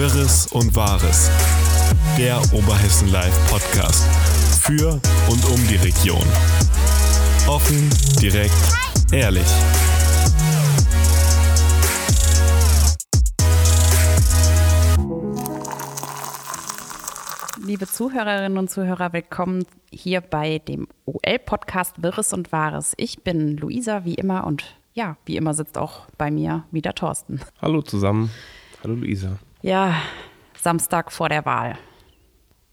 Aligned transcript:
Wirres 0.00 0.46
und 0.46 0.74
Wahres. 0.74 1.30
Der 2.16 2.38
Oberhessen 2.54 3.12
Live 3.12 3.36
Podcast. 3.50 4.02
Für 4.62 4.92
und 5.28 5.44
um 5.44 5.68
die 5.68 5.76
Region. 5.76 6.24
Offen, 7.46 7.90
direkt, 8.18 8.54
ehrlich. 9.12 9.44
Liebe 17.62 17.86
Zuhörerinnen 17.86 18.56
und 18.56 18.70
Zuhörer, 18.70 19.12
willkommen 19.12 19.66
hier 19.92 20.22
bei 20.22 20.60
dem 20.60 20.88
OL-Podcast 21.04 22.02
Wirres 22.02 22.32
und 22.32 22.52
Wahres. 22.52 22.94
Ich 22.96 23.22
bin 23.22 23.58
Luisa, 23.58 24.06
wie 24.06 24.14
immer, 24.14 24.46
und 24.46 24.64
ja, 24.94 25.18
wie 25.26 25.36
immer 25.36 25.52
sitzt 25.52 25.76
auch 25.76 26.06
bei 26.16 26.30
mir 26.30 26.64
wieder 26.70 26.94
Thorsten. 26.94 27.42
Hallo 27.60 27.82
zusammen. 27.82 28.30
Hallo 28.82 28.94
Luisa. 28.94 29.38
Ja, 29.62 29.94
Samstag 30.58 31.12
vor 31.12 31.28
der 31.28 31.44
Wahl. 31.44 31.76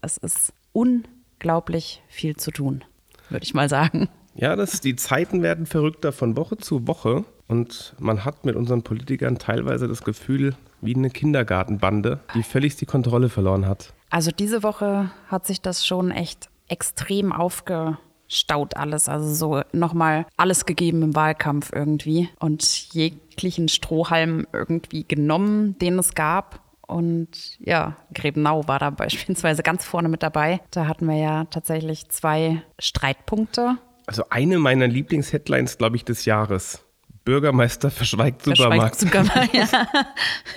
Es 0.00 0.16
ist 0.16 0.52
unglaublich 0.72 2.02
viel 2.08 2.36
zu 2.36 2.50
tun, 2.50 2.84
würde 3.28 3.44
ich 3.44 3.52
mal 3.52 3.68
sagen. 3.68 4.08
Ja, 4.34 4.56
das, 4.56 4.80
die 4.80 4.96
Zeiten 4.96 5.42
werden 5.42 5.66
verrückter 5.66 6.12
von 6.12 6.36
Woche 6.36 6.56
zu 6.56 6.86
Woche 6.86 7.24
und 7.46 7.94
man 7.98 8.24
hat 8.24 8.44
mit 8.44 8.56
unseren 8.56 8.82
Politikern 8.82 9.38
teilweise 9.38 9.88
das 9.88 10.02
Gefühl, 10.02 10.54
wie 10.80 10.94
eine 10.94 11.10
Kindergartenbande, 11.10 12.20
die 12.34 12.42
völlig 12.42 12.76
die 12.76 12.86
Kontrolle 12.86 13.28
verloren 13.28 13.66
hat. 13.66 13.92
Also 14.10 14.30
diese 14.30 14.62
Woche 14.62 15.10
hat 15.26 15.46
sich 15.46 15.60
das 15.60 15.86
schon 15.86 16.10
echt 16.10 16.48
extrem 16.68 17.32
aufgestaut 17.32 18.76
alles. 18.76 19.08
Also 19.08 19.34
so 19.34 19.62
nochmal 19.72 20.26
alles 20.36 20.66
gegeben 20.66 21.02
im 21.02 21.14
Wahlkampf 21.14 21.72
irgendwie 21.74 22.28
und 22.38 22.92
jeglichen 22.94 23.68
Strohhalm 23.68 24.46
irgendwie 24.52 25.04
genommen, 25.04 25.76
den 25.78 25.98
es 25.98 26.14
gab. 26.14 26.60
Und 26.88 27.58
ja, 27.60 27.96
Grebenau 28.12 28.66
war 28.66 28.78
da 28.80 28.90
beispielsweise 28.90 29.62
ganz 29.62 29.84
vorne 29.84 30.08
mit 30.08 30.22
dabei. 30.22 30.60
Da 30.72 30.88
hatten 30.88 31.06
wir 31.06 31.16
ja 31.16 31.44
tatsächlich 31.44 32.08
zwei 32.08 32.62
Streitpunkte. 32.78 33.76
Also 34.06 34.24
eine 34.30 34.58
meiner 34.58 34.88
Lieblingsheadlines, 34.88 35.78
glaube 35.78 35.96
ich, 35.96 36.04
des 36.04 36.24
Jahres. 36.24 36.82
Bürgermeister 37.24 37.90
verschweigt 37.90 38.42
Supermarkt. 38.42 38.96
Verschweigt 38.96 39.52
Supermarkt, 39.52 39.54
ja. 39.54 39.86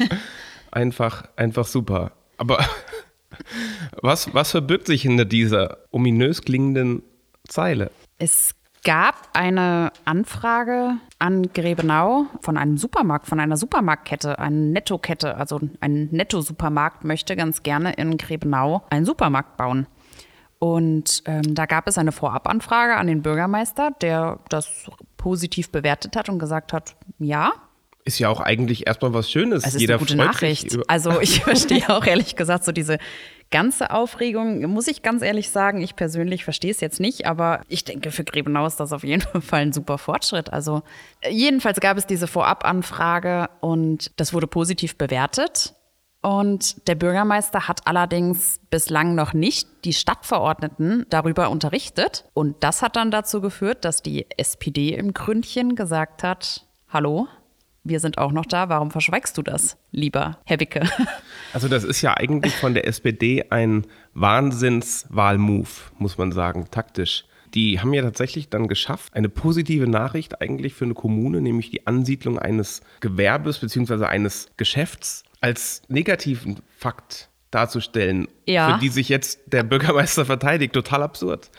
einfach, 0.71 1.25
einfach 1.35 1.67
super. 1.67 2.13
Aber 2.37 2.65
was, 4.01 4.33
was 4.33 4.51
verbirgt 4.51 4.87
sich 4.87 5.01
hinter 5.01 5.25
dieser 5.25 5.79
ominös 5.91 6.43
klingenden 6.43 7.03
Zeile? 7.45 7.91
Es 8.19 8.55
gab 8.85 9.29
eine 9.33 9.91
Anfrage 10.05 10.93
an 11.21 11.53
Grebenau 11.53 12.25
von 12.41 12.57
einem 12.57 12.77
Supermarkt, 12.77 13.27
von 13.27 13.39
einer 13.39 13.57
Supermarktkette, 13.57 14.39
eine 14.39 14.55
Nettokette, 14.55 15.37
also 15.37 15.59
ein 15.79 16.09
Netto-Supermarkt 16.11 17.03
möchte 17.03 17.35
ganz 17.35 17.63
gerne 17.63 17.93
in 17.93 18.17
Grebenau 18.17 18.83
einen 18.89 19.05
Supermarkt 19.05 19.55
bauen. 19.57 19.87
Und 20.57 21.23
ähm, 21.25 21.55
da 21.55 21.65
gab 21.65 21.87
es 21.87 21.97
eine 21.97 22.11
Vorabanfrage 22.11 22.95
an 22.95 23.07
den 23.07 23.21
Bürgermeister, 23.21 23.91
der 24.01 24.39
das 24.49 24.89
positiv 25.17 25.71
bewertet 25.71 26.15
hat 26.15 26.29
und 26.29 26.39
gesagt 26.39 26.73
hat, 26.73 26.95
ja, 27.19 27.53
ist 28.03 28.19
ja 28.19 28.29
auch 28.29 28.39
eigentlich 28.39 28.87
erstmal 28.87 29.13
was 29.13 29.29
Schönes. 29.29 29.63
Es 29.65 29.75
ist 29.75 29.81
Jeder 29.81 29.95
eine 29.95 29.99
gute 29.99 30.15
Nachricht. 30.15 30.77
Also 30.87 31.19
ich 31.21 31.41
verstehe 31.41 31.89
auch 31.89 32.05
ehrlich 32.05 32.35
gesagt 32.35 32.63
so 32.63 32.71
diese 32.71 32.97
ganze 33.51 33.91
Aufregung, 33.91 34.61
muss 34.67 34.87
ich 34.87 35.01
ganz 35.01 35.21
ehrlich 35.21 35.49
sagen, 35.49 35.81
ich 35.81 35.95
persönlich 35.95 36.43
verstehe 36.43 36.71
es 36.71 36.79
jetzt 36.79 36.99
nicht, 36.99 37.27
aber 37.27 37.61
ich 37.67 37.83
denke, 37.83 38.11
für 38.11 38.23
Grebenau 38.23 38.65
ist 38.65 38.79
das 38.79 38.93
auf 38.93 39.03
jeden 39.03 39.21
Fall 39.41 39.61
ein 39.61 39.73
super 39.73 39.97
Fortschritt. 39.97 40.51
Also 40.51 40.83
jedenfalls 41.29 41.79
gab 41.79 41.97
es 41.97 42.07
diese 42.07 42.27
Vorabanfrage 42.27 43.49
und 43.59 44.11
das 44.19 44.33
wurde 44.33 44.47
positiv 44.47 44.97
bewertet. 44.97 45.75
Und 46.23 46.87
der 46.87 46.93
Bürgermeister 46.95 47.67
hat 47.67 47.87
allerdings 47.87 48.59
bislang 48.69 49.15
noch 49.15 49.33
nicht 49.33 49.67
die 49.85 49.93
Stadtverordneten 49.93 51.07
darüber 51.09 51.49
unterrichtet. 51.49 52.25
Und 52.35 52.63
das 52.63 52.83
hat 52.83 52.95
dann 52.95 53.09
dazu 53.09 53.41
geführt, 53.41 53.85
dass 53.85 54.03
die 54.03 54.27
SPD 54.37 54.93
im 54.93 55.15
Gründchen 55.15 55.75
gesagt 55.75 56.21
hat, 56.21 56.67
hallo, 56.89 57.27
wir 57.83 57.99
sind 57.99 58.17
auch 58.17 58.31
noch 58.31 58.45
da, 58.45 58.69
warum 58.69 58.91
verschweigst 58.91 59.37
du 59.37 59.41
das, 59.41 59.77
lieber 59.91 60.37
Herr 60.45 60.59
Wicke? 60.59 60.81
Also 61.53 61.67
das 61.67 61.83
ist 61.83 62.01
ja 62.01 62.15
eigentlich 62.15 62.55
von 62.55 62.73
der 62.73 62.87
SPD 62.87 63.43
ein 63.49 63.85
Wahnsinnswahlmove, 64.13 65.91
muss 65.97 66.17
man 66.17 66.31
sagen, 66.31 66.67
taktisch. 66.71 67.25
Die 67.53 67.81
haben 67.81 67.93
ja 67.93 68.01
tatsächlich 68.01 68.47
dann 68.47 68.69
geschafft, 68.69 69.13
eine 69.15 69.27
positive 69.27 69.85
Nachricht 69.85 70.41
eigentlich 70.41 70.73
für 70.73 70.85
eine 70.85 70.93
Kommune, 70.93 71.41
nämlich 71.41 71.69
die 71.69 71.85
Ansiedlung 71.87 72.39
eines 72.39 72.79
Gewerbes 73.01 73.59
bzw. 73.59 74.05
eines 74.05 74.49
Geschäfts 74.55 75.25
als 75.41 75.81
negativen 75.89 76.61
Fakt 76.77 77.30
darzustellen, 77.51 78.27
ja. 78.45 78.73
für 78.73 78.79
die 78.79 78.89
sich 78.89 79.09
jetzt 79.09 79.39
der 79.47 79.63
Bürgermeister 79.63 80.25
verteidigt. 80.25 80.73
Total 80.73 81.03
absurd. 81.03 81.49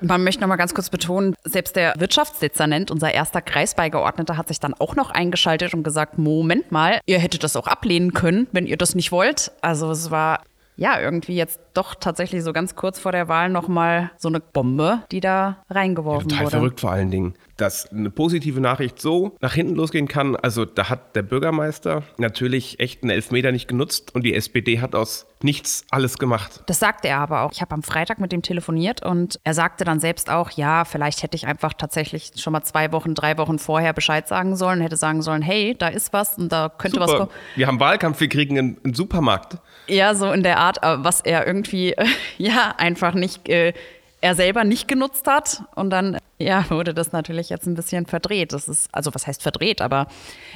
Man 0.00 0.24
möchte 0.24 0.40
noch 0.40 0.48
mal 0.48 0.56
ganz 0.56 0.74
kurz 0.74 0.90
betonen, 0.90 1.34
selbst 1.44 1.76
der 1.76 1.94
Wirtschaftsdezernent, 1.98 2.90
unser 2.90 3.12
erster 3.12 3.42
Kreisbeigeordneter, 3.42 4.36
hat 4.36 4.48
sich 4.48 4.60
dann 4.60 4.74
auch 4.74 4.96
noch 4.96 5.10
eingeschaltet 5.10 5.74
und 5.74 5.82
gesagt, 5.82 6.18
Moment 6.18 6.72
mal, 6.72 7.00
ihr 7.06 7.18
hättet 7.18 7.44
das 7.44 7.56
auch 7.56 7.66
ablehnen 7.66 8.12
können, 8.12 8.48
wenn 8.52 8.66
ihr 8.66 8.76
das 8.76 8.94
nicht 8.94 9.12
wollt. 9.12 9.52
Also 9.60 9.90
es 9.90 10.10
war 10.10 10.42
ja, 10.76 11.00
irgendwie 11.00 11.36
jetzt 11.36 11.60
doch 11.74 11.94
tatsächlich 11.94 12.42
so 12.42 12.52
ganz 12.52 12.74
kurz 12.74 12.98
vor 12.98 13.12
der 13.12 13.28
Wahl 13.28 13.48
nochmal 13.48 14.10
so 14.16 14.28
eine 14.28 14.40
Bombe, 14.40 15.02
die 15.10 15.20
da 15.20 15.58
reingeworfen 15.70 16.28
ja, 16.30 16.36
total 16.36 16.44
wurde. 16.44 16.56
verrückt 16.56 16.80
vor 16.80 16.92
allen 16.92 17.10
Dingen, 17.10 17.34
dass 17.56 17.90
eine 17.92 18.10
positive 18.10 18.60
Nachricht 18.60 19.00
so 19.00 19.36
nach 19.40 19.54
hinten 19.54 19.74
losgehen 19.74 20.08
kann. 20.08 20.36
Also 20.36 20.64
da 20.64 20.88
hat 20.88 21.14
der 21.16 21.22
Bürgermeister 21.22 22.02
natürlich 22.18 22.80
echt 22.80 23.02
einen 23.02 23.10
Elfmeter 23.10 23.52
nicht 23.52 23.68
genutzt 23.68 24.14
und 24.14 24.24
die 24.24 24.34
SPD 24.34 24.80
hat 24.80 24.94
aus 24.94 25.26
nichts 25.42 25.84
alles 25.90 26.18
gemacht. 26.18 26.62
Das 26.66 26.78
sagte 26.78 27.08
er 27.08 27.18
aber 27.18 27.42
auch. 27.42 27.52
Ich 27.52 27.60
habe 27.60 27.74
am 27.74 27.82
Freitag 27.82 28.18
mit 28.18 28.32
ihm 28.32 28.42
telefoniert 28.42 29.04
und 29.04 29.40
er 29.44 29.54
sagte 29.54 29.84
dann 29.84 30.00
selbst 30.00 30.30
auch, 30.30 30.50
ja, 30.50 30.84
vielleicht 30.84 31.22
hätte 31.22 31.36
ich 31.36 31.46
einfach 31.46 31.72
tatsächlich 31.72 32.32
schon 32.36 32.52
mal 32.52 32.62
zwei 32.62 32.92
Wochen, 32.92 33.14
drei 33.14 33.38
Wochen 33.38 33.58
vorher 33.58 33.92
Bescheid 33.92 34.28
sagen 34.28 34.56
sollen, 34.56 34.80
hätte 34.80 34.96
sagen 34.96 35.22
sollen, 35.22 35.42
hey, 35.42 35.74
da 35.76 35.88
ist 35.88 36.12
was 36.12 36.38
und 36.38 36.50
da 36.50 36.68
könnte 36.68 37.00
Super. 37.00 37.12
was 37.12 37.18
kommen. 37.18 37.30
Wir 37.56 37.66
haben 37.66 37.80
Wahlkampf, 37.80 38.20
wir 38.20 38.28
kriegen 38.28 38.58
einen, 38.58 38.78
einen 38.84 38.94
Supermarkt. 38.94 39.58
Ja, 39.88 40.14
so 40.14 40.30
in 40.30 40.42
der 40.42 40.58
Art, 40.58 40.78
was 40.82 41.20
er 41.20 41.46
irgendwie, 41.46 41.61
äh, 41.72 42.06
ja, 42.38 42.74
einfach 42.78 43.14
nicht, 43.14 43.48
äh, 43.48 43.72
er 44.20 44.34
selber 44.34 44.64
nicht 44.64 44.88
genutzt 44.88 45.26
hat. 45.26 45.62
Und 45.74 45.90
dann, 45.90 46.18
ja, 46.38 46.68
wurde 46.70 46.94
das 46.94 47.12
natürlich 47.12 47.50
jetzt 47.50 47.66
ein 47.66 47.74
bisschen 47.74 48.06
verdreht. 48.06 48.52
Das 48.52 48.68
ist, 48.68 48.88
also 48.92 49.14
was 49.14 49.26
heißt 49.26 49.42
verdreht, 49.42 49.80
aber 49.80 50.06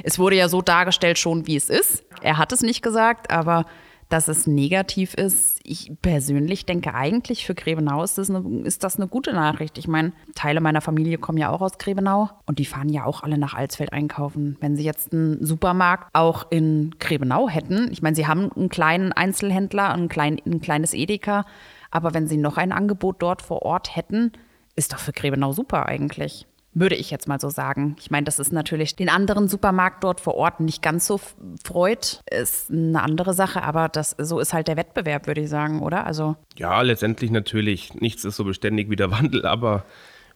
es 0.02 0.18
wurde 0.18 0.36
ja 0.36 0.48
so 0.48 0.62
dargestellt 0.62 1.18
schon, 1.18 1.46
wie 1.46 1.56
es 1.56 1.70
ist. 1.70 2.04
Er 2.22 2.38
hat 2.38 2.52
es 2.52 2.62
nicht 2.62 2.82
gesagt, 2.82 3.30
aber 3.30 3.66
dass 4.08 4.28
es 4.28 4.46
negativ 4.46 5.14
ist. 5.14 5.58
Ich 5.64 5.92
persönlich 6.00 6.64
denke 6.64 6.94
eigentlich 6.94 7.44
für 7.44 7.54
Grebenau 7.54 8.02
ist 8.02 8.18
das, 8.18 8.30
eine, 8.30 8.60
ist 8.60 8.84
das 8.84 8.96
eine 8.96 9.08
gute 9.08 9.32
Nachricht. 9.32 9.78
Ich 9.78 9.88
meine, 9.88 10.12
Teile 10.34 10.60
meiner 10.60 10.80
Familie 10.80 11.18
kommen 11.18 11.38
ja 11.38 11.50
auch 11.50 11.60
aus 11.60 11.78
Grebenau 11.78 12.30
und 12.46 12.58
die 12.58 12.64
fahren 12.64 12.88
ja 12.88 13.04
auch 13.04 13.22
alle 13.22 13.38
nach 13.38 13.54
Alsfeld 13.54 13.92
einkaufen. 13.92 14.56
Wenn 14.60 14.76
sie 14.76 14.84
jetzt 14.84 15.12
einen 15.12 15.44
Supermarkt 15.44 16.08
auch 16.12 16.50
in 16.50 16.94
Grebenau 16.98 17.48
hätten, 17.48 17.90
ich 17.90 18.02
meine, 18.02 18.14
sie 18.14 18.26
haben 18.26 18.50
einen 18.52 18.68
kleinen 18.68 19.12
Einzelhändler, 19.12 19.92
ein, 19.92 20.08
klein, 20.08 20.40
ein 20.46 20.60
kleines 20.60 20.94
Edeka, 20.94 21.44
aber 21.90 22.14
wenn 22.14 22.28
sie 22.28 22.36
noch 22.36 22.56
ein 22.56 22.72
Angebot 22.72 23.16
dort 23.20 23.42
vor 23.42 23.62
Ort 23.62 23.96
hätten, 23.96 24.32
ist 24.76 24.92
doch 24.92 24.98
für 24.98 25.12
Grebenau 25.12 25.52
super 25.52 25.86
eigentlich 25.86 26.46
würde 26.76 26.94
ich 26.94 27.10
jetzt 27.10 27.26
mal 27.26 27.40
so 27.40 27.48
sagen. 27.48 27.96
Ich 27.98 28.10
meine, 28.10 28.24
das 28.24 28.38
ist 28.38 28.52
natürlich 28.52 28.96
den 28.96 29.08
anderen 29.08 29.48
Supermarkt 29.48 30.04
dort 30.04 30.20
vor 30.20 30.34
Ort 30.34 30.60
nicht 30.60 30.82
ganz 30.82 31.06
so 31.06 31.18
freut, 31.64 32.20
ist 32.30 32.70
eine 32.70 33.02
andere 33.02 33.32
Sache, 33.32 33.62
aber 33.62 33.88
das 33.88 34.14
so 34.18 34.38
ist 34.38 34.52
halt 34.52 34.68
der 34.68 34.76
Wettbewerb, 34.76 35.26
würde 35.26 35.40
ich 35.40 35.48
sagen, 35.48 35.80
oder? 35.80 36.06
Also 36.06 36.36
ja, 36.56 36.82
letztendlich 36.82 37.30
natürlich. 37.30 37.94
Nichts 37.94 38.26
ist 38.26 38.36
so 38.36 38.44
beständig 38.44 38.90
wie 38.90 38.96
der 38.96 39.10
Wandel, 39.16 39.46
aber 39.46 39.84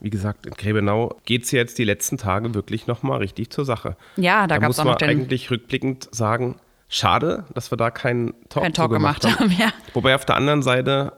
wie 0.01 0.09
gesagt, 0.09 0.47
in 0.47 0.55
Grebenau 0.55 1.15
geht 1.27 1.45
es 1.45 1.51
jetzt 1.51 1.77
die 1.77 1.85
letzten 1.85 2.17
Tage 2.17 2.55
wirklich 2.55 2.87
nochmal 2.87 3.19
richtig 3.19 3.51
zur 3.51 3.67
Sache. 3.67 3.97
Ja, 4.17 4.47
da, 4.47 4.55
da 4.55 4.59
gab 4.59 4.71
es 4.71 4.79
auch 4.79 4.85
noch 4.87 4.97
den 4.97 5.11
eigentlich 5.11 5.51
rückblickend 5.51 6.09
sagen, 6.11 6.57
schade, 6.89 7.45
dass 7.53 7.71
wir 7.71 7.77
da 7.77 7.91
keinen 7.91 8.33
Talk, 8.49 8.63
kein 8.63 8.73
Talk 8.73 8.91
gemacht 8.91 9.27
haben. 9.27 9.39
haben 9.39 9.53
ja. 9.59 9.73
Wobei 9.93 10.15
auf 10.15 10.25
der 10.25 10.37
anderen 10.37 10.63
Seite 10.63 11.13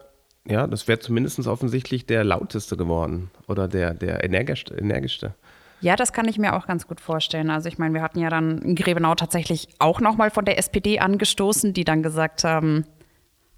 ja, 0.47 0.67
das 0.67 0.87
wäre 0.87 0.99
zumindest 0.99 1.45
offensichtlich 1.47 2.05
der 2.05 2.23
lauteste 2.23 2.75
geworden 2.75 3.31
oder 3.47 3.67
der, 3.67 3.93
der 3.93 4.23
energischste, 4.23 4.75
energischste. 4.75 5.35
Ja, 5.79 5.95
das 5.95 6.13
kann 6.13 6.27
ich 6.27 6.37
mir 6.37 6.55
auch 6.55 6.65
ganz 6.65 6.87
gut 6.87 7.01
vorstellen. 7.01 7.49
Also 7.49 7.67
ich 7.67 7.77
meine, 7.77 7.93
wir 7.93 8.01
hatten 8.01 8.19
ja 8.19 8.29
dann 8.29 8.59
in 8.59 8.75
Grebenau 8.75 9.15
tatsächlich 9.15 9.67
auch 9.79 9.99
nochmal 9.99 10.31
von 10.31 10.45
der 10.45 10.57
SPD 10.57 10.99
angestoßen, 10.99 11.73
die 11.73 11.83
dann 11.83 12.03
gesagt 12.03 12.43
haben, 12.43 12.85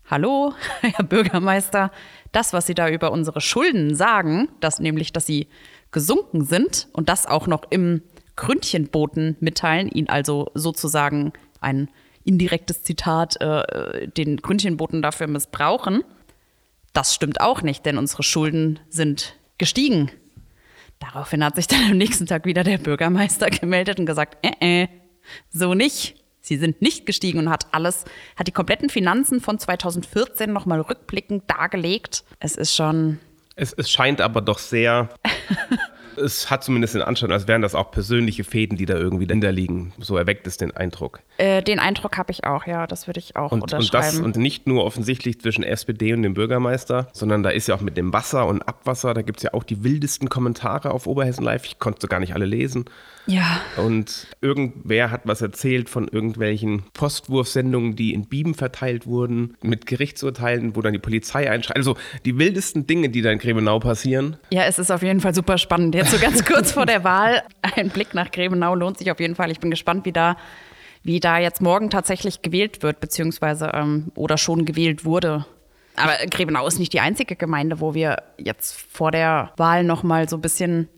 hallo, 0.09 0.53
Herr 0.81 1.05
Bürgermeister, 1.05 1.91
das, 2.31 2.53
was 2.53 2.65
Sie 2.65 2.73
da 2.73 2.89
über 2.89 3.11
unsere 3.11 3.41
Schulden 3.41 3.95
sagen, 3.95 4.49
das 4.59 4.79
nämlich, 4.79 5.13
dass 5.13 5.25
sie 5.25 5.47
gesunken 5.91 6.43
sind 6.43 6.87
und 6.93 7.09
das 7.09 7.25
auch 7.25 7.47
noch 7.47 7.63
im 7.69 8.01
Gründchenboten 8.35 9.37
mitteilen, 9.39 9.87
ihn 9.87 10.09
also 10.09 10.51
sozusagen 10.53 11.31
ein 11.61 11.89
indirektes 12.23 12.83
Zitat, 12.83 13.39
äh, 13.39 14.07
den 14.09 14.37
Gründchenboten 14.37 15.01
dafür 15.01 15.27
missbrauchen, 15.27 16.03
das 16.95 17.13
stimmt 17.13 17.41
auch 17.41 17.61
nicht, 17.61 17.85
denn 17.85 17.97
unsere 17.97 18.23
Schulden 18.23 18.79
sind 18.89 19.35
gestiegen. 19.57 20.11
Daraufhin 20.99 21.43
hat 21.43 21.55
sich 21.55 21.67
dann 21.67 21.83
am 21.91 21.97
nächsten 21.97 22.25
Tag 22.25 22.45
wieder 22.45 22.63
der 22.63 22.77
Bürgermeister 22.77 23.49
gemeldet 23.49 23.99
und 23.99 24.05
gesagt, 24.05 24.37
äh, 24.45 24.83
äh, 24.83 24.87
so 25.49 25.73
nicht. 25.73 26.15
Sie 26.41 26.57
sind 26.57 26.79
nicht 26.79 27.07
gestiegen 27.07 27.39
und 27.39 27.49
hat 27.49 27.73
alles, 27.73 28.05
hat 28.35 28.47
die 28.47 28.51
kompletten 28.51 28.89
Finanzen 28.89 29.41
von 29.41 29.57
2014 29.57 30.53
nochmal 30.53 30.79
rückblickend 30.79 31.49
dargelegt. 31.49 32.23
Es 32.39 32.55
ist 32.55 32.75
schon. 32.75 33.19
Es, 33.55 33.73
es 33.73 33.89
scheint 33.89 34.21
aber 34.21 34.41
doch 34.41 34.59
sehr 34.59 35.09
es 36.17 36.49
hat 36.49 36.63
zumindest 36.63 36.95
den 36.95 37.01
Anschein, 37.01 37.31
als 37.31 37.47
wären 37.47 37.61
das 37.61 37.75
auch 37.75 37.91
persönliche 37.91 38.43
Fäden, 38.43 38.77
die 38.77 38.85
da 38.85 38.95
irgendwie 38.95 39.27
dahinter 39.27 39.51
liegen. 39.51 39.93
So 39.99 40.17
erweckt 40.17 40.47
es 40.47 40.57
den 40.57 40.71
Eindruck. 40.75 41.19
Äh, 41.37 41.61
den 41.61 41.79
Eindruck 41.79 42.17
habe 42.17 42.31
ich 42.31 42.43
auch, 42.45 42.65
ja, 42.65 42.87
das 42.87 43.07
würde 43.07 43.19
ich 43.19 43.35
auch 43.35 43.51
und, 43.51 43.61
unterschreiben. 43.61 44.17
Und, 44.17 44.27
das, 44.27 44.37
und 44.37 44.37
nicht 44.37 44.67
nur 44.67 44.85
offensichtlich 44.85 45.39
zwischen 45.39 45.63
SPD 45.63 46.13
und 46.13 46.23
dem 46.23 46.33
Bürgermeister, 46.33 47.07
sondern 47.13 47.43
da 47.43 47.49
ist 47.49 47.67
ja 47.67 47.75
auch 47.75 47.81
mit 47.81 47.97
dem 47.97 48.13
Wasser 48.13 48.47
und 48.47 48.61
Abwasser, 48.61 49.13
da 49.13 49.21
gibt 49.21 49.39
es 49.39 49.43
ja 49.43 49.53
auch 49.53 49.63
die 49.63 49.83
wildesten 49.83 50.29
Kommentare 50.29 50.91
auf 50.91 51.07
Oberhessen 51.07 51.43
Live. 51.43 51.65
Ich 51.65 51.79
konnte 51.79 51.99
so 52.01 52.07
gar 52.07 52.19
nicht 52.19 52.33
alle 52.33 52.45
lesen. 52.45 52.85
Ja. 53.27 53.61
Und 53.77 54.27
irgendwer 54.41 55.11
hat 55.11 55.21
was 55.25 55.41
erzählt 55.41 55.89
von 55.89 56.07
irgendwelchen 56.07 56.83
Postwurfsendungen, 56.93 57.95
die 57.95 58.13
in 58.13 58.27
Bieben 58.27 58.53
verteilt 58.53 59.07
wurden, 59.07 59.55
mit 59.61 59.85
Gerichtsurteilen, 59.85 60.75
wo 60.75 60.81
dann 60.81 60.93
die 60.93 60.99
Polizei 60.99 61.49
einschreitet. 61.49 61.77
Also 61.77 61.97
die 62.23 62.37
wildesten 62.37 62.87
Dinge, 62.87 63.09
die 63.09 63.21
da 63.21 63.31
in 63.31 63.39
Grebenau 63.39 63.79
passieren. 63.79 64.37
Ja, 64.51 64.63
es 64.63 64.79
ist 64.79 64.91
auf 64.91 65.01
jeden 65.01 65.21
Fall 65.21 65.33
super 65.33 65.57
spannend. 65.57 65.95
Jetzt 65.95 66.11
so 66.11 66.19
ganz 66.19 66.45
kurz 66.45 66.71
vor 66.71 66.85
der 66.85 67.03
Wahl, 67.03 67.43
ein 67.75 67.89
Blick 67.89 68.13
nach 68.13 68.31
Grebenau 68.31 68.75
lohnt 68.75 68.97
sich 68.97 69.11
auf 69.11 69.19
jeden 69.19 69.35
Fall. 69.35 69.51
Ich 69.51 69.59
bin 69.59 69.71
gespannt, 69.71 70.05
wie 70.05 70.11
da, 70.11 70.37
wie 71.03 71.19
da 71.19 71.39
jetzt 71.39 71.61
morgen 71.61 71.89
tatsächlich 71.89 72.41
gewählt 72.41 72.83
wird, 72.83 72.99
beziehungsweise 72.99 73.71
ähm, 73.73 74.11
oder 74.15 74.37
schon 74.37 74.65
gewählt 74.65 75.05
wurde. 75.05 75.45
Aber 75.95 76.13
Grebenau 76.29 76.67
ist 76.67 76.77
nicht 76.77 76.93
die 76.93 76.99
einzige 76.99 77.35
Gemeinde, 77.35 77.79
wo 77.79 77.93
wir 77.93 78.21
jetzt 78.37 78.81
vor 78.91 79.11
der 79.11 79.53
Wahl 79.57 79.83
noch 79.83 80.03
mal 80.03 80.27
so 80.27 80.35
ein 80.35 80.41
bisschen 80.41 80.89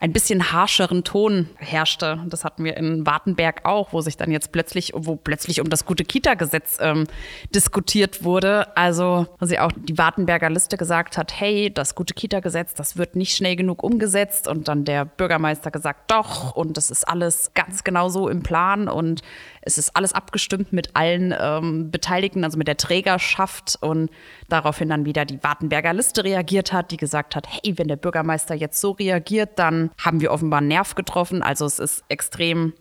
ein 0.00 0.12
bisschen 0.12 0.52
harscheren 0.52 1.02
Ton 1.02 1.48
herrschte. 1.56 2.20
Das 2.28 2.44
hatten 2.44 2.62
wir 2.62 2.76
in 2.76 3.04
Wartenberg 3.04 3.64
auch, 3.64 3.92
wo 3.92 4.00
sich 4.00 4.16
dann 4.16 4.30
jetzt 4.30 4.52
plötzlich, 4.52 4.92
wo 4.94 5.16
plötzlich 5.16 5.60
um 5.60 5.68
das 5.68 5.84
gute 5.84 6.04
Kita-Gesetz 6.04 6.78
ähm, 6.80 7.08
diskutiert 7.52 8.22
wurde. 8.22 8.76
Also, 8.76 9.26
wo 9.40 9.46
sie 9.46 9.58
auch 9.58 9.72
die 9.74 9.98
Wartenberger 9.98 10.50
Liste 10.50 10.76
gesagt 10.76 11.18
hat, 11.18 11.40
hey, 11.40 11.72
das 11.74 11.96
gute 11.96 12.14
Kita-Gesetz, 12.14 12.74
das 12.74 12.96
wird 12.96 13.16
nicht 13.16 13.34
schnell 13.34 13.56
genug 13.56 13.82
umgesetzt. 13.82 14.46
Und 14.46 14.68
dann 14.68 14.84
der 14.84 15.04
Bürgermeister 15.04 15.72
gesagt, 15.72 16.12
doch, 16.12 16.54
und 16.54 16.76
das 16.76 16.92
ist 16.92 17.06
alles 17.08 17.50
ganz 17.54 17.82
genau 17.82 18.08
so 18.08 18.28
im 18.28 18.44
Plan 18.44 18.86
und 18.88 19.22
es 19.62 19.78
ist 19.78 19.96
alles 19.96 20.12
abgestimmt 20.12 20.72
mit 20.72 20.94
allen 20.94 21.34
ähm, 21.38 21.90
Beteiligten, 21.90 22.44
also 22.44 22.56
mit 22.56 22.68
der 22.68 22.76
Trägerschaft 22.76 23.76
und 23.80 24.10
daraufhin 24.48 24.88
dann 24.88 25.04
wieder 25.04 25.24
die 25.24 25.42
Wartenberger 25.42 25.92
Liste 25.92 26.22
reagiert 26.22 26.72
hat, 26.72 26.92
die 26.92 26.96
gesagt 26.96 27.34
hat, 27.34 27.48
hey, 27.50 27.76
wenn 27.76 27.88
der 27.88 27.96
Bürgermeister 27.96 28.54
jetzt 28.54 28.80
so 28.80 28.92
reagiert, 28.92 29.58
dann 29.58 29.87
haben 29.98 30.20
wir 30.20 30.30
offenbar 30.30 30.58
einen 30.58 30.68
Nerv 30.68 30.94
getroffen. 30.94 31.42
Also 31.42 31.66
es 31.66 31.78
ist 31.78 32.04
extrem, 32.08 32.72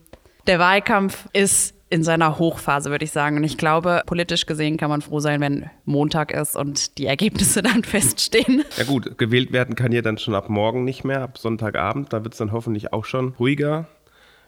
der 0.48 0.60
Wahlkampf 0.60 1.28
ist 1.34 1.74
in 1.90 2.04
seiner 2.04 2.38
Hochphase, 2.38 2.92
würde 2.92 3.06
ich 3.06 3.12
sagen. 3.12 3.38
Und 3.38 3.44
ich 3.44 3.58
glaube, 3.58 4.02
politisch 4.06 4.46
gesehen 4.46 4.78
kann 4.78 4.90
man 4.90 5.02
froh 5.02 5.20
sein, 5.20 5.40
wenn 5.40 5.70
Montag 5.86 6.32
ist 6.34 6.56
und 6.56 6.98
die 6.98 7.06
Ergebnisse 7.06 7.62
dann 7.64 7.84
feststehen. 7.84 8.64
Ja 8.78 8.84
gut, 8.84 9.18
gewählt 9.18 9.52
werden 9.52 9.76
kann 9.76 9.92
ja 9.92 10.02
dann 10.02 10.18
schon 10.18 10.36
ab 10.36 10.50
morgen 10.50 10.84
nicht 10.84 11.04
mehr, 11.04 11.22
ab 11.22 11.38
Sonntagabend. 11.38 12.12
Da 12.12 12.24
wird 12.24 12.34
es 12.34 12.40
dann 12.40 12.52
hoffentlich 12.52 12.94
auch 12.94 13.06
schon 13.06 13.34
ruhiger 13.40 13.88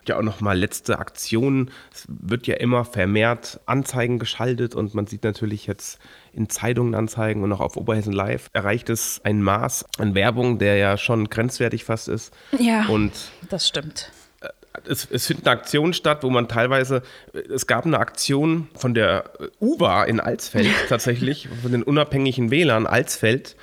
ja 0.08 0.18
auch 0.18 0.24
nochmal 0.24 0.58
letzte 0.58 1.00
Aktionen. 1.00 1.72
Es 1.94 2.06
wird 2.08 2.48
ja 2.48 2.56
immer 2.56 2.86
vermehrt 2.86 3.60
Anzeigen 3.66 4.20
geschaltet 4.20 4.76
und 4.76 4.94
man 4.94 5.08
sieht 5.08 5.24
natürlich 5.24 5.68
jetzt 5.68 6.00
in 6.34 6.50
Zeitungen 6.50 6.96
Anzeigen 6.96 7.44
und 7.44 7.52
auch 7.52 7.60
auf 7.60 7.78
Oberhessen 7.78 8.14
Live 8.14 8.50
erreicht 8.54 8.90
es 8.90 9.22
ein 9.24 9.42
Maß 9.42 9.86
an 9.98 10.16
Werbung, 10.16 10.60
der 10.60 10.78
ja 10.78 10.98
schon 10.98 11.30
grenzwertig 11.30 11.84
fast 11.84 12.08
ist. 12.08 12.34
Ja, 12.58 12.86
und 12.88 13.14
das 13.50 13.68
stimmt. 13.68 14.12
Äh, 14.42 14.50
es, 14.88 15.08
es 15.10 15.28
findet 15.28 15.48
eine 15.48 15.60
Aktion 15.60 15.94
statt, 15.94 16.24
wo 16.24 16.30
man 16.30 16.48
teilweise, 16.48 17.02
es 17.34 17.68
gab 17.68 17.86
eine 17.86 18.00
Aktion 18.00 18.70
von 18.76 18.94
der 18.94 19.32
UWA 19.60 20.04
in 20.04 20.20
Alsfeld 20.20 20.70
tatsächlich, 20.90 21.50
von 21.62 21.72
den 21.72 21.84
unabhängigen 21.84 22.52
Wählern 22.52 22.88
Alsfeld, 22.88 23.56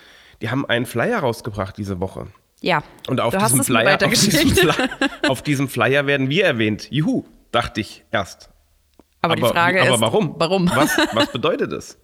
die 0.43 0.51
haben 0.51 0.67
einen 0.67 0.87
Flyer 0.87 1.21
rausgebracht 1.21 1.77
diese 1.79 2.01
Woche. 2.01 2.27
Ja. 2.67 2.83
Und 3.07 3.21
auf 3.21 3.37
diesem, 3.37 3.63
Flyer, 3.63 3.95
auf, 3.95 4.11
diesem 4.11 4.51
Flyer, 4.51 4.89
auf 5.29 5.43
diesem 5.43 5.69
Flyer 5.69 6.09
werden 6.09 6.29
wir 6.29 6.45
erwähnt. 6.45 6.89
Juhu, 6.91 7.25
dachte 7.53 7.81
ich 7.81 8.05
erst. 8.11 8.51
Aber, 9.23 9.35
aber, 9.35 9.37
die 9.37 9.43
Frage 9.43 9.83
aber 9.83 9.95
ist, 9.95 10.01
warum? 10.01 10.35
Warum? 10.37 10.69
Was, 10.75 10.99
was 11.13 11.31
bedeutet 11.31 11.71
das? 11.71 11.97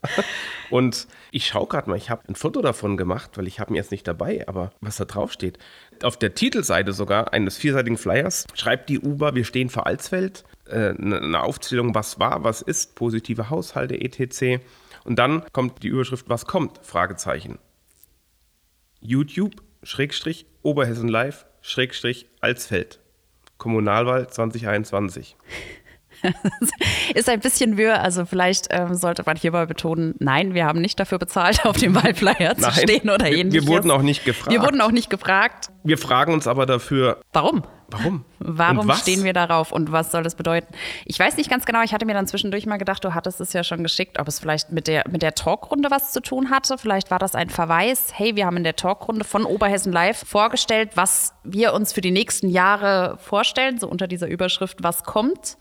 Und 0.70 1.09
ich 1.32 1.49
schaue 1.49 1.67
gerade 1.67 1.91
mal, 1.91 1.97
ich 1.97 2.11
habe 2.11 2.23
ein 2.29 2.37
Foto 2.37 2.62
davon 2.62 2.97
gemacht, 2.97 3.32
weil 3.35 3.49
ich 3.49 3.59
habe 3.59 3.73
ihn 3.73 3.75
jetzt 3.75 3.91
nicht 3.91 4.06
dabei, 4.06 4.47
aber 4.47 4.70
was 4.81 4.99
da 4.99 5.05
drauf 5.05 5.32
steht. 5.32 5.59
Auf 6.05 6.17
der 6.17 6.37
Titelseite 6.37 6.93
sogar 6.93 7.32
eines 7.32 7.56
vierseitigen 7.56 7.99
Flyers 7.99 8.47
schreibt 8.55 8.88
die 8.88 9.00
UBA, 9.00 9.35
wir 9.35 9.44
stehen 9.44 9.69
vor 9.69 9.88
Alsfeld. 9.88 10.44
Äh, 10.69 10.91
eine 10.91 11.43
Aufzählung, 11.43 11.93
was 11.97 12.20
war, 12.20 12.44
was 12.44 12.62
ist, 12.62 12.94
positive 12.94 13.50
Haushalte, 13.50 14.00
etc. 14.00 14.62
Und 15.03 15.19
dann 15.19 15.43
kommt 15.53 15.82
die 15.82 15.88
Überschrift, 15.88 16.29
was 16.29 16.47
kommt? 16.47 16.79
Fragezeichen. 16.85 17.59
YouTube 19.00 19.61
Schrägstrich 19.84 20.46
Oberhessen 20.62 21.08
Live, 21.08 21.44
Schrägstrich 21.61 22.29
Alsfeld. 22.40 23.00
Kommunalwahl 23.58 24.29
2021. 24.29 25.37
ist 27.15 27.29
ein 27.29 27.41
bisschen 27.41 27.77
wirr, 27.77 28.01
also 28.01 28.25
vielleicht 28.25 28.69
ähm, 28.71 28.95
sollte 28.95 29.23
man 29.27 29.37
hierbei 29.37 29.67
betonen, 29.67 30.15
nein, 30.19 30.55
wir 30.55 30.67
haben 30.67 30.81
nicht 30.81 30.99
dafür 30.99 31.19
bezahlt, 31.19 31.65
auf 31.67 31.77
dem 31.77 31.95
Wahlflyer 31.95 32.57
zu 32.57 32.71
stehen 32.73 33.11
oder 33.11 33.27
ähnliches. 33.27 33.67
Wir 33.67 33.67
wurden 33.67 33.91
auch 33.91 34.03
nicht 34.03 34.25
gefragt. 34.25 34.51
Wir 34.53 34.63
wurden 34.63 34.81
auch 34.81 34.93
nicht 34.93 35.11
gefragt. 35.11 35.71
Wir 35.85 35.99
fragen 35.99 36.33
uns 36.33 36.47
aber 36.47 36.67
dafür. 36.67 37.21
Warum? 37.33 37.63
Warum? 37.93 38.25
Warum 38.39 38.91
stehen 38.95 39.23
wir 39.23 39.33
darauf 39.33 39.71
und 39.71 39.93
was 39.93 40.11
soll 40.11 40.23
das 40.23 40.35
bedeuten? 40.35 40.73
Ich 41.05 41.19
weiß 41.19 41.37
nicht 41.37 41.51
ganz 41.51 41.67
genau, 41.67 41.83
ich 41.83 41.93
hatte 41.93 42.07
mir 42.07 42.15
dann 42.15 42.27
zwischendurch 42.27 42.65
mal 42.67 42.79
gedacht, 42.79 43.05
du 43.05 43.15
hattest 43.15 43.41
es 43.41 43.53
ja 43.53 43.65
schon 43.65 43.83
geschickt, 43.83 44.19
ob 44.19 44.29
es 44.29 44.41
vielleicht 44.41 44.73
mit 44.73 44.87
der, 44.87 45.05
mit 45.11 45.23
der 45.23 45.35
Talkrunde 45.35 45.91
was 45.91 46.13
zu 46.13 46.21
tun 46.21 46.51
hatte. 46.51 46.79
Vielleicht 46.79 47.11
war 47.11 47.19
das 47.19 47.35
ein 47.35 47.51
Verweis. 47.51 48.13
Hey, 48.15 48.35
wir 48.35 48.47
haben 48.47 48.57
in 48.57 48.65
der 48.65 48.77
Talkrunde 48.77 49.25
von 49.25 49.45
Oberhessen 49.45 49.93
Live 49.93 50.25
vorgestellt, 50.27 50.93
was 50.95 51.35
wir 51.45 51.75
uns 51.75 51.93
für 51.93 52.01
die 52.01 52.11
nächsten 52.11 52.49
Jahre 52.49 53.19
vorstellen, 53.21 53.79
so 53.79 53.89
unter 53.89 54.07
dieser 54.07 54.29
Überschrift, 54.29 54.83
was 54.83 55.05
kommt. 55.05 55.59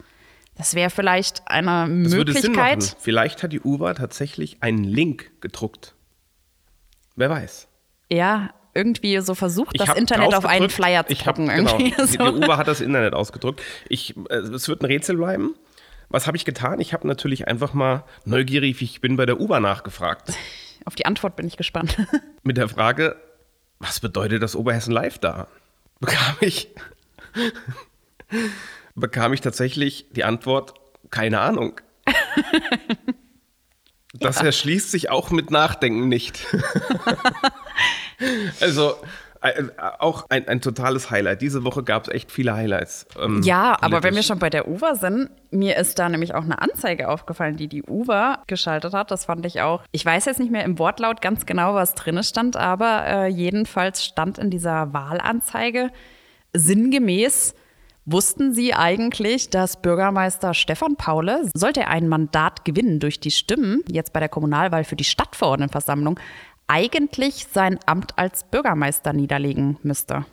Das 0.62 0.76
wäre 0.76 0.92
vielleicht 0.92 1.42
eine 1.48 1.88
das 2.04 2.14
Möglichkeit. 2.14 2.96
Vielleicht 3.00 3.42
hat 3.42 3.52
die 3.52 3.62
UWA 3.62 3.96
tatsächlich 3.96 4.58
einen 4.62 4.84
Link 4.84 5.32
gedruckt. 5.42 5.96
Wer 7.16 7.32
weiß. 7.32 7.68
Ja, 8.12 8.52
irgendwie 8.76 9.20
so 9.22 9.34
versucht, 9.34 9.72
ich 9.74 9.84
das 9.84 9.98
Internet 9.98 10.36
auf 10.36 10.46
einen 10.46 10.70
Flyer 10.70 11.04
zu 11.08 11.16
drucken. 11.16 11.48
Genau, 11.48 11.80
so. 12.06 12.06
Die 12.06 12.20
UWA 12.20 12.58
hat 12.58 12.68
das 12.68 12.80
Internet 12.80 13.16
ausgedrückt. 13.16 13.60
Ich, 13.90 14.16
äh, 14.30 14.36
es 14.36 14.68
wird 14.68 14.84
ein 14.84 14.86
Rätsel 14.86 15.18
bleiben. 15.18 15.56
Was 16.10 16.28
habe 16.28 16.38
ich 16.38 16.46
getan? 16.46 16.80
Ich 16.80 16.94
habe 16.94 17.08
natürlich 17.08 17.48
einfach 17.48 17.74
mal 17.74 18.04
neugierig, 18.26 18.80
wie 18.82 18.86
ich 18.86 19.02
bin, 19.02 19.16
bei 19.16 19.26
der 19.26 19.42
UWA 19.42 19.60
nachgefragt. 19.60 20.32
Auf 20.86 20.94
die 20.94 21.08
Antwort 21.08 21.36
bin 21.36 21.48
ich 21.48 21.58
gespannt. 21.58 21.98
Mit 22.44 22.58
der 22.58 22.70
Frage, 22.70 23.16
was 23.80 24.00
bedeutet 24.00 24.44
das 24.44 24.56
Oberhessen 24.56 24.94
Live 24.94 25.18
da? 25.18 25.48
Bekam 26.00 26.36
ich, 26.40 26.68
bekam 28.96 29.34
ich 29.34 29.42
tatsächlich 29.42 30.08
die 30.12 30.24
Antwort, 30.24 30.74
keine 31.10 31.40
Ahnung. 31.40 31.80
Das 34.14 34.40
ja. 34.40 34.48
erschließt 34.48 34.92
sich 34.92 35.10
auch 35.10 35.32
mit 35.32 35.52
Nachdenken 35.52 36.10
nicht. 36.10 36.46
also 38.60 38.96
äh, 39.42 39.64
auch 40.00 40.26
ein, 40.30 40.48
ein, 40.48 40.62
totales 40.62 41.10
Highlight. 41.10 41.42
Diese 41.42 41.64
Woche 41.64 41.84
gab 41.84 42.04
es 42.04 42.14
echt 42.14 42.32
viele 42.32 42.54
Highlights. 42.54 43.08
Ähm, 43.20 43.42
ja, 43.44 43.78
aber 43.82 44.04
wenn 44.04 44.14
wir 44.14 44.22
schon 44.22 44.38
bei 44.38 44.50
der 44.50 44.68
UVA 44.68 44.96
sind, 44.96 45.32
mir 45.50 45.78
ist 45.78 45.98
da 45.98 46.10
nämlich 46.10 46.36
auch 46.36 46.44
eine 46.44 46.62
Anzeige 46.62 47.10
aufgefallen, 47.10 47.58
die 47.58 47.68
die 47.68 47.84
UVA 47.84 48.44
geschaltet 48.46 48.94
hat. 48.94 49.10
Das 49.10 49.26
fand 49.26 49.46
ich 49.46 49.62
auch. 49.62 49.82
Ich 49.92 50.06
weiß 50.06 50.26
jetzt 50.26 50.40
nicht 50.40 50.52
mehr 50.52 50.64
im 50.64 50.78
Wortlaut 50.78 51.22
ganz 51.22 51.46
genau, 51.46 51.74
was 51.74 51.96
drin 51.96 52.22
stand, 52.22 52.56
aber 52.56 53.08
äh, 53.08 53.28
jedenfalls 53.28 54.06
stand 54.06 54.38
in 54.38 54.52
dieser 54.52 54.94
Wahlanzeige 54.94 55.90
sinngemäß, 56.54 57.56
Wussten 58.06 58.54
Sie 58.54 58.74
eigentlich, 58.74 59.52
dass 59.52 59.80
Bürgermeister 59.80 60.56
Stefan 60.56 60.96
Paule, 60.96 61.50
sollte 61.54 61.82
er 61.82 61.90
ein 61.90 62.08
Mandat 62.08 62.66
gewinnen 62.66 63.00
durch 63.00 63.20
die 63.20 63.30
Stimmen, 63.30 63.84
jetzt 63.88 64.12
bei 64.12 64.20
der 64.20 64.30
Kommunalwahl 64.30 64.84
für 64.84 64.96
die 64.96 65.04
Stadtverordnetenversammlung, 65.04 66.20
eigentlich 66.66 67.46
sein 67.54 67.78
Amt 67.86 68.18
als 68.18 68.44
Bürgermeister 68.46 69.14
niederlegen 69.14 69.78
müsste? 69.84 70.26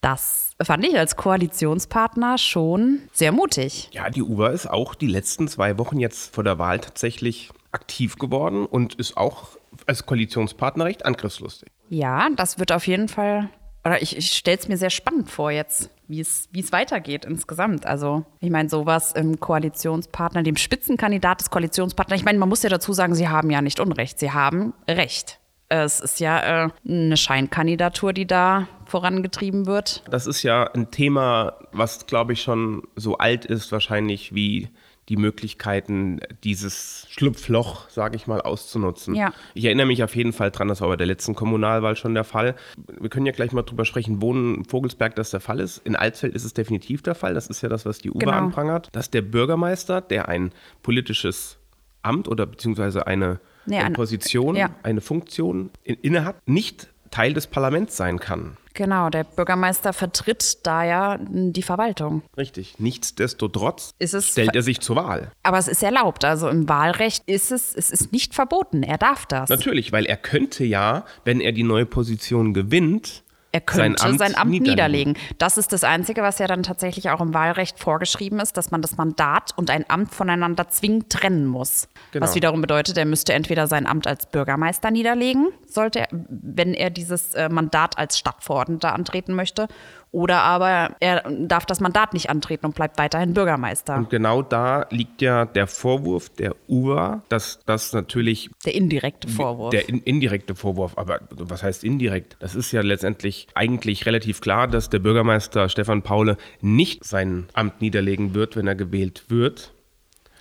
Das 0.00 0.52
fand 0.62 0.86
ich 0.86 0.96
als 0.96 1.16
Koalitionspartner 1.16 2.38
schon 2.38 3.00
sehr 3.12 3.32
mutig. 3.32 3.88
Ja, 3.92 4.08
die 4.08 4.22
UWA 4.22 4.50
ist 4.50 4.70
auch 4.70 4.94
die 4.94 5.08
letzten 5.08 5.48
zwei 5.48 5.78
Wochen 5.78 5.98
jetzt 5.98 6.32
vor 6.34 6.44
der 6.44 6.58
Wahl 6.58 6.78
tatsächlich 6.78 7.50
aktiv 7.72 8.16
geworden 8.16 8.66
und 8.66 8.94
ist 8.94 9.16
auch 9.16 9.48
als 9.86 10.06
Koalitionspartner 10.06 10.84
recht 10.84 11.04
angriffslustig. 11.04 11.68
Ja, 11.88 12.28
das 12.36 12.58
wird 12.58 12.72
auf 12.72 12.86
jeden 12.86 13.08
Fall, 13.08 13.50
oder 13.84 14.02
ich, 14.02 14.16
ich 14.16 14.32
stelle 14.32 14.58
es 14.58 14.68
mir 14.68 14.76
sehr 14.76 14.90
spannend 14.90 15.30
vor 15.30 15.50
jetzt 15.50 15.90
wie 16.10 16.20
es, 16.20 16.72
weitergeht 16.72 17.24
insgesamt. 17.24 17.86
Also, 17.86 18.24
ich 18.40 18.50
meine, 18.50 18.68
sowas 18.68 19.12
im 19.12 19.38
Koalitionspartner, 19.38 20.42
dem 20.42 20.56
Spitzenkandidat 20.56 21.40
des 21.40 21.50
Koalitionspartners, 21.50 22.18
ich 22.18 22.24
meine, 22.24 22.38
man 22.38 22.48
muss 22.48 22.62
ja 22.62 22.68
dazu 22.68 22.92
sagen, 22.92 23.14
sie 23.14 23.28
haben 23.28 23.50
ja 23.50 23.62
nicht 23.62 23.80
Unrecht, 23.80 24.18
sie 24.18 24.32
haben 24.32 24.74
Recht. 24.88 25.38
Es 25.68 26.00
ist 26.00 26.18
ja 26.18 26.64
äh, 26.64 26.70
eine 26.86 27.16
Scheinkandidatur, 27.16 28.12
die 28.12 28.26
da 28.26 28.66
vorangetrieben 28.86 29.66
wird. 29.66 30.02
Das 30.10 30.26
ist 30.26 30.42
ja 30.42 30.64
ein 30.64 30.90
Thema, 30.90 31.58
was, 31.70 32.06
glaube 32.06 32.32
ich, 32.32 32.42
schon 32.42 32.82
so 32.96 33.18
alt 33.18 33.44
ist, 33.44 33.70
wahrscheinlich 33.70 34.34
wie 34.34 34.68
die 35.10 35.16
Möglichkeiten, 35.16 36.20
dieses 36.44 37.06
Schlupfloch, 37.10 37.90
sage 37.90 38.16
ich 38.16 38.26
mal, 38.28 38.40
auszunutzen. 38.40 39.14
Ja. 39.16 39.32
Ich 39.54 39.64
erinnere 39.64 39.86
mich 39.86 40.02
auf 40.04 40.14
jeden 40.14 40.32
Fall 40.32 40.50
dran, 40.52 40.68
das 40.68 40.80
war 40.80 40.88
bei 40.88 40.96
der 40.96 41.06
letzten 41.08 41.34
Kommunalwahl 41.34 41.96
schon 41.96 42.14
der 42.14 42.24
Fall. 42.24 42.54
Wir 42.98 43.10
können 43.10 43.26
ja 43.26 43.32
gleich 43.32 43.50
mal 43.52 43.62
drüber 43.62 43.84
sprechen, 43.84 44.22
wo 44.22 44.32
in 44.32 44.64
Vogelsberg 44.64 45.16
das 45.16 45.30
der 45.30 45.40
Fall 45.40 45.58
ist. 45.60 45.78
In 45.78 45.96
Alsfeld 45.96 46.34
ist 46.34 46.44
es 46.44 46.54
definitiv 46.54 47.02
der 47.02 47.16
Fall. 47.16 47.34
Das 47.34 47.48
ist 47.48 47.60
ja 47.60 47.68
das, 47.68 47.84
was 47.84 47.98
die 47.98 48.10
UBA 48.10 48.20
Genau. 48.20 48.32
anprangert. 48.32 48.88
Dass 48.92 49.10
der 49.10 49.22
Bürgermeister, 49.22 50.00
der 50.00 50.28
ein 50.28 50.52
politisches 50.82 51.58
Amt 52.02 52.28
oder 52.28 52.46
beziehungsweise 52.46 53.06
eine, 53.06 53.40
Nee, 53.66 53.78
eine 53.78 53.94
Position, 53.94 54.54
ja. 54.56 54.70
eine 54.84 55.00
Funktion 55.00 55.70
in, 55.84 55.96
innehat, 55.96 56.36
nicht 56.46 56.88
Teil 57.10 57.34
des 57.34 57.48
Parlaments 57.48 57.96
sein 57.96 58.20
kann. 58.20 58.56
Genau, 58.74 59.10
der 59.10 59.24
Bürgermeister 59.24 59.92
vertritt 59.92 60.66
da 60.66 60.84
ja 60.84 61.18
die 61.20 61.62
Verwaltung. 61.62 62.22
Richtig. 62.36 62.76
Nichtsdestotrotz 62.78 63.94
stellt 64.00 64.54
er 64.54 64.62
sich 64.62 64.80
zur 64.80 64.96
Wahl. 64.96 65.32
Aber 65.42 65.58
es 65.58 65.68
ist 65.68 65.82
erlaubt. 65.82 66.24
Also 66.24 66.48
im 66.48 66.68
Wahlrecht 66.68 67.24
ist 67.26 67.52
es, 67.52 67.74
es 67.74 67.90
ist 67.90 68.12
nicht 68.12 68.34
verboten. 68.34 68.82
Er 68.82 68.98
darf 68.98 69.26
das. 69.26 69.48
Natürlich, 69.48 69.92
weil 69.92 70.06
er 70.06 70.16
könnte 70.16 70.64
ja, 70.64 71.04
wenn 71.24 71.40
er 71.40 71.52
die 71.52 71.64
neue 71.64 71.86
Position 71.86 72.54
gewinnt, 72.54 73.24
Er 73.52 73.60
könnte 73.60 74.16
sein 74.16 74.36
Amt, 74.36 74.50
niederlegen. 74.50 75.12
niederlegen. 75.12 75.14
Das 75.38 75.58
ist 75.58 75.72
das 75.72 75.82
Einzige, 75.82 76.22
was 76.22 76.38
ja 76.38 76.46
dann 76.46 76.62
tatsächlich 76.62 77.10
auch 77.10 77.20
im 77.20 77.34
Wahlrecht 77.34 77.80
vorgeschrieben 77.80 78.38
ist, 78.38 78.56
dass 78.56 78.70
man 78.70 78.80
das 78.80 78.96
Mandat 78.96 79.52
und 79.56 79.70
ein 79.70 79.84
Amt 79.88 80.14
voneinander 80.14 80.68
zwingend 80.68 81.10
trennen 81.10 81.46
muss. 81.46 81.88
Genau. 82.12 82.24
Was 82.24 82.36
wiederum 82.36 82.60
bedeutet, 82.60 82.96
er 82.96 83.06
müsste 83.06 83.32
entweder 83.32 83.66
sein 83.66 83.86
Amt 83.86 84.06
als 84.06 84.26
Bürgermeister 84.26 84.92
niederlegen, 84.92 85.48
sollte 85.66 86.00
er, 86.00 86.08
wenn 86.10 86.74
er 86.74 86.90
dieses 86.90 87.34
äh, 87.34 87.48
Mandat 87.48 87.98
als 87.98 88.18
Stadtverordneter 88.18 88.94
antreten 88.94 89.34
möchte, 89.34 89.66
oder 90.12 90.42
aber 90.42 90.96
er 91.00 91.22
darf 91.30 91.66
das 91.66 91.80
Mandat 91.80 92.14
nicht 92.14 92.30
antreten 92.30 92.66
und 92.66 92.74
bleibt 92.74 92.98
weiterhin 92.98 93.32
Bürgermeister. 93.32 93.96
Und 93.96 94.10
genau 94.10 94.42
da 94.42 94.86
liegt 94.90 95.22
ja 95.22 95.44
der 95.44 95.66
Vorwurf 95.68 96.28
der 96.30 96.56
UWA, 96.68 97.22
dass 97.28 97.60
das 97.66 97.92
natürlich 97.92 98.50
der 98.64 98.74
indirekte 98.74 99.28
Vorwurf. 99.28 99.70
der 99.70 99.88
in, 99.88 100.00
indirekte 100.02 100.54
Vorwurf, 100.56 100.98
aber 100.98 101.20
was 101.30 101.62
heißt 101.62 101.84
indirekt? 101.84 102.36
Das 102.40 102.54
ist 102.56 102.72
ja 102.72 102.80
letztendlich 102.82 103.46
eigentlich 103.54 104.06
relativ 104.06 104.40
klar, 104.40 104.66
dass 104.66 104.90
der 104.90 104.98
Bürgermeister 104.98 105.68
Stefan 105.68 106.02
Paule 106.02 106.36
nicht 106.60 107.04
sein 107.04 107.46
Amt 107.52 107.80
niederlegen 107.80 108.34
wird, 108.34 108.56
wenn 108.56 108.66
er 108.66 108.74
gewählt 108.74 109.24
wird. 109.28 109.72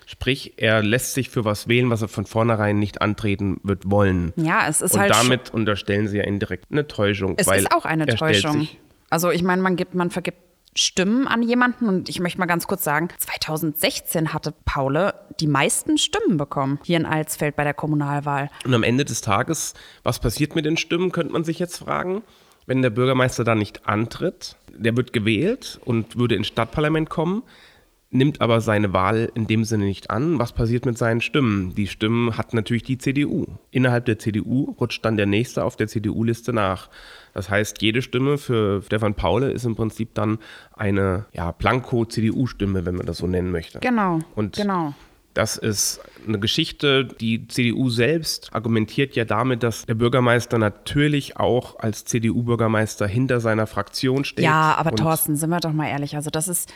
Sprich, 0.07 0.53
er 0.57 0.81
lässt 0.81 1.13
sich 1.13 1.29
für 1.29 1.45
was 1.45 1.67
wählen, 1.67 1.91
was 1.91 2.01
er 2.01 2.07
von 2.07 2.25
vornherein 2.25 2.79
nicht 2.79 2.99
antreten 3.03 3.59
wird 3.61 3.91
wollen. 3.91 4.33
ja, 4.38 4.67
es 4.67 4.81
ist 4.81 4.95
Und 4.95 5.01
halt 5.01 5.15
schon- 5.15 5.29
damit 5.29 5.53
unterstellen 5.53 6.07
sie 6.07 6.17
ja 6.17 6.23
indirekt 6.23 6.65
eine 6.71 6.88
Täuschung. 6.88 7.35
Es 7.38 7.45
weil 7.45 7.59
ist 7.59 7.71
auch 7.71 7.85
eine 7.85 8.07
Täuschung. 8.07 8.67
Also 9.09 9.31
ich 9.31 9.43
meine, 9.43 9.61
man 9.61 9.75
gibt, 9.75 9.95
man 9.95 10.11
vergibt 10.11 10.37
Stimmen 10.75 11.27
an 11.27 11.41
jemanden 11.41 11.87
und 11.87 12.09
ich 12.09 12.19
möchte 12.19 12.39
mal 12.39 12.45
ganz 12.45 12.67
kurz 12.67 12.83
sagen, 12.83 13.09
2016 13.17 14.33
hatte 14.33 14.53
Paule 14.65 15.13
die 15.39 15.47
meisten 15.47 15.97
Stimmen 15.97 16.37
bekommen 16.37 16.79
hier 16.83 16.97
in 16.97 17.05
Alsfeld 17.05 17.55
bei 17.55 17.63
der 17.63 17.73
Kommunalwahl. 17.73 18.49
Und 18.63 18.73
am 18.73 18.83
Ende 18.83 19.03
des 19.03 19.21
Tages, 19.21 19.73
was 20.03 20.19
passiert 20.19 20.55
mit 20.55 20.65
den 20.65 20.77
Stimmen, 20.77 21.11
könnte 21.11 21.33
man 21.33 21.43
sich 21.43 21.59
jetzt 21.59 21.79
fragen. 21.79 22.21
Wenn 22.67 22.83
der 22.83 22.91
Bürgermeister 22.91 23.43
da 23.43 23.55
nicht 23.55 23.87
antritt, 23.87 24.55
der 24.71 24.95
wird 24.95 25.11
gewählt 25.11 25.79
und 25.85 26.17
würde 26.17 26.35
ins 26.35 26.47
Stadtparlament 26.47 27.09
kommen, 27.09 27.41
nimmt 28.11 28.41
aber 28.41 28.59
seine 28.59 28.91
Wahl 28.91 29.31
in 29.35 29.45
dem 29.45 29.63
Sinne 29.63 29.85
nicht 29.85 30.09
an. 30.09 30.39
Was 30.39 30.53
passiert 30.53 30.85
mit 30.85 30.97
seinen 30.97 31.21
Stimmen? 31.21 31.75
Die 31.75 31.87
Stimmen 31.87 32.37
hat 32.37 32.53
natürlich 32.53 32.83
die 32.83 32.97
CDU. 32.97 33.45
Innerhalb 33.69 34.05
der 34.05 34.17
CDU 34.17 34.75
rutscht 34.79 35.05
dann 35.05 35.15
der 35.15 35.27
Nächste 35.27 35.63
auf 35.63 35.75
der 35.75 35.87
CDU-Liste 35.87 36.51
nach. 36.51 36.89
Das 37.33 37.49
heißt, 37.49 37.81
jede 37.81 38.01
Stimme 38.01 38.39
für 38.39 38.81
Stefan 38.81 39.13
Paule 39.13 39.51
ist 39.51 39.65
im 39.65 39.75
Prinzip 39.75 40.15
dann 40.15 40.39
eine 40.73 41.25
ja, 41.33 41.51
Blanko-CDU-Stimme, 41.51 42.85
wenn 42.85 42.95
man 42.95 43.05
das 43.05 43.17
so 43.17 43.27
nennen 43.27 43.51
möchte. 43.51 43.79
Genau, 43.79 44.19
Und 44.35 44.55
genau. 44.55 44.95
das 45.35 45.57
ist 45.57 46.01
eine 46.27 46.39
Geschichte, 46.39 47.05
die 47.05 47.47
CDU 47.47 47.91
selbst 47.91 48.49
argumentiert 48.53 49.15
ja 49.15 49.25
damit, 49.25 49.61
dass 49.61 49.85
der 49.85 49.93
Bürgermeister 49.93 50.57
natürlich 50.57 51.37
auch 51.37 51.77
als 51.77 52.05
CDU-Bürgermeister 52.05 53.05
hinter 53.05 53.39
seiner 53.39 53.67
Fraktion 53.67 54.25
steht. 54.25 54.45
Ja, 54.45 54.73
aber 54.75 54.95
Thorsten, 54.95 55.35
sind 55.35 55.51
wir 55.51 55.59
doch 55.59 55.73
mal 55.73 55.87
ehrlich. 55.87 56.15
Also 56.15 56.31
das 56.31 56.47
ist 56.47 56.73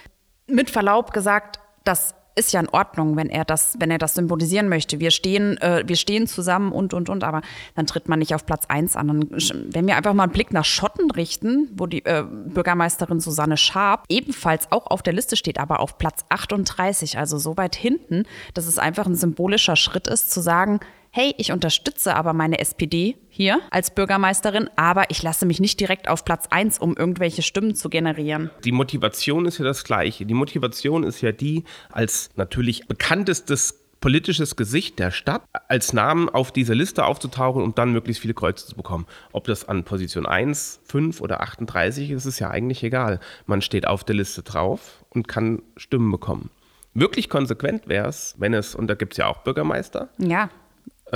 mit 0.48 0.70
Verlaub 0.70 1.14
gesagt, 1.14 1.60
das 1.84 2.16
ist 2.36 2.52
ja 2.52 2.60
in 2.60 2.70
Ordnung, 2.70 3.16
wenn 3.16 3.30
er 3.30 3.46
das, 3.46 3.76
wenn 3.80 3.92
er 3.92 3.98
das 3.98 4.16
symbolisieren 4.16 4.68
möchte. 4.70 5.00
Wir 5.00 5.12
stehen, 5.12 5.58
äh, 5.62 5.84
wir 5.86 5.96
stehen 5.96 6.28
zusammen 6.28 6.72
und 6.72 6.94
und 6.94 7.10
und, 7.10 7.24
aber 7.24 7.42
dann 7.76 7.86
tritt 7.86 8.10
man 8.10 8.20
nicht 8.20 8.34
auf 8.34 8.46
Platz 8.46 8.66
1 8.68 8.96
an. 8.96 9.08
Dann, 9.08 9.30
wenn 9.72 9.88
wir 9.88 9.96
einfach 9.96 10.14
mal 10.14 10.24
einen 10.24 10.32
Blick 10.32 10.52
nach 10.52 10.66
Schotten 10.66 11.12
richten, 11.12 11.70
wo 11.76 11.86
die 11.86 12.04
äh, 12.06 12.24
Bürgermeisterin 12.24 13.20
Susanne 13.20 13.58
Schaab 13.58 14.06
ebenfalls 14.10 14.72
auch 14.72 14.88
auf 14.88 15.04
der 15.04 15.14
Liste 15.14 15.36
steht, 15.36 15.60
aber 15.60 15.80
auf 15.80 15.98
Platz 15.98 16.26
38, 16.30 17.18
also 17.18 17.38
so 17.38 17.58
weit 17.58 17.76
hinten, 17.76 18.24
dass 18.54 18.66
es 18.66 18.80
einfach 18.80 19.06
ein 19.06 19.16
symbolischer 19.16 19.76
Schritt 19.76 20.08
ist, 20.08 20.32
zu 20.32 20.42
sagen, 20.42 20.80
hey, 21.16 21.36
ich 21.38 21.52
unterstütze 21.52 22.16
aber 22.16 22.34
meine 22.34 22.58
SPD 22.58 23.16
hier 23.30 23.60
als 23.70 23.94
Bürgermeisterin, 23.94 24.68
aber 24.76 25.12
ich 25.12 25.22
lasse 25.22 25.46
mich 25.46 25.60
nicht 25.60 25.80
direkt 25.80 26.10
auf 26.10 26.26
Platz 26.26 26.48
1, 26.50 26.80
um 26.80 26.98
irgendwelche 26.98 27.44
Stimmen 27.44 27.76
zu 27.76 27.88
generieren. 27.90 28.50
Die 28.64 28.72
Motivation 28.72 29.46
ist 29.46 29.60
ja 29.60 29.64
das 29.64 29.84
gleiche. 29.84 30.26
Die 30.26 30.34
Motivation 30.34 31.04
ist 31.04 31.22
ja 31.22 31.32
die, 31.32 31.66
als 31.92 32.32
natürlich 32.36 32.88
bekanntestes 32.88 33.80
politisches 34.02 34.56
Gesicht 34.56 34.98
der 34.98 35.12
Stadt 35.12 35.44
als 35.68 35.94
Namen 35.94 36.30
auf 36.30 36.52
dieser 36.52 36.74
Liste 36.74 37.06
aufzutauchen, 37.06 37.62
um 37.62 37.76
dann 37.76 37.94
möglichst 37.94 38.24
viele 38.24 38.34
Kreuze 38.34 38.66
zu 38.66 38.76
bekommen. 38.76 39.06
Ob 39.34 39.46
das 39.46 39.70
an 39.70 39.84
Position 39.84 40.26
1, 40.26 40.82
5 40.86 41.22
oder 41.22 41.42
38 41.42 42.10
ist, 42.10 42.26
ist 42.26 42.40
ja 42.40 42.50
eigentlich 42.50 42.84
egal. 42.84 43.20
Man 43.46 43.62
steht 43.62 43.88
auf 43.88 44.04
der 44.04 44.16
Liste 44.16 44.42
drauf 44.42 45.06
und 45.12 45.28
kann 45.28 45.62
Stimmen 45.78 46.12
bekommen. 46.12 46.50
Wirklich 46.96 47.30
konsequent 47.30 47.88
wäre 47.88 48.08
es, 48.08 48.36
wenn 48.40 48.54
es, 48.54 48.76
und 48.76 48.88
da 48.88 48.96
gibt 48.96 49.14
es 49.14 49.18
ja 49.18 49.28
auch 49.28 49.44
Bürgermeister, 49.44 50.10
Ja, 50.18 50.50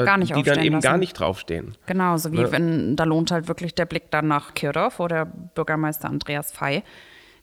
gar 0.05 0.17
nicht 0.17 0.35
die 0.35 0.43
dann 0.43 0.59
eben 0.63 0.75
lassen. 0.75 0.83
gar 0.83 0.97
nicht 0.97 1.13
draufstehen. 1.13 1.75
Genau, 1.85 2.17
so 2.17 2.31
wie 2.31 2.37
Ne? 2.37 2.51
wenn, 2.51 2.95
da 2.95 3.03
lohnt 3.03 3.31
halt 3.31 3.47
wirklich 3.47 3.75
der 3.75 3.85
Blick 3.85 4.11
dann 4.11 4.27
nach 4.27 4.53
Kirdorf, 4.53 4.99
wo 4.99 5.07
der 5.07 5.25
Bürgermeister 5.25 6.07
Andreas 6.09 6.51
Fey 6.51 6.83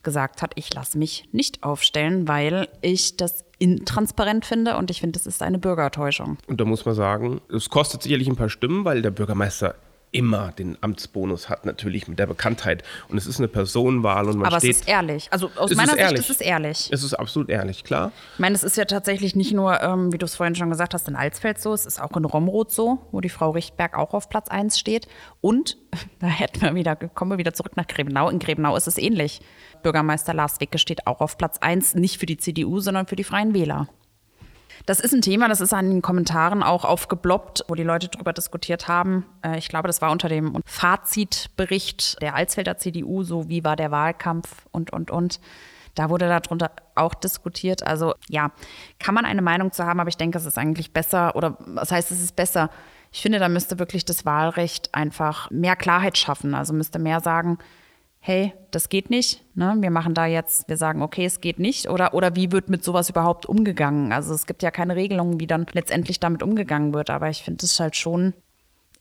gesagt 0.03 0.43
hat, 0.43 0.53
ich 0.57 0.73
lasse 0.75 0.99
mich 0.99 1.29
nicht 1.33 1.63
aufstellen, 1.63 2.29
weil 2.29 2.69
ich 2.83 3.17
das 3.17 3.45
intransparent 3.59 4.45
finde 4.45 4.77
und 4.77 4.91
ich 4.91 5.01
finde, 5.01 5.19
das 5.19 5.27
ist 5.27 5.43
eine 5.43 5.59
Bürgertäuschung. 5.59 6.37
Und 6.47 6.61
da 6.61 6.65
muss 6.65 6.85
man 6.85 6.95
sagen, 6.95 7.41
es 7.51 7.71
kostet 7.71 8.03
sicherlich 8.03 8.29
ein 8.29 8.37
paar 8.37 8.51
Stimmen, 8.51 8.85
weil 8.85 9.01
der 9.01 9.11
Bürgermeister 9.11 9.75
immer 10.14 10.52
den 10.52 10.78
Amtsbonus 10.80 11.49
hat, 11.49 11.66
natürlich 11.66 12.06
mit 12.06 12.18
der 12.18 12.26
Bekanntheit. 12.26 12.85
Und 13.09 13.18
es 13.18 13.26
ist 13.26 13.38
eine 13.38 13.49
Personenwahl 13.49 14.28
und 14.28 14.38
man 14.38 14.47
Aber 14.47 14.59
steht. 14.61 14.71
es 14.71 14.80
ist 14.80 14.88
ehrlich. 14.88 15.28
Also 15.33 15.50
aus 15.56 15.75
meiner 15.75 15.92
Sicht 15.92 16.12
ist 16.12 16.30
es 16.30 16.40
ehrlich. 16.40 16.88
Es 16.92 17.02
ist 17.02 17.14
absolut 17.14 17.50
ehrlich, 17.50 17.83
klar. 17.83 18.12
Ich 18.35 18.38
meine, 18.38 18.54
es 18.54 18.62
ist 18.62 18.76
ja 18.76 18.85
tatsächlich 18.85 19.35
nicht 19.35 19.52
nur, 19.52 19.83
ähm, 19.83 20.12
wie 20.12 20.18
du 20.18 20.25
es 20.25 20.37
vorhin 20.37 20.54
schon 20.54 20.71
gesagt 20.71 20.94
hast, 20.94 21.09
in 21.09 21.16
Alsfeld 21.16 21.61
so, 21.61 21.75
es 21.75 21.85
ist 21.85 22.00
auch 22.00 22.16
in 22.16 22.25
Romroth 22.25 22.71
so, 22.71 22.99
wo 23.11 23.21
die 23.21 23.28
Frau 23.28 23.50
Richtberg 23.50 23.99
auch 23.99 24.14
auf 24.14 24.28
Platz 24.28 24.49
1 24.49 24.78
steht. 24.78 25.09
Und 25.40 25.76
da 26.21 26.28
hätten 26.28 26.61
wir 26.61 26.75
wieder, 26.75 26.94
kommen 26.94 27.33
wir 27.33 27.38
wieder 27.38 27.52
zurück 27.52 27.76
nach 27.76 27.88
Grebenau. 27.88 28.30
In 28.30 28.38
Grebenau 28.38 28.76
ist 28.76 28.87
es 28.87 28.97
ähnlich. 28.99 29.40
Bürgermeister 29.83 30.33
Lars 30.33 30.61
Wicke 30.61 30.78
steht 30.78 31.06
auch 31.09 31.21
auf 31.21 31.37
Platz 31.37 31.59
1, 31.59 31.97
nicht 31.97 32.18
für 32.18 32.26
die 32.26 32.37
CDU, 32.37 32.78
sondern 32.78 33.06
für 33.06 33.16
die 33.16 33.25
Freien 33.25 33.52
Wähler. 33.52 33.88
Das 34.87 35.00
ist 35.00 35.12
ein 35.14 35.23
Thema, 35.23 35.49
das 35.49 35.61
ist 35.61 35.73
an 35.73 35.88
den 35.90 36.02
Kommentaren 36.02 36.62
auch 36.62 36.85
aufgeploppt, 36.85 37.64
wo 37.69 37.75
die 37.75 37.83
Leute 37.83 38.09
darüber 38.09 38.33
diskutiert 38.33 38.88
haben. 38.88 39.25
Äh, 39.43 39.59
Ich 39.59 39.69
glaube, 39.69 39.87
das 39.88 40.02
war 40.02 40.11
unter 40.11 40.28
dem 40.28 40.61
Fazitbericht 40.66 42.21
der 42.23 42.35
Alsfelder 42.35 42.76
CDU, 42.76 43.23
so 43.23 43.49
wie 43.49 43.64
war 43.64 43.76
der 43.76 43.90
Wahlkampf 43.90 44.66
und, 44.73 44.93
und, 44.93 45.11
und. 45.11 45.40
Da 45.95 46.11
wurde 46.11 46.26
darunter 46.26 46.73
auch 46.97 47.14
diskutiert. 47.14 47.87
Also 47.87 48.14
ja, 48.28 48.50
kann 48.99 49.14
man 49.14 49.25
eine 49.25 49.43
Meinung 49.43 49.73
zu 49.73 49.85
haben, 49.85 50.00
aber 50.00 50.09
ich 50.09 50.16
denke, 50.16 50.38
es 50.38 50.45
ist 50.45 50.59
eigentlich 50.59 50.93
besser 50.93 51.37
oder 51.37 51.57
was 51.61 51.93
heißt, 51.93 52.11
es 52.11 52.21
ist 52.21 52.37
besser. 52.37 52.69
Ich 53.12 53.23
finde, 53.23 53.38
da 53.38 53.49
müsste 53.49 53.78
wirklich 53.78 54.04
das 54.04 54.26
Wahlrecht 54.26 54.93
einfach 54.93 55.50
mehr 55.50 55.76
Klarheit 55.76 56.19
schaffen. 56.19 56.54
Also 56.54 56.73
müsste 56.75 56.99
mehr 56.99 57.21
sagen, 57.21 57.59
hey, 58.26 58.54
das 58.71 58.88
geht 58.88 59.11
nicht. 59.11 59.45
Ne? 59.54 59.76
Wir 59.81 59.90
machen 59.90 60.14
da 60.14 60.25
jetzt, 60.25 60.66
wir 60.66 60.78
sagen, 60.78 61.02
okay, 61.02 61.26
es 61.26 61.43
geht 61.43 61.59
nicht. 61.59 61.90
Oder, 61.90 62.14
oder 62.14 62.35
wie 62.35 62.52
wird 62.52 62.71
mit 62.71 62.83
sowas 62.83 63.11
überhaupt 63.11 63.45
umgegangen? 63.45 64.12
Also 64.12 64.33
es 64.33 64.47
gibt 64.47 64.62
ja 64.62 64.71
keine 64.71 64.97
Regelungen, 64.97 65.40
wie 65.40 65.47
dann 65.47 65.66
letztendlich 65.73 66.21
damit 66.21 66.43
umgegangen 66.43 66.95
wird. 66.95 67.11
Aber 67.11 67.28
ich 67.28 67.43
finde 67.43 67.66
es 67.66 67.78
halt 67.78 67.97
schon, 67.97 68.33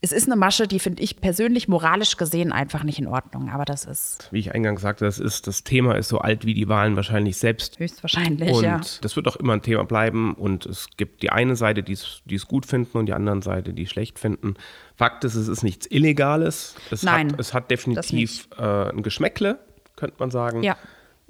es 0.04 0.12
ist 0.12 0.26
eine 0.26 0.36
Masche, 0.36 0.68
die 0.68 0.78
finde 0.78 1.02
ich 1.02 1.20
persönlich 1.20 1.66
moralisch 1.66 2.18
gesehen 2.18 2.52
einfach 2.52 2.84
nicht 2.84 2.98
in 2.98 3.06
Ordnung. 3.06 3.48
Aber 3.48 3.64
das 3.64 3.86
ist 3.86 4.28
Wie 4.30 4.38
ich 4.38 4.54
eingangs 4.54 4.82
sagte, 4.82 5.06
das, 5.06 5.18
ist, 5.18 5.46
das 5.46 5.64
Thema 5.64 5.96
ist 5.96 6.08
so 6.08 6.18
alt 6.18 6.44
wie 6.44 6.52
die 6.52 6.68
Wahlen 6.68 6.94
wahrscheinlich 6.94 7.38
selbst. 7.38 7.78
höchstwahrscheinlich, 7.78 8.50
Und 8.52 8.64
ja. 8.64 8.80
das 9.00 9.16
wird 9.16 9.26
auch 9.26 9.36
immer 9.36 9.54
ein 9.54 9.62
Thema 9.62 9.84
bleiben. 9.84 10.34
Und 10.34 10.66
es 10.66 10.88
gibt 10.98 11.22
die 11.22 11.30
eine 11.30 11.56
Seite, 11.56 11.82
die 11.82 11.94
es 11.94 12.46
gut 12.46 12.66
finden 12.66 12.98
und 12.98 13.06
die 13.06 13.14
anderen 13.14 13.40
Seite, 13.40 13.72
die 13.72 13.84
es 13.84 13.90
schlecht 13.90 14.18
finden. 14.18 14.54
Fakt 14.94 15.24
ist, 15.24 15.36
es 15.36 15.48
ist 15.48 15.62
nichts 15.62 15.86
Illegales. 15.90 16.76
Es 16.90 17.02
Nein, 17.02 17.32
hat, 17.32 17.40
es 17.40 17.54
hat 17.54 17.70
definitiv 17.70 18.48
äh, 18.58 18.90
ein 18.90 19.02
Geschmäckle, 19.02 19.58
könnte 19.96 20.16
man 20.18 20.30
sagen. 20.30 20.62
Ja. 20.62 20.76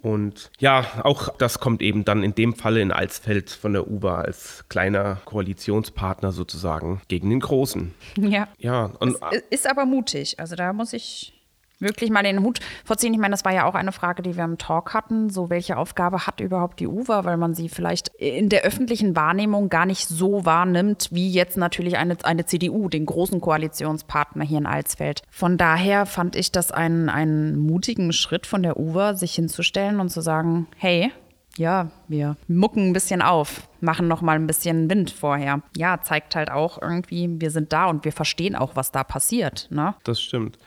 Und 0.05 0.51
ja, 0.59 0.85
auch 1.03 1.31
das 1.39 1.61
kommt 1.61 1.81
eben 1.81 2.05
dann 2.05 2.23
in 2.23 2.35
dem 2.35 2.55
Falle 2.55 2.83
in 2.83 2.93
Alsfeld 2.93 3.49
von 3.49 3.73
der 3.73 3.91
UBA 3.91 4.21
als 4.21 4.67
kleiner 4.69 5.17
Koalitionspartner 5.25 6.31
sozusagen 6.31 7.01
gegen 7.09 7.31
den 7.31 7.41
Großen. 7.41 7.95
Ja. 8.19 8.49
Ja, 8.59 8.91
und 9.01 9.17
Ist 9.49 9.69
aber 9.69 9.87
mutig. 9.87 10.39
Also 10.39 10.57
da 10.57 10.75
muss 10.75 10.93
ich 10.93 11.34
wirklich 11.79 12.11
mal 12.11 12.23
den 12.23 12.43
Hut 12.43 12.61
vorziehen. 12.85 13.13
Ich 13.15 13.21
meine, 13.21 13.33
das 13.33 13.45
war 13.45 13.53
ja 13.53 13.67
auch 13.67 13.75
eine 13.75 13.93
Frage, 13.93 14.23
die 14.23 14.37
wir 14.37 14.45
im 14.45 14.59
Talk 14.59 14.95
hatten. 14.95 15.31
So, 15.31 15.51
welche 15.51 15.77
Aufgabe 15.77 16.27
hat 16.27 16.41
überhaupt 16.41 16.81
die 16.81 16.87
UWA, 16.87 17.25
weil 17.25 17.37
man 17.37 17.55
sie 17.55 17.69
vielleicht 17.69 18.09
in 18.17 18.49
der 18.49 18.63
öffentlichen 18.63 19.17
Wahrnehmung 19.17 19.69
gar 19.69 19.87
nicht 19.87 20.09
so 20.09 20.45
wahrnimmt, 20.45 21.09
wie 21.11 21.31
jetzt 21.31 21.57
natürlich 21.57 21.97
eine, 21.97 22.17
eine 22.23 22.47
CDU, 22.47 22.89
den 22.89 23.07
großen 23.07 23.41
Koalitionspartner 23.41 24.45
hier 24.45 24.59
in 24.59 24.67
Alsfeld. 24.67 25.23
Von 25.31 25.59
daher 25.59 26.07
fand 26.07 26.37
ich 26.37 26.53
das 26.53 26.71
einen, 26.71 27.09
einen 27.09 27.59
mutigen 27.59 28.13
Schritt 28.13 28.47
von 28.47 28.63
der 28.63 28.79
UWA, 28.79 29.15
sich 29.15 29.35
hinzustellen 29.35 30.01
und 30.01 30.11
zu 30.11 30.21
sagen, 30.21 30.67
hey, 30.77 31.13
ja, 31.57 31.91
wir 32.09 32.37
mucken 32.49 32.89
ein 32.89 32.93
bisschen 32.93 33.23
auf, 33.23 33.69
machen 33.81 34.09
noch 34.09 34.23
mal 34.23 34.37
ein 34.37 34.47
bisschen 34.47 34.91
Wind 34.91 35.11
vorher. 35.11 35.63
Ja, 35.77 36.01
zeigt 36.01 36.35
halt 36.35 36.51
auch 36.51 36.81
irgendwie, 36.83 37.41
wir 37.41 37.51
sind 37.51 37.73
da 37.73 37.87
und 37.87 38.05
wir 38.05 38.13
verstehen 38.13 38.57
auch, 38.57 38.75
was 38.75 38.91
da 38.91 39.05
passiert. 39.05 39.69
Ne? 39.71 39.95
Das 40.05 40.21
stimmt. 40.21 40.59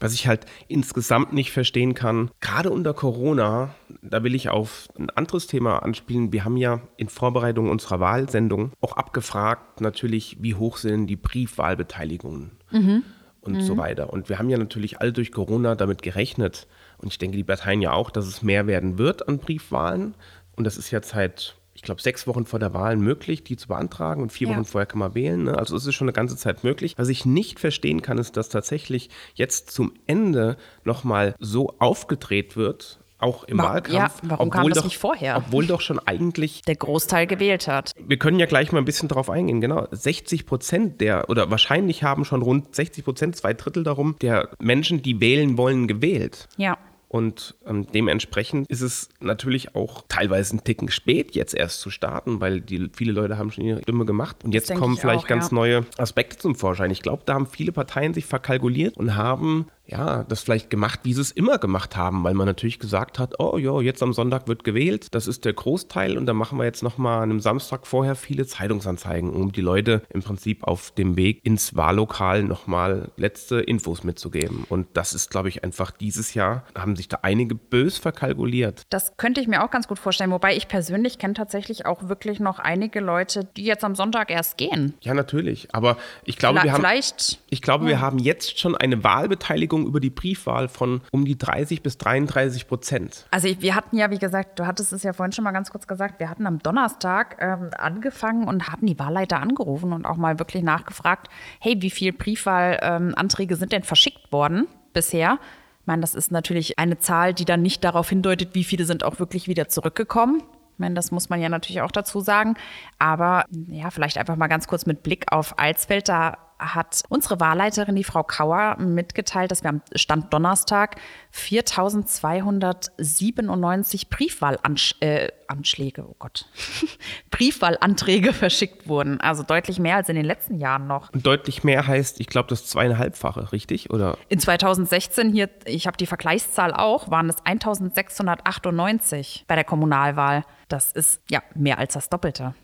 Was 0.00 0.14
ich 0.14 0.26
halt 0.26 0.46
insgesamt 0.68 1.32
nicht 1.32 1.50
verstehen 1.50 1.94
kann, 1.94 2.30
gerade 2.40 2.70
unter 2.70 2.94
Corona, 2.94 3.74
da 4.02 4.22
will 4.22 4.34
ich 4.34 4.48
auf 4.48 4.88
ein 4.98 5.10
anderes 5.10 5.46
Thema 5.46 5.82
anspielen. 5.82 6.32
Wir 6.32 6.44
haben 6.44 6.56
ja 6.56 6.80
in 6.96 7.08
Vorbereitung 7.08 7.68
unserer 7.68 8.00
Wahlsendung 8.00 8.72
auch 8.80 8.96
abgefragt, 8.96 9.80
natürlich, 9.80 10.36
wie 10.40 10.54
hoch 10.54 10.76
sind 10.76 11.06
die 11.08 11.16
Briefwahlbeteiligungen 11.16 12.52
mhm. 12.70 13.02
und 13.40 13.54
mhm. 13.54 13.60
so 13.60 13.76
weiter. 13.76 14.12
Und 14.12 14.28
wir 14.28 14.38
haben 14.38 14.50
ja 14.50 14.58
natürlich 14.58 15.00
alle 15.00 15.12
durch 15.12 15.32
Corona 15.32 15.74
damit 15.74 16.02
gerechnet, 16.02 16.66
und 16.98 17.08
ich 17.08 17.18
denke, 17.18 17.36
die 17.36 17.44
Parteien 17.44 17.80
ja 17.80 17.92
auch, 17.92 18.10
dass 18.10 18.26
es 18.26 18.42
mehr 18.42 18.66
werden 18.66 18.98
wird 18.98 19.28
an 19.28 19.38
Briefwahlen. 19.38 20.14
Und 20.56 20.64
das 20.64 20.76
ist 20.76 20.90
jetzt 20.90 21.10
seit 21.10 21.57
ich 21.78 21.82
glaube, 21.82 22.02
sechs 22.02 22.26
Wochen 22.26 22.44
vor 22.44 22.58
der 22.58 22.74
Wahl 22.74 22.96
möglich, 22.96 23.44
die 23.44 23.56
zu 23.56 23.68
beantragen 23.68 24.20
und 24.20 24.32
vier 24.32 24.48
ja. 24.48 24.56
Wochen 24.56 24.64
vorher 24.64 24.86
kann 24.86 24.98
man 24.98 25.14
wählen. 25.14 25.44
Ne? 25.44 25.56
Also 25.56 25.76
es 25.76 25.86
ist 25.86 25.94
schon 25.94 26.06
eine 26.06 26.12
ganze 26.12 26.36
Zeit 26.36 26.64
möglich. 26.64 26.94
Was 26.98 27.08
ich 27.08 27.24
nicht 27.24 27.60
verstehen 27.60 28.02
kann, 28.02 28.18
ist, 28.18 28.36
dass 28.36 28.48
tatsächlich 28.48 29.10
jetzt 29.34 29.70
zum 29.70 29.92
Ende 30.08 30.56
nochmal 30.82 31.36
so 31.38 31.76
aufgedreht 31.78 32.56
wird, 32.56 32.98
auch 33.18 33.44
im 33.44 33.58
warum, 33.58 33.70
Wahlkampf. 33.74 34.22
Ja, 34.22 34.28
warum 34.28 34.50
kam 34.50 34.68
das 34.68 34.78
doch, 34.78 34.84
nicht 34.84 34.98
vorher? 34.98 35.36
Obwohl 35.36 35.66
doch 35.68 35.80
schon 35.80 36.00
eigentlich 36.00 36.62
der 36.62 36.74
Großteil 36.74 37.28
gewählt 37.28 37.68
hat. 37.68 37.92
Wir 37.96 38.18
können 38.18 38.40
ja 38.40 38.46
gleich 38.46 38.72
mal 38.72 38.80
ein 38.80 38.84
bisschen 38.84 39.08
drauf 39.08 39.30
eingehen. 39.30 39.60
Genau, 39.60 39.86
60 39.92 40.46
Prozent 40.46 41.00
der, 41.00 41.30
oder 41.30 41.48
wahrscheinlich 41.48 42.02
haben 42.02 42.24
schon 42.24 42.42
rund 42.42 42.74
60 42.74 43.04
Prozent, 43.04 43.36
zwei 43.36 43.54
Drittel 43.54 43.84
darum, 43.84 44.16
der 44.20 44.50
Menschen, 44.58 45.00
die 45.00 45.20
wählen 45.20 45.56
wollen, 45.56 45.86
gewählt. 45.86 46.48
Ja. 46.56 46.76
Und 47.08 47.54
ähm, 47.66 47.86
dementsprechend 47.92 48.68
ist 48.68 48.82
es 48.82 49.08
natürlich 49.20 49.74
auch 49.74 50.04
teilweise 50.08 50.56
ein 50.56 50.64
Ticken 50.64 50.90
spät, 50.90 51.34
jetzt 51.34 51.54
erst 51.54 51.80
zu 51.80 51.88
starten, 51.88 52.40
weil 52.40 52.60
die, 52.60 52.90
viele 52.94 53.12
Leute 53.12 53.38
haben 53.38 53.50
schon 53.50 53.64
ihre 53.64 53.82
Stimme 53.82 54.04
gemacht. 54.04 54.44
Und 54.44 54.52
jetzt 54.52 54.74
kommen 54.74 54.98
vielleicht 54.98 55.24
auch, 55.24 55.28
ganz 55.28 55.50
ja. 55.50 55.54
neue 55.54 55.86
Aspekte 55.96 56.36
zum 56.36 56.54
Vorschein. 56.54 56.90
Ich 56.90 57.00
glaube, 57.00 57.22
da 57.24 57.34
haben 57.34 57.46
viele 57.46 57.72
Parteien 57.72 58.12
sich 58.12 58.26
verkalkuliert 58.26 58.98
und 58.98 59.16
haben 59.16 59.68
ja, 59.88 60.24
das 60.24 60.42
vielleicht 60.42 60.68
gemacht, 60.68 61.00
wie 61.04 61.14
sie 61.14 61.22
es 61.22 61.30
immer 61.30 61.56
gemacht 61.58 61.96
haben, 61.96 62.22
weil 62.22 62.34
man 62.34 62.46
natürlich 62.46 62.78
gesagt 62.78 63.18
hat, 63.18 63.40
oh 63.40 63.56
ja, 63.56 63.80
jetzt 63.80 64.02
am 64.02 64.12
Sonntag 64.12 64.46
wird 64.46 64.62
gewählt, 64.62 65.14
das 65.14 65.26
ist 65.26 65.46
der 65.46 65.54
Großteil 65.54 66.18
und 66.18 66.26
dann 66.26 66.36
machen 66.36 66.58
wir 66.58 66.64
jetzt 66.64 66.82
nochmal 66.82 67.22
an 67.22 67.30
einem 67.30 67.40
Samstag 67.40 67.86
vorher 67.86 68.14
viele 68.14 68.46
Zeitungsanzeigen, 68.46 69.30
um 69.30 69.50
die 69.50 69.62
Leute 69.62 70.02
im 70.10 70.22
Prinzip 70.22 70.64
auf 70.64 70.90
dem 70.90 71.16
Weg 71.16 71.40
ins 71.44 71.74
Wahllokal 71.74 72.42
nochmal 72.42 73.10
letzte 73.16 73.60
Infos 73.60 74.04
mitzugeben. 74.04 74.66
Und 74.68 74.88
das 74.92 75.14
ist, 75.14 75.30
glaube 75.30 75.48
ich, 75.48 75.64
einfach 75.64 75.90
dieses 75.90 76.34
Jahr, 76.34 76.64
haben 76.76 76.94
sich 76.94 77.08
da 77.08 77.20
einige 77.22 77.54
bös 77.54 77.96
verkalkuliert. 77.96 78.82
Das 78.90 79.16
könnte 79.16 79.40
ich 79.40 79.48
mir 79.48 79.64
auch 79.64 79.70
ganz 79.70 79.88
gut 79.88 79.98
vorstellen, 79.98 80.30
wobei 80.30 80.54
ich 80.54 80.68
persönlich 80.68 81.18
kenne 81.18 81.32
tatsächlich 81.32 81.86
auch 81.86 82.10
wirklich 82.10 82.40
noch 82.40 82.58
einige 82.58 83.00
Leute, 83.00 83.48
die 83.56 83.64
jetzt 83.64 83.84
am 83.84 83.94
Sonntag 83.94 84.30
erst 84.30 84.58
gehen. 84.58 84.92
Ja, 85.00 85.14
natürlich, 85.14 85.74
aber 85.74 85.96
ich 86.24 86.36
glaube, 86.36 86.62
wir 86.62 86.72
haben, 86.72 86.80
vielleicht, 86.80 87.40
ich 87.48 87.62
glaube, 87.62 87.86
wir 87.86 88.02
haben 88.02 88.18
jetzt 88.18 88.60
schon 88.60 88.76
eine 88.76 89.02
Wahlbeteiligung 89.02 89.77
Beteiligung 89.78 89.86
über 89.86 90.00
die 90.00 90.10
Briefwahl 90.10 90.68
von 90.68 91.00
um 91.12 91.24
die 91.24 91.36
30 91.36 91.82
bis 91.82 91.98
33 91.98 92.66
Prozent. 92.68 93.26
Also 93.30 93.48
wir 93.60 93.74
hatten 93.74 93.96
ja, 93.96 94.10
wie 94.10 94.18
gesagt, 94.18 94.58
du 94.58 94.66
hattest 94.66 94.92
es 94.92 95.02
ja 95.02 95.12
vorhin 95.12 95.32
schon 95.32 95.44
mal 95.44 95.52
ganz 95.52 95.70
kurz 95.70 95.86
gesagt, 95.86 96.20
wir 96.20 96.30
hatten 96.30 96.46
am 96.46 96.58
Donnerstag 96.58 97.36
ähm, 97.40 97.70
angefangen 97.76 98.46
und 98.46 98.68
hatten 98.68 98.86
die 98.86 98.98
Wahlleiter 98.98 99.40
angerufen 99.40 99.92
und 99.92 100.04
auch 100.04 100.16
mal 100.16 100.38
wirklich 100.38 100.62
nachgefragt, 100.62 101.28
hey, 101.60 101.76
wie 101.80 101.90
viele 101.90 102.12
Briefwahlanträge 102.12 103.54
ähm, 103.54 103.60
sind 103.60 103.72
denn 103.72 103.82
verschickt 103.82 104.32
worden 104.32 104.66
bisher? 104.92 105.38
Ich 105.80 105.86
meine, 105.86 106.02
das 106.02 106.14
ist 106.14 106.30
natürlich 106.30 106.78
eine 106.78 106.98
Zahl, 106.98 107.32
die 107.32 107.46
dann 107.46 107.62
nicht 107.62 107.82
darauf 107.82 108.10
hindeutet, 108.10 108.54
wie 108.54 108.64
viele 108.64 108.84
sind 108.84 109.04
auch 109.04 109.18
wirklich 109.18 109.48
wieder 109.48 109.68
zurückgekommen. 109.68 110.42
Ich 110.74 110.78
meine, 110.80 110.94
das 110.94 111.10
muss 111.10 111.28
man 111.28 111.40
ja 111.40 111.48
natürlich 111.48 111.80
auch 111.80 111.90
dazu 111.90 112.20
sagen. 112.20 112.54
Aber 112.98 113.44
ja, 113.68 113.90
vielleicht 113.90 114.18
einfach 114.18 114.36
mal 114.36 114.48
ganz 114.48 114.68
kurz 114.68 114.86
mit 114.86 115.02
Blick 115.02 115.32
auf 115.32 115.58
Alsfeld. 115.58 116.08
Da 116.08 116.36
hat 116.58 117.02
unsere 117.08 117.40
Wahlleiterin, 117.40 117.96
die 117.96 118.04
Frau 118.04 118.22
Kauer, 118.22 118.76
mitgeteilt, 118.78 119.50
dass 119.50 119.62
wir 119.62 119.70
am 119.70 119.80
Stand 119.94 120.30
Donnerstag 120.32 120.96
4297 121.30 124.10
Briefwahlanschläge, 124.10 126.00
äh, 126.00 126.04
oh 126.04 126.16
Gott, 126.18 126.46
Briefwahlanträge 127.30 128.32
verschickt 128.32 128.88
wurden. 128.88 129.20
Also 129.20 129.42
deutlich 129.42 129.78
mehr 129.78 129.96
als 129.96 130.08
in 130.08 130.16
den 130.16 130.24
letzten 130.24 130.58
Jahren 130.58 130.86
noch. 130.86 131.10
Deutlich 131.12 131.64
mehr 131.64 131.86
heißt, 131.86 132.20
ich 132.20 132.26
glaube, 132.26 132.48
das 132.48 132.66
zweieinhalbfache, 132.66 133.52
richtig? 133.52 133.90
Oder? 133.90 134.16
In 134.28 134.40
2016 134.40 135.32
hier, 135.32 135.50
ich 135.64 135.86
habe 135.86 135.96
die 135.96 136.06
Vergleichszahl 136.06 136.74
auch, 136.74 137.10
waren 137.10 137.28
es 137.28 137.36
1698 137.44 139.44
bei 139.46 139.54
der 139.54 139.64
Kommunalwahl. 139.64 140.44
Das 140.68 140.92
ist 140.92 141.20
ja 141.30 141.42
mehr 141.54 141.78
als 141.78 141.94
das 141.94 142.08
Doppelte 142.08 142.54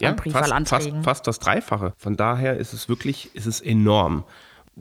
ja, 0.00 0.14
fast, 0.30 0.68
fast, 0.68 0.92
fast 1.02 1.26
das 1.26 1.38
Dreifache. 1.38 1.92
Von 1.96 2.16
daher 2.16 2.56
ist 2.56 2.72
es 2.72 2.88
wirklich, 2.88 3.34
ist 3.34 3.46
es 3.46 3.60
enorm. 3.60 4.24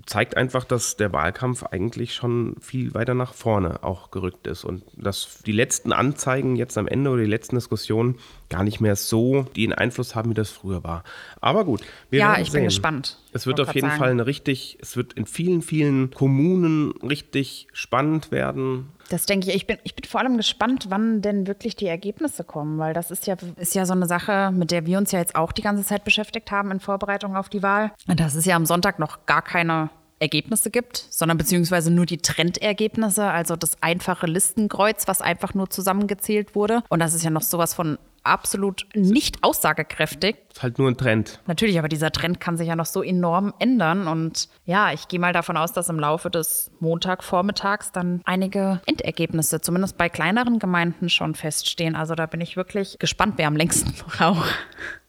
Zeigt 0.05 0.37
einfach, 0.37 0.63
dass 0.63 0.95
der 0.95 1.11
Wahlkampf 1.11 1.63
eigentlich 1.63 2.13
schon 2.13 2.55
viel 2.61 2.93
weiter 2.93 3.15
nach 3.15 3.33
vorne 3.33 3.83
auch 3.83 4.11
gerückt 4.11 4.45
ist. 4.45 4.63
Und 4.63 4.83
dass 4.95 5.39
die 5.45 5.51
letzten 5.51 5.91
Anzeigen 5.91 6.55
jetzt 6.55 6.77
am 6.77 6.87
Ende 6.87 7.09
oder 7.09 7.23
die 7.23 7.29
letzten 7.29 7.55
Diskussionen 7.55 8.17
gar 8.49 8.63
nicht 8.63 8.79
mehr 8.79 8.95
so 8.95 9.43
den 9.55 9.73
Einfluss 9.73 10.15
haben, 10.15 10.29
wie 10.29 10.35
das 10.35 10.49
früher 10.49 10.83
war. 10.83 11.03
Aber 11.41 11.65
gut, 11.65 11.81
wir 12.09 12.19
ja, 12.19 12.31
werden 12.31 12.41
ich 12.41 12.51
sehen. 12.51 12.61
bin 12.61 12.65
gespannt. 12.65 13.17
Es 13.33 13.45
wird 13.45 13.59
auf 13.59 13.73
jeden 13.75 13.87
sagen. 13.87 13.99
Fall 13.99 14.11
eine 14.11 14.25
richtig, 14.25 14.77
es 14.81 14.95
wird 14.95 15.13
in 15.13 15.25
vielen, 15.25 15.61
vielen 15.61 16.11
Kommunen 16.11 16.91
richtig 17.03 17.67
spannend 17.73 18.31
werden. 18.31 18.89
Das 19.09 19.25
denke 19.25 19.49
ich. 19.49 19.55
Ich 19.55 19.67
bin, 19.67 19.77
ich 19.83 19.95
bin 19.95 20.09
vor 20.09 20.21
allem 20.21 20.37
gespannt, 20.37 20.87
wann 20.89 21.21
denn 21.21 21.47
wirklich 21.47 21.75
die 21.75 21.87
Ergebnisse 21.87 22.43
kommen, 22.43 22.77
weil 22.77 22.93
das 22.93 23.11
ist 23.11 23.27
ja, 23.27 23.35
ist 23.57 23.75
ja 23.75 23.85
so 23.85 23.93
eine 23.93 24.05
Sache, 24.05 24.51
mit 24.51 24.71
der 24.71 24.85
wir 24.85 24.97
uns 24.97 25.11
ja 25.11 25.19
jetzt 25.19 25.35
auch 25.35 25.51
die 25.51 25.61
ganze 25.61 25.83
Zeit 25.83 26.03
beschäftigt 26.03 26.51
haben 26.51 26.71
in 26.71 26.79
Vorbereitung 26.79 27.35
auf 27.35 27.49
die 27.49 27.63
Wahl. 27.63 27.91
Und 28.07 28.19
das 28.19 28.35
ist 28.35 28.45
ja 28.45 28.55
am 28.55 28.65
Sonntag 28.65 28.99
noch 28.99 29.25
gar 29.25 29.41
keine 29.41 29.89
Ergebnisse 30.19 30.71
gibt, 30.71 30.97
sondern 31.09 31.37
beziehungsweise 31.37 31.91
nur 31.91 32.05
die 32.05 32.17
Trendergebnisse, 32.17 33.25
also 33.25 33.55
das 33.55 33.81
einfache 33.81 34.25
Listenkreuz, 34.25 35.07
was 35.07 35.21
einfach 35.21 35.53
nur 35.53 35.69
zusammengezählt 35.69 36.55
wurde. 36.55 36.81
Und 36.89 36.99
das 36.99 37.13
ist 37.13 37.23
ja 37.23 37.29
noch 37.29 37.43
sowas 37.43 37.73
von 37.73 37.97
absolut 38.27 38.85
nicht 38.93 39.43
aussagekräftig. 39.43 40.35
Ist 40.51 40.63
halt 40.63 40.79
nur 40.79 40.89
ein 40.89 40.97
Trend. 40.97 41.41
Natürlich, 41.47 41.79
aber 41.79 41.89
dieser 41.89 42.11
Trend 42.11 42.39
kann 42.39 42.57
sich 42.57 42.67
ja 42.67 42.75
noch 42.75 42.85
so 42.85 43.01
enorm 43.03 43.53
ändern. 43.59 44.07
Und 44.07 44.49
ja, 44.65 44.91
ich 44.93 45.07
gehe 45.07 45.19
mal 45.19 45.33
davon 45.33 45.57
aus, 45.57 45.73
dass 45.73 45.89
im 45.89 45.99
Laufe 45.99 46.29
des 46.29 46.71
Montagvormittags 46.79 47.91
dann 47.91 48.21
einige 48.25 48.81
Endergebnisse, 48.85 49.61
zumindest 49.61 49.97
bei 49.97 50.09
kleineren 50.09 50.59
Gemeinden, 50.59 51.09
schon 51.09 51.35
feststehen. 51.35 51.95
Also 51.95 52.15
da 52.15 52.25
bin 52.25 52.41
ich 52.41 52.57
wirklich 52.57 52.97
gespannt, 52.99 53.35
wer 53.37 53.47
am 53.47 53.55
längsten 53.55 53.93
braucht. 54.07 54.53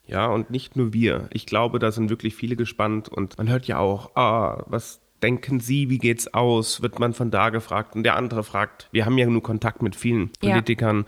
Ja, 0.06 0.26
und 0.26 0.50
nicht 0.50 0.74
nur 0.76 0.92
wir. 0.92 1.28
Ich 1.32 1.46
glaube, 1.46 1.78
da 1.78 1.92
sind 1.92 2.08
wirklich 2.08 2.34
viele 2.34 2.56
gespannt 2.56 3.08
und 3.08 3.36
man 3.36 3.48
hört 3.48 3.66
ja 3.66 3.78
auch, 3.78 4.16
ah, 4.16 4.64
was 4.66 5.00
denken 5.22 5.60
Sie, 5.60 5.90
wie 5.90 5.98
geht's 5.98 6.32
aus? 6.32 6.82
Wird 6.82 6.98
man 6.98 7.12
von 7.12 7.30
da 7.30 7.50
gefragt 7.50 7.94
und 7.94 8.04
der 8.04 8.16
andere 8.16 8.44
fragt. 8.44 8.88
Wir 8.92 9.04
haben 9.04 9.18
ja 9.18 9.26
nur 9.26 9.42
Kontakt 9.42 9.82
mit 9.82 9.96
vielen 9.96 10.30
Politikern. 10.40 10.98
Ja. 10.98 11.04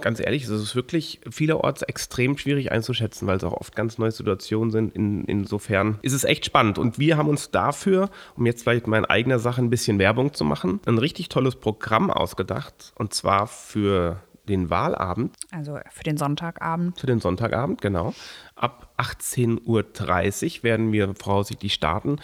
Ganz 0.00 0.20
ehrlich, 0.20 0.44
es 0.44 0.50
ist 0.50 0.74
wirklich 0.74 1.20
vielerorts 1.30 1.82
extrem 1.82 2.38
schwierig 2.38 2.72
einzuschätzen, 2.72 3.26
weil 3.26 3.36
es 3.36 3.44
auch 3.44 3.52
oft 3.52 3.76
ganz 3.76 3.98
neue 3.98 4.10
Situationen 4.10 4.70
sind. 4.70 4.94
In, 4.94 5.24
insofern 5.24 5.98
ist 6.02 6.12
es 6.12 6.24
echt 6.24 6.44
spannend. 6.44 6.78
Und 6.78 6.98
wir 6.98 7.16
haben 7.16 7.28
uns 7.28 7.50
dafür, 7.50 8.10
um 8.36 8.46
jetzt 8.46 8.62
vielleicht 8.62 8.86
mal 8.86 8.98
in 8.98 9.04
eigener 9.04 9.38
Sache 9.38 9.62
ein 9.62 9.70
bisschen 9.70 9.98
Werbung 9.98 10.32
zu 10.32 10.44
machen, 10.44 10.80
ein 10.86 10.98
richtig 10.98 11.28
tolles 11.28 11.56
Programm 11.56 12.10
ausgedacht. 12.10 12.92
Und 12.96 13.14
zwar 13.14 13.46
für 13.46 14.22
den 14.48 14.70
Wahlabend. 14.70 15.36
Also 15.52 15.78
für 15.90 16.02
den 16.02 16.16
Sonntagabend. 16.16 16.98
Für 16.98 17.06
den 17.06 17.20
Sonntagabend, 17.20 17.80
genau. 17.80 18.14
Ab 18.56 18.92
18.30 18.98 19.66
Uhr 20.58 20.62
werden 20.62 20.92
wir 20.92 21.14
voraussichtlich 21.14 21.74
starten 21.74 22.18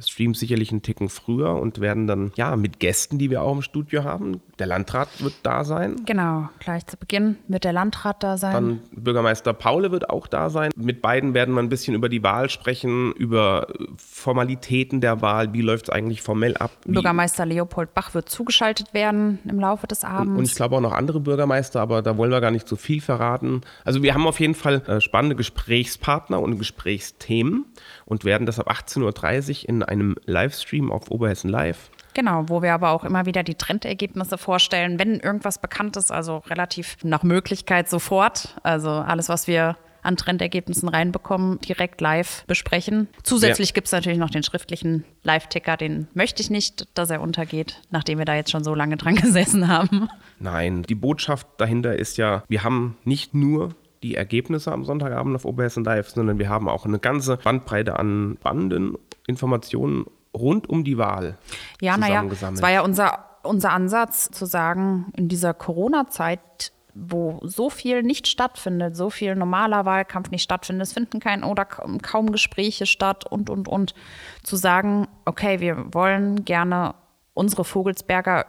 streamen 0.00 0.34
sicherlich 0.34 0.70
einen 0.70 0.82
Ticken 0.82 1.08
früher 1.08 1.54
und 1.54 1.80
werden 1.80 2.06
dann, 2.06 2.32
ja, 2.36 2.56
mit 2.56 2.80
Gästen, 2.80 3.18
die 3.18 3.30
wir 3.30 3.42
auch 3.42 3.54
im 3.54 3.62
Studio 3.62 4.04
haben. 4.04 4.40
Der 4.58 4.66
Landrat 4.66 5.08
wird 5.22 5.34
da 5.42 5.64
sein. 5.64 5.96
Genau, 6.06 6.48
gleich 6.58 6.86
zu 6.86 6.96
Beginn 6.96 7.36
wird 7.48 7.64
der 7.64 7.72
Landrat 7.72 8.22
da 8.22 8.36
sein. 8.36 8.52
Dann 8.52 8.80
Bürgermeister 8.92 9.52
Paule 9.52 9.90
wird 9.92 10.10
auch 10.10 10.26
da 10.26 10.50
sein. 10.50 10.70
Mit 10.76 11.02
beiden 11.02 11.34
werden 11.34 11.54
wir 11.54 11.62
ein 11.62 11.68
bisschen 11.68 11.94
über 11.94 12.08
die 12.08 12.22
Wahl 12.22 12.50
sprechen, 12.50 13.12
über 13.12 13.68
Formalitäten 13.96 15.00
der 15.00 15.22
Wahl, 15.22 15.52
wie 15.52 15.62
läuft 15.62 15.88
es 15.88 15.90
eigentlich 15.90 16.22
formell 16.22 16.56
ab. 16.56 16.70
Bürgermeister 16.86 17.46
Leopold 17.46 17.94
Bach 17.94 18.14
wird 18.14 18.28
zugeschaltet 18.28 18.94
werden 18.94 19.38
im 19.44 19.60
Laufe 19.60 19.86
des 19.86 20.04
Abends. 20.04 20.32
Und, 20.32 20.38
und 20.38 20.44
ich 20.44 20.54
glaube 20.54 20.76
auch 20.76 20.80
noch 20.80 20.92
andere 20.92 21.20
Bürgermeister, 21.20 21.80
aber 21.80 22.02
da 22.02 22.16
wollen 22.16 22.30
wir 22.30 22.40
gar 22.40 22.50
nicht 22.50 22.68
zu 22.68 22.76
viel 22.76 23.00
verraten. 23.00 23.62
Also 23.84 24.02
wir 24.02 24.14
haben 24.14 24.26
auf 24.26 24.40
jeden 24.40 24.54
Fall 24.54 24.82
äh, 24.86 25.00
spannende 25.00 25.36
Gesprächspartner 25.36 26.40
und 26.40 26.58
Gesprächsthemen 26.58 27.66
und 28.04 28.24
werden 28.24 28.46
das 28.46 28.58
ab 28.58 28.70
18.30 28.70 29.62
Uhr 29.62 29.68
in 29.68 29.82
einem 29.88 30.16
Livestream 30.26 30.92
auf 30.92 31.10
Oberhessen 31.10 31.50
Live 31.50 31.90
Genau, 32.14 32.48
wo 32.48 32.62
wir 32.62 32.74
aber 32.74 32.90
auch 32.90 33.04
immer 33.04 33.26
wieder 33.26 33.44
die 33.44 33.54
Trendergebnisse 33.54 34.38
vorstellen, 34.38 34.98
wenn 34.98 35.20
irgendwas 35.20 35.60
bekannt 35.60 35.96
ist, 35.96 36.10
also 36.10 36.38
relativ 36.48 36.96
nach 37.04 37.22
Möglichkeit 37.22 37.88
sofort. 37.88 38.56
Also 38.64 38.90
alles, 38.90 39.28
was 39.28 39.46
wir 39.46 39.76
an 40.02 40.16
Trendergebnissen 40.16 40.88
reinbekommen, 40.88 41.60
direkt 41.60 42.00
live 42.00 42.44
besprechen. 42.48 43.06
Zusätzlich 43.22 43.68
Ja. 43.68 43.74
gibt 43.74 43.86
es 43.86 43.92
natürlich 43.92 44.18
noch 44.18 44.30
den 44.30 44.42
schriftlichen 44.42 45.04
Live-Ticker, 45.22 45.76
den 45.76 46.08
möchte 46.14 46.42
ich 46.42 46.50
nicht, 46.50 46.88
dass 46.98 47.10
er 47.10 47.20
untergeht, 47.20 47.82
nachdem 47.90 48.18
wir 48.18 48.24
da 48.24 48.34
jetzt 48.34 48.50
schon 48.50 48.64
so 48.64 48.74
lange 48.74 48.96
dran 48.96 49.14
gesessen 49.16 49.68
haben. 49.68 50.08
Nein, 50.40 50.82
die 50.82 50.94
Botschaft 50.96 51.46
dahinter 51.58 51.94
ist 51.96 52.16
ja, 52.16 52.42
wir 52.48 52.64
haben 52.64 52.96
nicht 53.04 53.34
nur 53.34 53.74
die 54.02 54.14
Ergebnisse 54.14 54.72
am 54.72 54.84
Sonntagabend 54.84 55.34
auf 55.36 55.44
Oberhessen 55.44 55.84
Live, 55.84 56.10
sondern 56.10 56.38
wir 56.38 56.48
haben 56.48 56.68
auch 56.68 56.84
eine 56.84 56.98
ganze 56.98 57.36
Bandbreite 57.36 57.98
an 57.98 58.36
spannenden 58.40 58.96
Informationen 59.28 60.06
rund 60.34 60.68
um 60.68 60.82
die 60.84 60.98
Wahl 60.98 61.38
Ja, 61.80 61.96
naja, 61.96 62.24
es 62.24 62.62
war 62.62 62.70
ja 62.70 62.80
unser, 62.82 63.24
unser 63.42 63.72
Ansatz 63.72 64.30
zu 64.30 64.46
sagen, 64.46 65.12
in 65.16 65.28
dieser 65.28 65.54
Corona-Zeit, 65.54 66.72
wo 66.94 67.40
so 67.44 67.70
viel 67.70 68.02
nicht 68.02 68.26
stattfindet, 68.26 68.96
so 68.96 69.10
viel 69.10 69.36
normaler 69.36 69.84
Wahlkampf 69.84 70.30
nicht 70.30 70.42
stattfindet, 70.42 70.88
es 70.88 70.92
finden 70.92 71.20
kein 71.20 71.44
oder 71.44 71.64
kaum 71.64 72.32
Gespräche 72.32 72.86
statt 72.86 73.24
und, 73.30 73.50
und, 73.50 73.68
und, 73.68 73.94
zu 74.42 74.56
sagen, 74.56 75.06
okay, 75.24 75.60
wir 75.60 75.94
wollen 75.94 76.44
gerne 76.44 76.94
unsere 77.34 77.64
Vogelsberger 77.64 78.46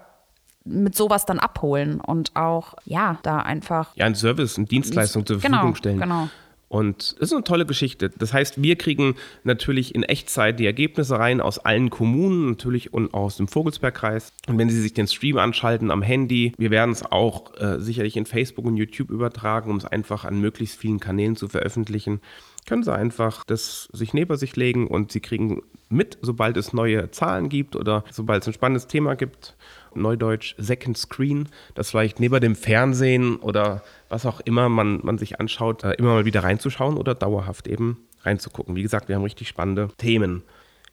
mit 0.65 0.95
sowas 0.95 1.25
dann 1.25 1.39
abholen 1.39 2.01
und 2.01 2.35
auch, 2.35 2.73
ja, 2.85 3.17
da 3.23 3.37
einfach 3.37 3.95
ja, 3.95 4.05
ein 4.05 4.15
Service, 4.15 4.57
eine 4.57 4.67
Dienstleistung 4.67 5.25
zur 5.25 5.39
Genau, 5.39 5.57
Verfügung 5.57 5.75
stellen. 5.75 5.99
genau. 5.99 6.29
Und 6.69 7.15
das 7.19 7.29
ist 7.29 7.33
eine 7.33 7.43
tolle 7.43 7.65
Geschichte. 7.65 8.09
Das 8.09 8.31
heißt, 8.31 8.61
wir 8.61 8.75
kriegen 8.75 9.15
natürlich 9.43 9.95
in 9.95 10.03
Echtzeit 10.03 10.59
die 10.59 10.67
Ergebnisse 10.67 11.17
rein 11.17 11.41
aus 11.41 11.57
allen 11.57 11.89
Kommunen, 11.89 12.51
natürlich 12.51 12.93
und 12.93 13.13
aus 13.13 13.37
dem 13.37 13.47
Vogelsbergkreis. 13.47 14.31
Und 14.47 14.59
wenn 14.59 14.69
Sie 14.69 14.79
sich 14.79 14.93
den 14.93 15.07
Stream 15.07 15.39
anschalten 15.39 15.89
am 15.89 16.03
Handy, 16.03 16.53
wir 16.57 16.69
werden 16.69 16.91
es 16.91 17.03
auch 17.03 17.55
äh, 17.59 17.79
sicherlich 17.79 18.15
in 18.17 18.27
Facebook 18.27 18.65
und 18.65 18.77
YouTube 18.77 19.09
übertragen, 19.09 19.71
um 19.71 19.77
es 19.77 19.85
einfach 19.85 20.25
an 20.25 20.39
möglichst 20.39 20.77
vielen 20.77 20.99
Kanälen 20.99 21.35
zu 21.35 21.47
veröffentlichen, 21.47 22.21
können 22.67 22.83
Sie 22.83 22.93
einfach 22.93 23.43
das 23.45 23.89
sich 23.91 24.13
neben 24.13 24.37
sich 24.37 24.55
legen 24.55 24.87
und 24.87 25.11
Sie 25.11 25.21
kriegen 25.21 25.63
mit, 25.89 26.19
sobald 26.21 26.55
es 26.55 26.71
neue 26.71 27.09
Zahlen 27.09 27.49
gibt 27.49 27.75
oder 27.75 28.03
sobald 28.11 28.43
es 28.43 28.47
ein 28.47 28.53
spannendes 28.53 28.85
Thema 28.85 29.15
gibt. 29.15 29.55
Neudeutsch 29.95 30.55
Second 30.57 30.97
Screen, 30.97 31.49
das 31.75 31.91
vielleicht 31.91 32.19
neben 32.19 32.39
dem 32.41 32.55
Fernsehen 32.55 33.37
oder 33.37 33.81
was 34.09 34.25
auch 34.25 34.39
immer 34.41 34.69
man, 34.69 34.99
man 35.03 35.17
sich 35.17 35.39
anschaut, 35.39 35.83
äh, 35.83 35.93
immer 35.93 36.13
mal 36.13 36.25
wieder 36.25 36.43
reinzuschauen 36.43 36.97
oder 36.97 37.15
dauerhaft 37.15 37.67
eben 37.67 37.97
reinzugucken. 38.23 38.75
Wie 38.75 38.81
gesagt, 38.83 39.07
wir 39.09 39.15
haben 39.15 39.23
richtig 39.23 39.47
spannende 39.47 39.89
Themen. 39.97 40.43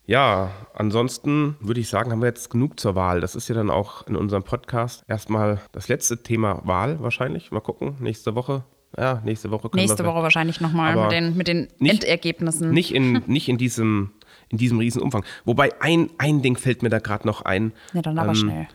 Ja, 0.09 0.52
ansonsten 0.74 1.56
würde 1.59 1.80
ich 1.80 1.88
sagen, 1.88 2.12
haben 2.12 2.20
wir 2.20 2.28
jetzt 2.28 2.50
genug 2.50 2.78
zur 2.78 2.94
Wahl. 2.94 3.20
Das 3.20 3.35
ist 3.35 3.48
ja 3.48 3.56
dann 3.56 3.70
auch 3.70 4.06
in 4.06 4.14
unserem 4.14 4.44
Podcast 4.44 5.04
erstmal 5.09 5.61
das 5.72 5.88
letzte 5.88 6.22
Thema 6.22 6.61
Wahl 6.64 7.00
wahrscheinlich. 7.00 7.50
Mal 7.50 7.61
gucken, 7.61 7.96
nächste 7.98 8.37
Woche. 8.37 8.62
Ja, 8.96 9.20
nächste 9.24 9.50
Woche 9.50 9.68
können 9.68 9.82
nächste 9.82 10.04
wir 10.04 10.11
Woche 10.11 10.22
wahrscheinlich 10.22 10.61
nochmal 10.61 10.96
mit 10.96 11.11
den, 11.12 11.37
mit 11.37 11.48
den 11.48 11.68
nicht- 11.78 12.04
Endergebnissen. 12.04 12.70
nicht 12.70 12.94
in, 12.94 13.14
nicht 13.26 13.48
in 13.48 13.59
diesem, 13.59 14.12
in 14.48 14.59
diesem 14.59 14.78
Riesenumfang. 14.78 15.24
Wobei 15.44 15.72
ein, 15.82 16.09
ein 16.18 16.40
Ding 16.40 16.56
fällt 16.56 16.82
mir 16.85 16.88
da 16.88 17.00
gerade 17.00 17.26
noch 17.26 17.42
ein. 17.42 17.72
Ja, 17.92 18.00
dann 18.00 18.16
aber 18.16 18.28
ähm, 18.28 18.35
schnell. 18.37 18.68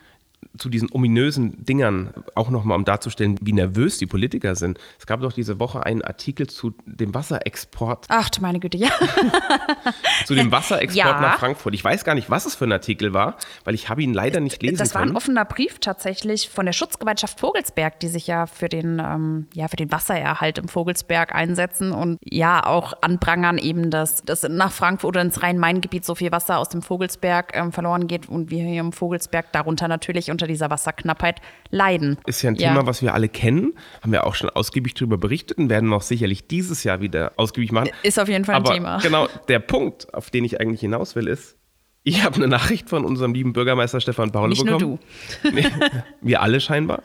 Zu 0.58 0.68
diesen 0.68 0.90
ominösen 0.92 1.64
Dingern, 1.64 2.12
auch 2.34 2.50
nochmal, 2.50 2.76
um 2.76 2.84
darzustellen, 2.84 3.38
wie 3.40 3.52
nervös 3.52 3.98
die 3.98 4.06
Politiker 4.06 4.54
sind. 4.54 4.78
Es 4.98 5.06
gab 5.06 5.20
doch 5.20 5.32
diese 5.32 5.58
Woche 5.58 5.84
einen 5.84 6.02
Artikel 6.02 6.46
zu 6.48 6.74
dem 6.86 7.14
Wasserexport, 7.14 8.06
Ach 8.08 8.28
du 8.30 8.40
meine 8.42 8.60
Güte, 8.60 8.76
ja. 8.78 8.90
zu 10.26 10.34
dem 10.34 10.50
Wasserexport 10.52 10.94
Ja. 10.96 11.20
nach 11.20 11.38
Frankfurt. 11.38 11.74
Ich 11.74 11.84
weiß 11.84 12.04
gar 12.04 12.14
nicht, 12.14 12.30
was 12.30 12.46
es 12.46 12.54
für 12.54 12.64
ein 12.64 12.72
Artikel 12.72 13.12
war, 13.14 13.36
weil 13.64 13.74
ich 13.74 13.88
habe 13.88 14.02
ihn 14.02 14.12
leider 14.14 14.40
nicht 14.40 14.62
lesen 14.62 14.76
Das 14.78 14.94
war 14.94 15.02
ein 15.02 15.08
können. 15.08 15.16
offener 15.16 15.44
Brief 15.44 15.78
tatsächlich 15.78 16.48
von 16.48 16.66
der 16.66 16.72
Schutzgemeinschaft 16.72 17.40
Vogelsberg, 17.40 18.00
die 18.00 18.08
sich 18.08 18.26
ja 18.26 18.46
für 18.46 18.68
den, 18.68 18.98
ähm, 18.98 19.46
ja, 19.54 19.68
für 19.68 19.76
den 19.76 19.90
Wassererhalt 19.92 20.58
im 20.58 20.68
Vogelsberg 20.68 21.34
einsetzen 21.34 21.92
und 21.92 22.18
ja 22.24 22.64
auch 22.66 22.92
anprangern 23.00 23.58
eben, 23.58 23.90
dass, 23.90 24.22
dass 24.22 24.42
nach 24.48 24.72
Frankfurt 24.72 25.08
oder 25.08 25.22
ins 25.22 25.42
Rhein-Main-Gebiet 25.42 26.04
so 26.04 26.14
viel 26.14 26.32
Wasser 26.32 26.58
aus 26.58 26.68
dem 26.68 26.82
Vogelsberg 26.82 27.56
ähm, 27.56 27.72
verloren 27.72 28.06
geht 28.06 28.28
und 28.28 28.50
wir 28.50 28.64
hier 28.64 28.80
im 28.80 28.92
Vogelsberg 28.92 29.52
darunter 29.52 29.88
natürlich 29.88 30.30
unter 30.32 30.48
dieser 30.48 30.70
Wasserknappheit 30.70 31.40
leiden. 31.70 32.18
Ist 32.26 32.42
ja 32.42 32.50
ein 32.50 32.56
Thema, 32.56 32.86
was 32.86 33.02
wir 33.02 33.14
alle 33.14 33.28
kennen, 33.28 33.74
haben 34.02 34.10
wir 34.10 34.26
auch 34.26 34.34
schon 34.34 34.50
ausgiebig 34.50 34.94
darüber 34.94 35.18
berichtet 35.18 35.58
und 35.58 35.70
werden 35.70 35.88
wir 35.88 35.96
auch 35.96 36.02
sicherlich 36.02 36.48
dieses 36.48 36.82
Jahr 36.82 37.00
wieder 37.00 37.32
ausgiebig 37.36 37.70
machen. 37.70 37.90
Ist 38.02 38.18
auf 38.18 38.28
jeden 38.28 38.44
Fall 38.44 38.56
ein 38.56 38.62
Aber 38.62 38.74
Thema. 38.74 38.98
genau, 38.98 39.28
der 39.48 39.60
Punkt, 39.60 40.12
auf 40.12 40.30
den 40.30 40.44
ich 40.44 40.60
eigentlich 40.60 40.80
hinaus 40.80 41.14
will, 41.14 41.28
ist, 41.28 41.56
ich 42.04 42.24
habe 42.24 42.36
eine 42.36 42.48
Nachricht 42.48 42.88
von 42.88 43.04
unserem 43.04 43.32
lieben 43.32 43.52
Bürgermeister 43.52 44.00
Stefan 44.00 44.32
Paul 44.32 44.48
Nicht 44.48 44.64
nur 44.64 44.78
bekommen. 44.78 44.98
Nee, 45.52 45.66
wir 46.20 46.42
alle 46.42 46.60
scheinbar. 46.60 47.02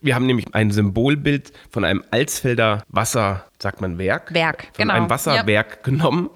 Wir 0.00 0.14
haben 0.14 0.26
nämlich 0.26 0.54
ein 0.54 0.70
Symbolbild 0.70 1.52
von 1.70 1.84
einem 1.84 2.04
Alsfelder 2.10 2.84
Wasser, 2.88 3.46
sagt 3.58 3.80
man 3.80 3.98
Werk? 3.98 4.32
Werk, 4.32 4.68
von 4.72 4.84
genau. 4.84 4.94
einem 4.94 5.10
Wasserwerk 5.10 5.82
genommen. 5.82 6.30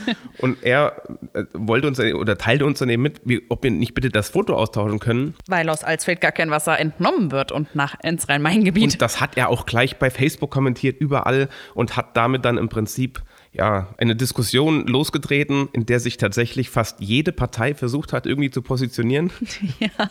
Und 0.38 0.62
er 0.62 1.02
äh, 1.34 1.44
wollte 1.52 1.86
uns 1.86 2.00
oder 2.00 2.38
teilte 2.38 2.66
uns 2.66 2.78
dann 2.78 2.88
eben 2.88 3.02
mit, 3.02 3.20
wie, 3.24 3.42
ob 3.48 3.62
wir 3.62 3.70
nicht 3.70 3.94
bitte 3.94 4.10
das 4.10 4.30
Foto 4.30 4.54
austauschen 4.54 4.98
können. 4.98 5.34
Weil 5.46 5.68
aus 5.68 5.84
Alsfeld 5.84 6.20
gar 6.20 6.32
kein 6.32 6.50
Wasser 6.50 6.78
entnommen 6.78 7.30
wird 7.30 7.52
und 7.52 7.74
nach 7.74 7.96
ins 8.02 8.28
Rhein-Main-Gebiet. 8.28 8.84
Und 8.84 9.02
das 9.02 9.20
hat 9.20 9.36
er 9.36 9.48
auch 9.48 9.66
gleich 9.66 9.96
bei 9.98 10.10
Facebook 10.10 10.50
kommentiert, 10.50 11.00
überall 11.00 11.48
und 11.74 11.96
hat 11.96 12.16
damit 12.16 12.44
dann 12.44 12.58
im 12.58 12.68
Prinzip 12.68 13.22
ja, 13.54 13.88
eine 13.98 14.16
Diskussion 14.16 14.86
losgetreten, 14.86 15.68
in 15.72 15.84
der 15.84 16.00
sich 16.00 16.16
tatsächlich 16.16 16.70
fast 16.70 17.00
jede 17.00 17.32
Partei 17.32 17.74
versucht 17.74 18.14
hat, 18.14 18.24
irgendwie 18.24 18.50
zu 18.50 18.62
positionieren. 18.62 19.30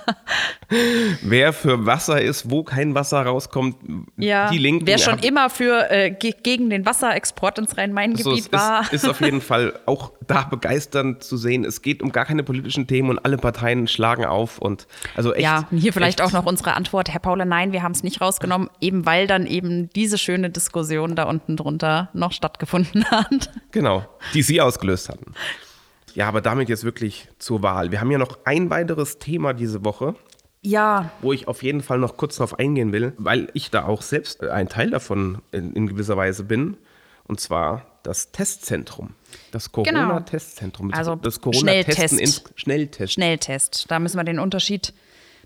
Wer 1.24 1.52
für 1.52 1.88
Wasser 1.88 2.22
ist, 2.22 2.52
wo 2.52 2.64
kein 2.64 2.94
Wasser 2.94 3.24
rauskommt. 3.24 3.78
Ja, 4.16 4.52
die 4.52 4.60
Linken. 4.60 4.86
wer 4.86 5.00
schon 5.00 5.18
immer 5.20 5.50
für 5.50 5.90
äh, 5.90 6.12
ge 6.12 6.34
gegen 6.44 6.70
den 6.70 6.86
Wasserexport 6.86 7.58
ins 7.58 7.72
so, 7.72 7.78
Rhein-Main-Gebiet 7.78 8.46
es 8.46 8.52
war. 8.52 8.82
ist, 8.84 8.94
ist 8.94 9.10
auf 9.10 9.22
jeden 9.22 9.42
Fall 9.42 9.74
auch 9.88 10.12
da 10.28 10.44
begeisternd 10.44 11.24
zu 11.24 11.36
sehen. 11.36 11.66
Es 11.66 11.82
geht 11.82 12.04
um 12.04 12.12
gar 12.12 12.26
keine 12.26 12.44
politischen 12.44 12.86
Themen 12.86 13.10
und 13.10 13.26
alle 13.26 13.38
Parteien 13.38 13.88
schlagen 13.88 14.24
auf 14.24 14.60
und 14.60 14.88
also 15.16 15.34
echt. 15.34 15.44
ja, 15.44 15.68
hier 15.72 15.94
vielleicht 15.94 16.20
echt, 16.20 16.28
auch 16.28 16.32
noch 16.32 16.46
unsere 16.46 16.76
Antwort, 16.76 17.10
Herr 17.10 17.20
Paule, 17.20 17.46
nein, 17.48 17.72
wir 17.72 17.82
haben 17.82 17.92
es 17.92 18.04
nicht 18.04 18.22
rausgenommen, 18.22 18.70
eben 18.80 19.06
weil 19.06 19.26
dann 19.26 19.48
eben 19.48 19.90
diese 19.90 20.18
schöne 20.20 20.52
Diskussion 20.52 21.16
da 21.16 21.24
unten 21.24 21.58
drunter 21.58 22.10
noch 22.14 22.32
stattgefunden 22.32 23.04
hat. 23.12 23.31
Genau, 23.72 24.06
die 24.34 24.42
Sie 24.42 24.60
ausgelöst 24.62 25.10
hatten. 25.10 25.34
Ja, 26.14 26.28
aber 26.28 26.42
damit 26.42 26.70
jetzt 26.70 26.84
wirklich 26.84 27.30
zur 27.40 27.64
Wahl. 27.64 27.92
Wir 27.92 28.02
haben 28.02 28.12
ja 28.12 28.18
noch 28.18 28.40
ein 28.44 28.70
weiteres 28.70 29.18
Thema 29.18 29.54
diese 29.54 29.86
Woche, 29.86 30.16
Ja, 30.62 31.12
wo 31.22 31.32
ich 31.32 31.48
auf 31.48 31.64
jeden 31.64 31.82
Fall 31.82 32.00
noch 32.00 32.18
kurz 32.18 32.36
darauf 32.36 32.60
eingehen 32.60 32.92
will, 32.92 33.14
weil 33.18 33.50
ich 33.54 33.72
da 33.72 33.86
auch 33.86 34.02
selbst 34.02 34.44
ein 34.44 34.68
Teil 34.68 34.90
davon 34.90 35.42
in, 35.52 35.74
in 35.74 35.88
gewisser 35.88 36.18
Weise 36.18 36.44
bin. 36.44 36.78
Und 37.24 37.40
zwar 37.40 37.86
das 38.04 38.32
Testzentrum. 38.32 39.12
Das 39.52 39.72
Corona-Testzentrum. 39.72 40.94
Also 40.94 41.16
das 41.16 41.40
Corona-Testen 41.40 42.18
Schnelltest. 42.18 42.54
Schnelltest. 42.56 43.14
Schnelltest. 43.14 43.86
Da 43.90 44.00
müssen 44.00 44.18
wir 44.18 44.24
den 44.26 44.40
Unterschied 44.40 44.94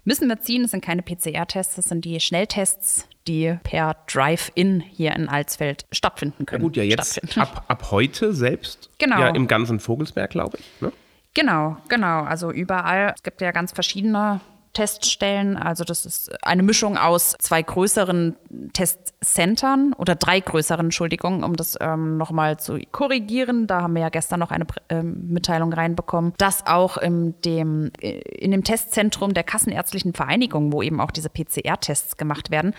müssen 0.06 0.28
wir 0.30 0.40
ziehen. 0.40 0.62
Das 0.62 0.72
sind 0.72 0.84
keine 0.84 1.02
PCR-Tests, 1.02 1.76
das 1.76 1.86
sind 1.86 2.06
die 2.06 2.20
Schnelltests, 2.20 3.08
die 3.28 3.58
per 3.64 3.96
Drive-In 4.08 4.80
hier 4.82 5.16
in 5.16 5.30
Alsfeld 5.30 5.86
stattfinden 5.92 6.46
können. 6.46 6.64
Gut, 6.64 6.78
ja, 6.78 6.84
jetzt 6.84 7.38
ab, 7.38 7.66
ab 7.68 7.92
heute 7.92 8.34
selbst. 8.34 8.90
Genau. 8.98 9.20
Ja, 9.20 9.30
im 9.30 9.48
ganzen 9.48 9.80
Vogelsberg, 9.80 10.30
glaube 10.30 10.58
ich. 10.60 10.82
Ne? 10.82 10.92
Genau, 11.34 11.78
genau. 11.90 12.24
Also 12.24 12.52
überall. 12.52 13.14
Es 13.16 13.24
gibt 13.24 13.42
ja 13.42 13.52
ganz 13.52 13.72
verschiedene 13.72 14.40
Teststellen. 14.76 15.58
Also 15.58 15.84
das 15.84 16.06
ist 16.06 16.46
eine 16.46 16.62
Mischung 16.62 16.98
aus 16.98 17.36
zwei 17.40 17.64
größeren 17.64 18.36
Testcentern 18.74 19.94
oder 19.94 20.16
drei 20.16 20.40
größeren, 20.40 20.88
Entschuldigung, 20.88 21.44
um 21.44 21.56
das 21.56 21.78
ähm, 21.82 22.18
nochmal 22.18 22.60
zu 22.60 22.78
korrigieren. 22.92 23.68
Da 23.68 23.82
haben 23.82 23.96
wir 23.96 24.02
ja 24.02 24.10
gestern 24.10 24.42
noch 24.42 24.52
eine 24.52 24.68
ähm, 24.90 25.28
Mitteilung 25.30 25.74
reinbekommen, 25.74 26.34
dass 26.38 26.68
auch 26.68 26.98
in 26.98 27.34
dem, 27.42 27.92
äh, 28.02 28.20
in 28.20 28.52
dem 28.52 28.64
Testzentrum 28.64 29.34
der 29.34 29.44
Kassenärztlichen 29.44 30.14
Vereinigung, 30.14 30.72
wo 30.72 30.84
eben 30.84 31.02
auch 31.02 31.12
diese 31.12 31.30
PCR-Tests 31.30 32.18
gemacht 32.18 32.52
werden, 32.52 32.76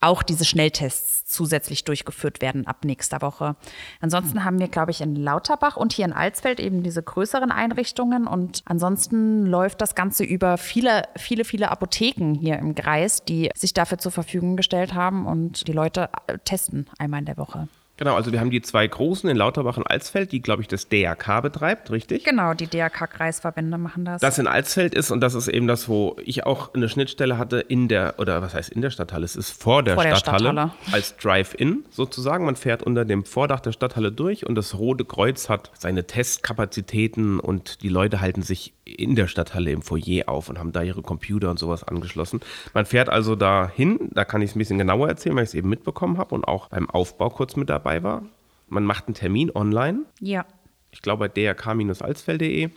auch 0.00 0.22
diese 0.22 0.44
Schnelltests 0.44 1.26
zusätzlich 1.26 1.84
durchgeführt 1.84 2.40
werden 2.40 2.66
ab 2.66 2.84
nächster 2.84 3.22
Woche. 3.22 3.56
Ansonsten 4.00 4.44
haben 4.44 4.58
wir, 4.58 4.68
glaube 4.68 4.90
ich, 4.90 5.00
in 5.00 5.14
Lauterbach 5.14 5.76
und 5.76 5.92
hier 5.92 6.06
in 6.06 6.12
Alsfeld 6.12 6.58
eben 6.58 6.82
diese 6.82 7.02
größeren 7.02 7.50
Einrichtungen 7.50 8.26
und 8.26 8.62
ansonsten 8.64 9.46
läuft 9.46 9.80
das 9.80 9.94
Ganze 9.94 10.24
über 10.24 10.58
viele, 10.58 11.04
viele, 11.16 11.44
viele 11.44 11.70
Apotheken 11.70 12.34
hier 12.34 12.58
im 12.58 12.74
Kreis, 12.74 13.24
die 13.24 13.50
sich 13.54 13.74
dafür 13.74 13.98
zur 13.98 14.12
Verfügung 14.12 14.56
gestellt 14.56 14.94
haben 14.94 15.26
und 15.26 15.68
die 15.68 15.72
Leute 15.72 16.08
testen 16.44 16.86
einmal 16.98 17.20
in 17.20 17.26
der 17.26 17.36
Woche. 17.36 17.68
Genau, 18.00 18.14
also 18.16 18.32
wir 18.32 18.40
haben 18.40 18.48
die 18.50 18.62
zwei 18.62 18.86
großen 18.86 19.28
in 19.28 19.36
Lauterbach 19.36 19.76
und 19.76 19.84
Alsfeld, 19.86 20.32
die, 20.32 20.40
glaube 20.40 20.62
ich, 20.62 20.68
das 20.68 20.88
DRK 20.88 21.42
betreibt, 21.42 21.90
richtig? 21.90 22.24
Genau, 22.24 22.54
die 22.54 22.66
DRK-Kreisverbände 22.66 23.76
machen 23.76 24.06
das. 24.06 24.22
Das 24.22 24.38
in 24.38 24.46
Alsfeld 24.46 24.94
ist 24.94 25.10
und 25.10 25.20
das 25.20 25.34
ist 25.34 25.48
eben 25.48 25.66
das, 25.66 25.86
wo 25.86 26.16
ich 26.24 26.46
auch 26.46 26.72
eine 26.72 26.88
Schnittstelle 26.88 27.36
hatte 27.36 27.58
in 27.58 27.88
der, 27.88 28.14
oder 28.16 28.40
was 28.40 28.54
heißt 28.54 28.70
in 28.70 28.80
der 28.80 28.88
Stadthalle? 28.88 29.26
Es 29.26 29.36
ist 29.36 29.50
vor 29.50 29.82
der, 29.82 29.96
Vor 29.96 30.04
der 30.04 30.16
Stadthalle, 30.16 30.50
Stadthalle. 30.50 30.72
als 30.92 31.14
Drive-In 31.18 31.84
sozusagen. 31.90 32.46
Man 32.46 32.56
fährt 32.56 32.82
unter 32.82 33.04
dem 33.04 33.26
Vordach 33.26 33.60
der 33.60 33.72
Stadthalle 33.72 34.10
durch 34.10 34.46
und 34.46 34.54
das 34.54 34.78
Rote 34.78 35.04
Kreuz 35.04 35.50
hat 35.50 35.70
seine 35.78 36.06
Testkapazitäten 36.06 37.38
und 37.38 37.82
die 37.82 37.90
Leute 37.90 38.22
halten 38.22 38.40
sich 38.40 38.72
in 38.98 39.14
der 39.14 39.26
Stadthalle 39.26 39.70
im 39.70 39.82
Foyer 39.82 40.28
auf 40.28 40.48
und 40.48 40.58
haben 40.58 40.72
da 40.72 40.82
ihre 40.82 41.02
Computer 41.02 41.50
und 41.50 41.58
sowas 41.58 41.84
angeschlossen. 41.84 42.40
Man 42.74 42.86
fährt 42.86 43.08
also 43.08 43.36
da 43.36 43.70
hin, 43.74 44.10
da 44.12 44.24
kann 44.24 44.42
ich 44.42 44.50
es 44.50 44.56
ein 44.56 44.58
bisschen 44.58 44.78
genauer 44.78 45.08
erzählen, 45.08 45.36
weil 45.36 45.44
ich 45.44 45.50
es 45.50 45.54
eben 45.54 45.68
mitbekommen 45.68 46.18
habe 46.18 46.34
und 46.34 46.44
auch 46.44 46.68
beim 46.68 46.88
Aufbau 46.88 47.30
kurz 47.30 47.56
mit 47.56 47.70
dabei 47.70 48.02
war. 48.02 48.22
Man 48.68 48.84
macht 48.84 49.06
einen 49.06 49.14
Termin 49.14 49.50
online. 49.54 50.00
Ja. 50.20 50.44
Ich 50.92 51.02
glaube 51.02 51.28
bei 51.28 51.52
drk-alsfeld.de 51.52 52.70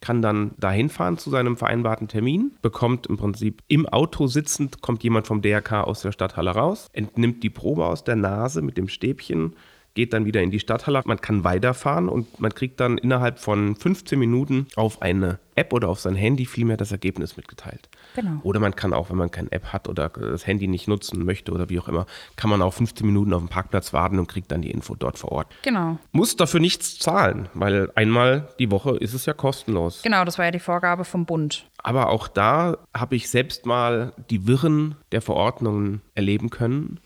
kann 0.00 0.22
dann 0.22 0.52
dahin 0.58 0.88
fahren 0.88 1.18
zu 1.18 1.30
seinem 1.30 1.56
vereinbarten 1.56 2.08
Termin, 2.08 2.52
bekommt 2.62 3.06
im 3.06 3.16
Prinzip 3.16 3.62
im 3.68 3.86
Auto 3.86 4.26
sitzend, 4.26 4.80
kommt 4.80 5.04
jemand 5.04 5.26
vom 5.26 5.42
DRK 5.42 5.84
aus 5.84 6.00
der 6.00 6.12
Stadthalle 6.12 6.52
raus, 6.52 6.88
entnimmt 6.92 7.42
die 7.42 7.50
Probe 7.50 7.84
aus 7.84 8.02
der 8.02 8.16
Nase 8.16 8.62
mit 8.62 8.78
dem 8.78 8.88
Stäbchen, 8.88 9.54
geht 10.00 10.14
dann 10.14 10.24
wieder 10.24 10.40
in 10.40 10.50
die 10.50 10.60
Stadthalle. 10.60 11.02
Man 11.04 11.20
kann 11.20 11.44
weiterfahren 11.44 12.08
und 12.08 12.40
man 12.40 12.54
kriegt 12.54 12.80
dann 12.80 12.96
innerhalb 12.96 13.38
von 13.38 13.76
15 13.76 14.18
Minuten 14.18 14.66
auf 14.74 15.02
eine 15.02 15.38
App 15.56 15.74
oder 15.74 15.90
auf 15.90 16.00
sein 16.00 16.14
Handy 16.14 16.46
vielmehr 16.46 16.78
das 16.78 16.90
Ergebnis 16.90 17.36
mitgeteilt. 17.36 17.90
Genau. 18.16 18.40
Oder 18.42 18.60
man 18.60 18.74
kann 18.74 18.94
auch, 18.94 19.10
wenn 19.10 19.18
man 19.18 19.30
keine 19.30 19.52
App 19.52 19.74
hat 19.74 19.90
oder 19.90 20.08
das 20.08 20.46
Handy 20.46 20.68
nicht 20.68 20.88
nutzen 20.88 21.22
möchte 21.22 21.52
oder 21.52 21.68
wie 21.68 21.78
auch 21.78 21.86
immer, 21.86 22.06
kann 22.36 22.48
man 22.48 22.62
auch 22.62 22.72
15 22.72 23.06
Minuten 23.06 23.34
auf 23.34 23.42
dem 23.42 23.50
Parkplatz 23.50 23.92
warten 23.92 24.18
und 24.18 24.26
kriegt 24.26 24.50
dann 24.50 24.62
die 24.62 24.70
Info 24.70 24.94
dort 24.94 25.18
vor 25.18 25.32
Ort. 25.32 25.48
Genau. 25.60 25.98
Muss 26.12 26.34
dafür 26.34 26.60
nichts 26.60 26.98
zahlen, 26.98 27.50
weil 27.52 27.90
einmal 27.94 28.48
die 28.58 28.70
Woche 28.70 28.96
ist 28.96 29.12
es 29.12 29.26
ja 29.26 29.34
kostenlos. 29.34 30.00
Genau, 30.00 30.24
das 30.24 30.38
war 30.38 30.46
ja 30.46 30.50
die 30.50 30.60
Vorgabe 30.60 31.04
vom 31.04 31.26
Bund. 31.26 31.66
Aber 31.82 32.08
auch 32.08 32.26
da 32.26 32.78
habe 32.94 33.16
ich 33.16 33.28
selbst 33.28 33.66
mal 33.66 34.14
die 34.30 34.46
Wirren 34.46 34.96
der 35.12 35.20
Verordnungen 35.20 36.00
erleben 36.14 36.48
können. 36.48 37.00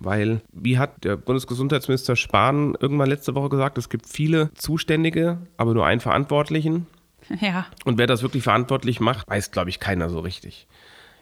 Weil, 0.00 0.42
wie 0.52 0.78
hat 0.78 1.04
der 1.04 1.16
Bundesgesundheitsminister 1.16 2.14
Spahn 2.14 2.76
irgendwann 2.80 3.08
letzte 3.08 3.34
Woche 3.34 3.48
gesagt, 3.48 3.78
es 3.78 3.88
gibt 3.88 4.06
viele 4.06 4.52
Zuständige, 4.54 5.38
aber 5.56 5.74
nur 5.74 5.86
einen 5.86 6.00
Verantwortlichen. 6.00 6.86
Ja. 7.42 7.66
Und 7.84 7.98
wer 7.98 8.06
das 8.06 8.22
wirklich 8.22 8.42
verantwortlich 8.42 9.00
macht, 9.00 9.28
weiß, 9.28 9.50
glaube 9.50 9.68
ich, 9.68 9.80
keiner 9.80 10.08
so 10.08 10.20
richtig. 10.20 10.66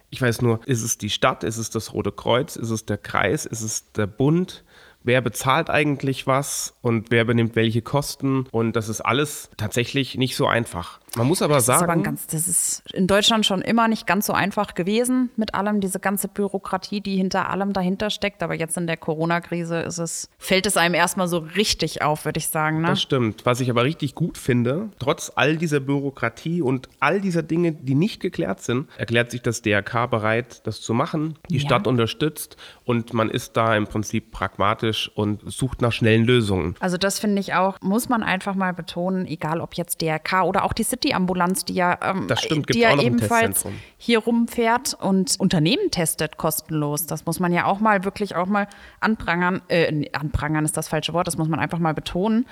Ich 0.09 0.21
weiß 0.21 0.41
nur, 0.41 0.61
ist 0.65 0.81
es 0.81 0.97
die 0.97 1.09
Stadt, 1.09 1.43
ist 1.43 1.57
es 1.57 1.69
das 1.69 1.91
Rote 1.91 2.13
Kreuz, 2.13 2.55
ist 2.55 2.69
es 2.69 2.85
der 2.85 2.97
Kreis, 2.97 3.45
ist 3.45 3.61
es 3.61 3.91
der 3.91 4.07
Bund? 4.07 4.63
wer 5.07 5.21
bezahlt 5.21 5.69
eigentlich 5.69 6.27
was 6.27 6.77
und 6.81 7.11
wer 7.11 7.23
benimmt 7.23 7.55
welche 7.55 7.81
Kosten. 7.81 8.45
Und 8.51 8.75
das 8.75 8.89
ist 8.89 9.01
alles 9.01 9.49
tatsächlich 9.55 10.15
nicht 10.15 10.35
so 10.35 10.45
einfach. 10.45 10.99
Man 11.17 11.27
muss 11.27 11.41
aber 11.41 11.55
das 11.55 11.65
sagen. 11.65 11.83
Ist 11.83 11.89
aber 11.89 12.01
ganz, 12.01 12.27
das 12.27 12.47
ist 12.47 12.83
in 12.93 13.07
Deutschland 13.07 13.45
schon 13.45 13.61
immer 13.61 13.87
nicht 13.87 14.07
ganz 14.07 14.27
so 14.27 14.33
einfach 14.33 14.73
gewesen 14.75 15.29
mit 15.35 15.55
allem, 15.55 15.81
diese 15.81 15.99
ganze 15.99 16.27
Bürokratie, 16.27 17.01
die 17.01 17.15
hinter 17.17 17.49
allem 17.49 17.73
dahinter 17.73 18.09
steckt. 18.09 18.43
Aber 18.43 18.53
jetzt 18.55 18.77
in 18.77 18.87
der 18.87 18.97
Corona-Krise 18.97 19.79
ist 19.79 19.97
es, 19.97 20.29
fällt 20.37 20.65
es 20.65 20.77
einem 20.77 20.95
erstmal 20.95 21.27
so 21.27 21.39
richtig 21.39 22.01
auf, 22.01 22.25
würde 22.25 22.37
ich 22.37 22.47
sagen. 22.47 22.81
Ne? 22.81 22.87
Das 22.87 23.01
stimmt. 23.01 23.45
Was 23.45 23.59
ich 23.59 23.69
aber 23.69 23.83
richtig 23.83 24.15
gut 24.15 24.37
finde, 24.37 24.89
trotz 24.99 25.31
all 25.35 25.57
dieser 25.57 25.79
Bürokratie 25.79 26.61
und 26.61 26.89
all 26.99 27.21
dieser 27.21 27.43
Dinge, 27.43 27.71
die 27.73 27.95
nicht 27.95 28.19
geklärt 28.21 28.61
sind, 28.61 28.87
erklärt 28.97 29.31
sich 29.31 29.41
das 29.41 29.61
DRK 29.61 30.05
bereit, 30.07 30.61
das 30.65 30.81
zu 30.81 30.93
machen. 30.93 31.37
Die 31.49 31.57
Ja. 31.57 31.61
Stadt 31.61 31.87
unterstützt 31.87 32.57
und 32.85 33.13
man 33.13 33.29
ist 33.29 33.57
da 33.57 33.75
im 33.75 33.87
Prinzip 33.87 34.31
pragmatisch 34.31 35.11
und 35.15 35.41
sucht 35.51 35.81
nach 35.81 35.91
schnellen 35.91 36.23
Lösungen. 36.25 36.75
Also 36.79 36.97
das 36.97 37.19
finde 37.19 37.39
ich 37.41 37.53
auch, 37.55 37.77
muss 37.81 38.09
man 38.09 38.23
einfach 38.23 38.55
mal 38.55 38.73
betonen, 38.73 39.25
egal 39.25 39.59
ob 39.61 39.73
jetzt 39.75 40.01
DRK 40.01 40.43
oder 40.43 40.63
auch 40.63 40.73
die 40.73 40.83
City-Ambulanz, 41.07 41.65
die 41.65 41.73
ja, 41.73 41.97
ähm, 42.03 42.27
stimmt, 42.37 42.73
die 42.73 42.79
ja 42.79 42.99
ebenfalls 42.99 43.65
hier 43.97 44.19
rumfährt 44.19 44.93
und 44.99 45.39
Unternehmen 45.39 45.91
testet 45.91 46.37
kostenlos. 46.37 47.05
Das 47.05 47.25
muss 47.25 47.39
man 47.39 47.51
ja 47.53 47.65
auch 47.65 47.79
mal 47.79 48.03
wirklich 48.03 48.35
auch 48.35 48.47
mal 48.47 48.67
anprangern. 48.99 49.61
Äh, 49.67 50.09
anprangern 50.13 50.65
ist 50.65 50.77
das 50.77 50.87
falsche 50.87 51.13
Wort, 51.13 51.27
das 51.27 51.37
muss 51.37 51.47
man 51.47 51.59
einfach 51.59 51.79
mal 51.79 51.93
betonen. 51.93 52.45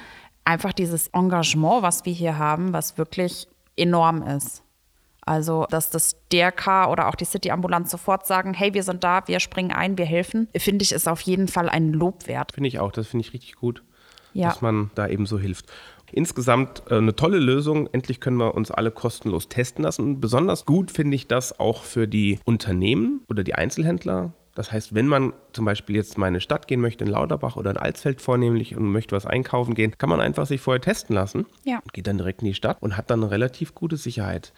Einfach 0.44 0.74
dieses 0.74 1.08
Engagement, 1.10 1.82
was 1.84 2.06
wir 2.06 2.14
hier 2.14 2.38
haben, 2.38 2.72
was 2.74 2.98
wirklich 2.98 3.48
enorm 3.76 4.22
ist. 4.24 4.64
Also, 5.28 5.66
dass 5.72 5.90
das 5.90 6.18
DRK 6.32 6.88
oder 6.92 7.08
auch 7.10 7.16
die 7.16 7.26
City-Ambulanz 7.26 7.90
sofort 7.90 8.28
sagen, 8.28 8.54
hey, 8.54 8.76
wir 8.76 8.84
sind 8.84 9.04
da, 9.04 9.28
wir 9.28 9.40
springen 9.40 9.72
ein, 9.72 9.98
wir 9.98 10.06
helfen, 10.06 10.48
finde 10.56 10.84
ich, 10.84 10.92
ist 10.92 11.08
auf 11.08 11.22
jeden 11.22 11.48
Fall 11.48 11.68
ein 11.68 11.94
Lob 11.94 12.28
wert. 12.28 12.52
Finde 12.54 12.68
ich 12.68 12.80
auch, 12.80 12.92
das 12.92 13.08
finde 13.08 13.26
ich 13.26 13.34
richtig 13.34 13.56
gut, 13.56 13.82
Ja. 14.34 14.50
dass 14.50 14.62
man 14.62 14.92
da 14.94 15.08
eben 15.08 15.26
so 15.26 15.40
hilft. 15.40 15.66
Insgesamt 16.12 16.84
äh, 16.90 16.96
eine 16.96 17.16
tolle 17.16 17.40
Lösung. 17.40 17.88
Endlich 17.92 18.20
können 18.20 18.38
wir 18.38 18.56
uns 18.56 18.72
alle 18.72 18.92
kostenlos 18.92 19.50
testen 19.50 19.84
lassen. 19.84 20.20
Besonders 20.22 20.66
gut 20.66 20.92
finde 20.92 21.16
ich 21.16 21.28
das 21.28 21.60
auch 21.60 21.84
für 21.84 22.08
die 22.08 22.40
Unternehmen 22.46 23.22
oder 23.30 23.44
die 23.44 23.56
Einzelhändler. 23.56 24.34
Das 24.56 24.72
heißt, 24.72 24.96
wenn 24.96 25.08
man 25.08 25.34
zum 25.52 25.66
Beispiel 25.66 25.98
jetzt 25.98 26.18
mal 26.18 26.28
in 26.28 26.34
eine 26.34 26.42
Stadt 26.42 26.68
gehen 26.68 26.82
möchte, 26.82 27.04
in 27.04 27.12
Lauterbach 27.12 27.58
oder 27.58 27.72
in 27.72 27.78
Alsfeld 27.78 28.22
vornehmlich 28.22 28.76
und 28.76 28.92
möchte 28.92 29.16
was 29.16 29.26
einkaufen 29.26 29.76
gehen, 29.76 29.98
kann 29.98 30.10
man 30.10 30.22
einfach 30.22 30.46
sich 30.46 30.62
vorher 30.62 30.82
testen 30.82 31.14
lassen. 31.14 31.46
Ja. 31.64 31.82
Geht 31.94 32.08
dann 32.08 32.18
direkt 32.18 32.42
in 32.42 32.48
die 32.48 32.54
Stadt 32.54 32.78
und 32.82 32.98
hat 32.98 33.10
dann 33.10 33.22
eine 33.22 33.32
relativ 33.32 33.76
gute 33.76 33.98
Sicherheit. 33.98 34.54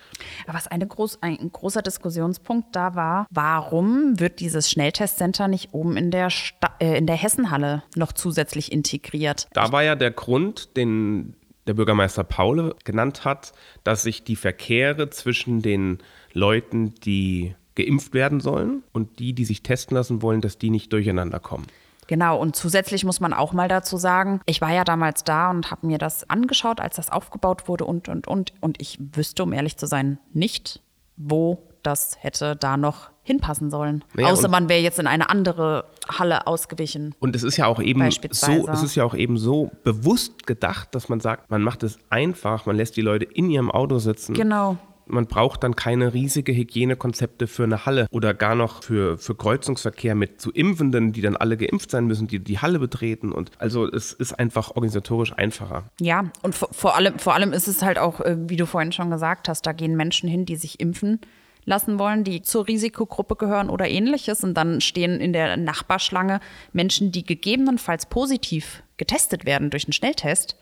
Aber 0.46 0.56
was 0.56 0.68
eine 0.68 0.88
groß, 0.88 1.24
ein 1.24 1.52
großer 1.52 1.82
Diskussionspunkt 1.82 2.76
da 2.76 2.96
war, 2.96 3.28
warum 3.32 4.20
wird 4.20 4.40
dieses 4.40 4.70
Schnelltestcenter 4.70 5.48
nicht 5.48 5.74
oben 5.74 5.98
in 5.98 6.12
der, 6.12 6.30
Sta 6.30 6.76
äh, 6.80 6.98
in 6.98 7.08
der 7.08 7.16
Hessenhalle 7.16 7.84
noch 7.96 8.14
zusätzlich 8.14 8.72
integriert? 8.72 9.48
Da 9.54 9.72
war 9.72 9.84
ja 9.84 9.96
der 9.96 10.12
Grund, 10.12 10.78
den 10.78 11.36
der 11.66 11.74
Bürgermeister 11.74 12.24
Paule 12.24 12.76
genannt 12.86 13.26
hat, 13.26 13.52
dass 13.84 14.04
sich 14.04 14.24
die 14.24 14.38
Verkehre 14.38 15.10
zwischen 15.10 15.62
den 15.62 15.98
Leuten, 16.34 16.96
die 17.04 17.56
geimpft 17.78 18.14
werden 18.14 18.42
sollen 18.42 18.84
und 18.92 19.20
die, 19.20 19.32
die 19.34 19.46
sich 19.46 19.64
testen 19.64 19.96
lassen 19.96 20.22
wollen, 20.22 20.42
dass 20.42 20.58
die 20.58 20.70
nicht 20.70 20.92
durcheinander 20.92 21.40
kommen. 21.40 21.68
Genau, 22.08 22.40
und 22.40 22.56
zusätzlich 22.56 23.04
muss 23.04 23.20
man 23.20 23.34
auch 23.34 23.54
mal 23.54 23.68
dazu 23.68 23.98
sagen, 23.98 24.42
ich 24.46 24.62
war 24.62 24.74
ja 24.74 24.84
damals 24.84 25.24
da 25.24 25.52
und 25.52 25.72
habe 25.72 25.88
mir 25.88 25.98
das 25.98 26.30
angeschaut, 26.30 26.80
als 26.80 26.96
das 26.96 27.12
aufgebaut 27.12 27.68
wurde 27.68 27.86
und, 27.86 28.10
und, 28.10 28.28
und. 28.28 28.54
Und 28.62 28.82
ich 28.82 28.98
wüsste, 29.14 29.44
um 29.44 29.54
ehrlich 29.54 29.78
zu 29.78 29.88
sein, 29.88 30.18
nicht, 30.34 30.82
wo 31.18 31.62
das 31.84 32.18
hätte 32.20 32.56
da 32.56 32.78
noch 32.78 33.10
hinpassen 33.24 33.70
sollen. 33.70 34.04
Naja, 34.14 34.30
Außer 34.30 34.48
man 34.48 34.70
wäre 34.70 34.82
jetzt 34.82 35.00
in 35.00 35.08
eine 35.08 35.30
andere 35.30 35.86
Halle 36.08 36.48
ausgewichen. 36.48 37.14
Und 37.20 37.36
es 37.36 37.44
ist 37.44 37.58
ja 37.58 37.68
auch 37.68 37.82
eben 37.82 38.10
so, 38.32 38.68
es 38.70 38.84
ist 38.84 38.96
ja 38.96 39.04
auch 39.04 39.16
eben 39.16 39.38
so 39.38 39.70
bewusst 39.84 40.48
gedacht, 40.48 40.96
dass 40.96 41.10
man 41.10 41.20
sagt, 41.20 41.52
man 41.52 41.62
macht 41.62 41.84
es 41.84 42.00
einfach, 42.10 42.66
man 42.66 42.78
lässt 42.78 42.96
die 42.96 43.02
Leute 43.02 43.26
in 43.26 43.50
ihrem 43.50 43.70
Auto 43.70 44.00
sitzen. 44.00 44.34
Genau. 44.34 44.78
Man 45.10 45.28
braucht 45.28 45.64
dann 45.64 45.76
keine 45.76 46.14
riesige 46.14 46.54
Hygienekonzepte 46.54 47.48
für 47.48 47.64
eine 47.64 47.86
Halle 47.86 48.08
oder 48.12 48.34
gar 48.34 48.56
noch 48.56 48.84
für, 48.84 49.18
für 49.18 49.36
Kreuzungsverkehr 49.36 50.16
mit 50.16 50.42
zu 50.42 50.52
Impfenden, 50.52 51.14
die 51.14 51.22
dann 51.22 51.36
alle 51.36 51.58
geimpft 51.58 51.92
sein 51.92 52.06
müssen, 52.06 52.28
die 52.28 52.40
die 52.40 52.60
Halle 52.60 52.80
betreten. 52.80 53.32
Und 53.32 53.52
also 53.58 53.88
es 53.88 54.14
ist 54.14 54.34
einfach 54.34 54.72
organisatorisch 54.72 55.34
einfacher. 55.34 55.90
Ja, 56.00 56.32
und 56.42 56.56
vor, 56.56 56.96
allem, 56.96 57.20
vor 57.20 57.34
allem 57.34 57.54
ist 57.54 57.68
es 57.68 57.82
halt 57.82 57.98
auch, 58.00 58.22
äh, 58.22 58.38
wie 58.48 58.58
du 58.58 58.66
vorhin 58.66 58.92
schon 58.92 59.10
gesagt 59.10 59.50
hast, 59.50 59.66
da 59.66 59.72
gehen 59.72 59.96
Menschen 59.96 60.30
hin, 60.30 60.46
die 60.46 60.56
sich 60.56 60.80
impfen 60.80 61.20
lassen 61.68 62.00
wollen, 62.00 62.24
die 62.24 62.42
zur 62.42 62.68
Risikogruppe 62.68 63.36
gehören 63.36 63.70
oder 63.70 63.88
ähnliches. 63.88 64.44
Und 64.44 64.56
dann 64.56 64.82
stehen 64.82 65.20
in 65.20 65.34
der 65.34 65.58
Nachbarschlange 65.58 66.40
Menschen, 66.72 67.12
die 67.12 67.24
gegebenenfalls 67.24 68.08
positiv 68.08 68.84
getestet 68.96 69.46
werden 69.46 69.70
durch 69.70 69.86
einen 69.86 69.94
Schnelltest. 69.94 70.58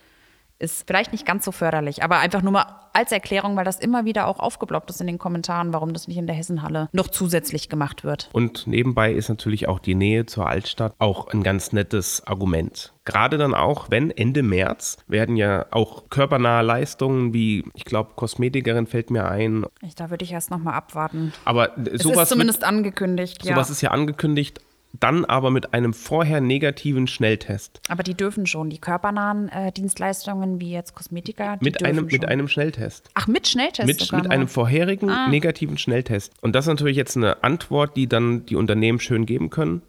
Ist 0.58 0.88
vielleicht 0.88 1.12
nicht 1.12 1.26
ganz 1.26 1.44
so 1.44 1.52
förderlich, 1.52 2.04
aber 2.04 2.20
einfach 2.20 2.42
nur 2.42 2.54
mal 2.54 2.66
als 2.94 3.12
Erklärung, 3.12 3.58
weil 3.58 3.66
das 3.66 3.78
immer 3.78 4.06
wieder 4.06 4.28
auch 4.28 4.40
aufgeploppt 4.40 4.90
ist 4.90 5.02
in 5.02 5.08
den 5.08 5.18
Kommentaren, 5.18 5.74
warum 5.74 5.92
das 5.92 6.08
nicht 6.08 6.18
in 6.18 6.28
der 6.28 6.36
Hessenhalle 6.36 6.88
noch 6.94 7.10
zusätzlich 7.10 7.68
gemacht 7.68 8.06
wird. 8.06 8.30
Und 8.32 8.66
nebenbei 8.66 9.12
ist 9.12 9.28
natürlich 9.28 9.68
auch 9.68 9.80
die 9.80 9.96
Nähe 9.96 10.26
zur 10.26 10.48
Altstadt 10.48 10.94
auch 10.98 11.28
ein 11.28 11.44
ganz 11.44 11.74
nettes 11.74 12.26
Argument. 12.26 12.94
Gerade 13.04 13.38
dann 13.38 13.54
auch, 13.54 13.92
wenn 13.92 14.12
Ende 14.12 14.44
März 14.44 14.98
werden 15.08 15.36
ja 15.36 15.66
auch 15.72 16.10
körpernahe 16.10 16.64
Leistungen 16.64 17.34
wie, 17.34 17.66
ich 17.74 17.84
glaube, 17.84 18.14
Kosmetikerin 18.16 18.88
fällt 18.88 19.12
mir 19.12 19.30
ein. 19.30 19.66
Ich, 19.82 19.96
da 19.96 20.10
würde 20.10 20.24
ich 20.24 20.32
erst 20.32 20.50
noch 20.50 20.60
mal 20.60 20.74
abwarten. 20.74 21.34
Aber 21.44 21.78
Es 21.78 22.02
sowas, 22.02 22.24
ist 22.24 22.30
zumindest 22.30 22.64
angekündigt, 22.64 23.44
wird, 23.44 23.54
sowas 23.54 23.68
ja. 23.68 23.74
ist 23.74 23.82
ja 23.82 23.92
angekündigt, 23.92 24.62
dann 25.00 25.26
aber 25.26 25.52
mit 25.52 25.74
einem 25.74 25.94
vorher 25.94 26.42
negativen 26.42 27.08
Schnelltest. 27.08 27.82
Aber 27.90 28.04
die 28.04 28.14
dürfen 28.14 28.46
schon. 28.46 28.70
Die 28.70 28.80
körpernahen 28.80 29.50
äh, 29.50 29.72
Dienstleistungen 29.72 30.60
wie 30.60 30.72
jetzt 30.72 30.94
Kosmetiker, 30.96 31.58
die 31.58 31.64
Mit 31.66 31.84
einem, 31.84 32.10
schon. 32.10 32.20
mit 32.20 32.26
einem 32.28 32.48
Schnelltest. 32.48 33.10
Ach, 33.14 33.28
mit 33.28 33.48
Schnelltest 33.48 33.88
Mit, 33.88 34.12
mit 34.12 34.30
einem 34.32 34.48
vorherigen 34.48 35.10
Ah. 35.10 35.28
negativen 35.30 35.78
Schnelltest. 35.78 36.34
Und 36.42 36.54
das 36.56 36.66
ist 36.66 36.70
natürlich 36.70 36.98
jetzt 36.98 37.16
eine 37.18 37.44
Antwort, 37.44 37.96
die 37.98 38.08
dann 38.08 38.46
die 38.46 38.56
Unternehmen 38.56 39.00
schön 39.00 39.26
geben 39.26 39.50
können. 39.50 39.82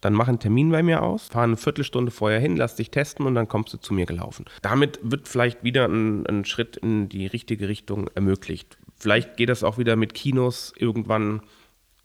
Dann 0.00 0.14
mach 0.14 0.28
einen 0.28 0.38
Termin 0.38 0.70
bei 0.70 0.82
mir 0.82 1.02
aus, 1.02 1.28
fahr 1.28 1.42
eine 1.44 1.58
Viertelstunde 1.58 2.10
vorher 2.10 2.40
hin, 2.40 2.56
lass 2.56 2.74
dich 2.74 2.90
testen 2.90 3.26
und 3.26 3.34
dann 3.34 3.48
kommst 3.48 3.74
du 3.74 3.76
zu 3.76 3.92
mir 3.92 4.06
gelaufen. 4.06 4.46
Damit 4.62 4.98
wird 5.02 5.28
vielleicht 5.28 5.62
wieder 5.62 5.84
ein, 5.86 6.26
ein 6.26 6.46
Schritt 6.46 6.78
in 6.78 7.10
die 7.10 7.26
richtige 7.26 7.68
Richtung 7.68 8.08
ermöglicht. 8.14 8.78
Vielleicht 8.96 9.36
geht 9.36 9.50
das 9.50 9.62
auch 9.62 9.76
wieder 9.76 9.96
mit 9.96 10.14
Kinos 10.14 10.72
irgendwann, 10.76 11.42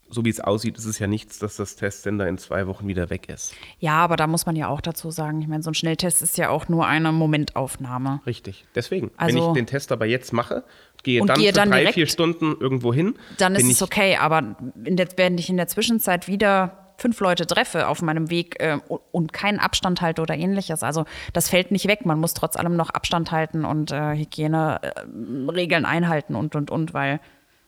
so 0.10 0.24
wie 0.24 0.30
es 0.30 0.39
aussieht, 0.39 0.78
ist 0.78 0.86
es 0.86 1.00
ja 1.00 1.08
nichts, 1.08 1.39
dass 1.39 1.56
das 1.58 1.76
Testsender 1.76 2.28
in 2.28 2.38
zwei 2.38 2.68
Wochen 2.68 2.88
wieder 2.88 3.10
weg 3.10 3.28
ist. 3.30 3.54
Ja, 3.80 3.94
aber 3.98 4.15
da 4.18 4.28
muss 4.28 4.46
man 4.46 4.56
ja 4.56 4.68
auch 4.68 4.82
dazu 4.82 5.10
sagen, 5.12 5.41
ich 5.41 5.48
meine, 5.48 5.63
so 5.63 5.72
ein 5.72 5.74
Schnelltest 5.74 6.22
ist 6.22 6.38
ja 6.38 6.50
auch 6.50 6.68
nur 6.70 6.86
eine 6.86 7.12
Momentaufnahme. 7.12 8.22
Richtig. 8.26 8.65
Deswegen, 8.76 9.12
Also- 9.18 9.36
wenn 9.39 9.48
ich 9.48 9.54
den 9.54 9.65
Test 9.68 9.91
aber 9.91 10.06
jetzt 10.06 10.32
mache, 10.32 10.63
gehe 11.04 11.24
dann 11.26 11.38
gehe 11.39 11.50
für 11.50 11.54
dann 11.54 11.70
drei, 11.70 11.80
direkt- 11.80 11.96
vier 11.96 12.08
Stunden 12.08 12.56
irgendwo 12.60 12.94
hin, 12.94 13.15
Dann 13.39 13.56
ist 13.56 13.70
es 13.70 13.82
okay, 13.82 14.15
aber 14.18 14.56
in 14.84 14.96
der, 14.96 15.08
wenn 15.18 15.38
ich 15.38 15.50
in 15.50 15.58
der 15.58 15.68
Zwischenzeit 15.68 16.28
wieder 16.28 16.78
fünf 16.98 17.20
Leute 17.20 17.46
treffe 17.46 17.88
auf 17.89 18.02
meinem 18.02 18.30
Weg 18.30 18.56
äh, 18.62 18.78
und 19.12 19.34
keinen 19.34 19.60
Abstand 19.60 20.00
halte 20.02 20.22
oder 20.22 20.36
ähnliches. 20.36 20.82
Also 20.82 21.04
das 21.34 21.50
fällt 21.50 21.72
nicht 21.72 21.88
weg. 21.88 22.06
Man 22.06 22.20
muss 22.20 22.34
trotz 22.34 22.56
allem 22.56 22.78
noch 22.78 22.89
Abstand 22.91 23.32
halten 23.32 23.65
und 23.65 23.91
äh, 23.91 24.15
Hygieneregeln 24.15 25.86
einhalten 25.86 26.36
und, 26.36 26.56
und, 26.56 26.72
und, 26.72 26.94
weil 26.94 27.20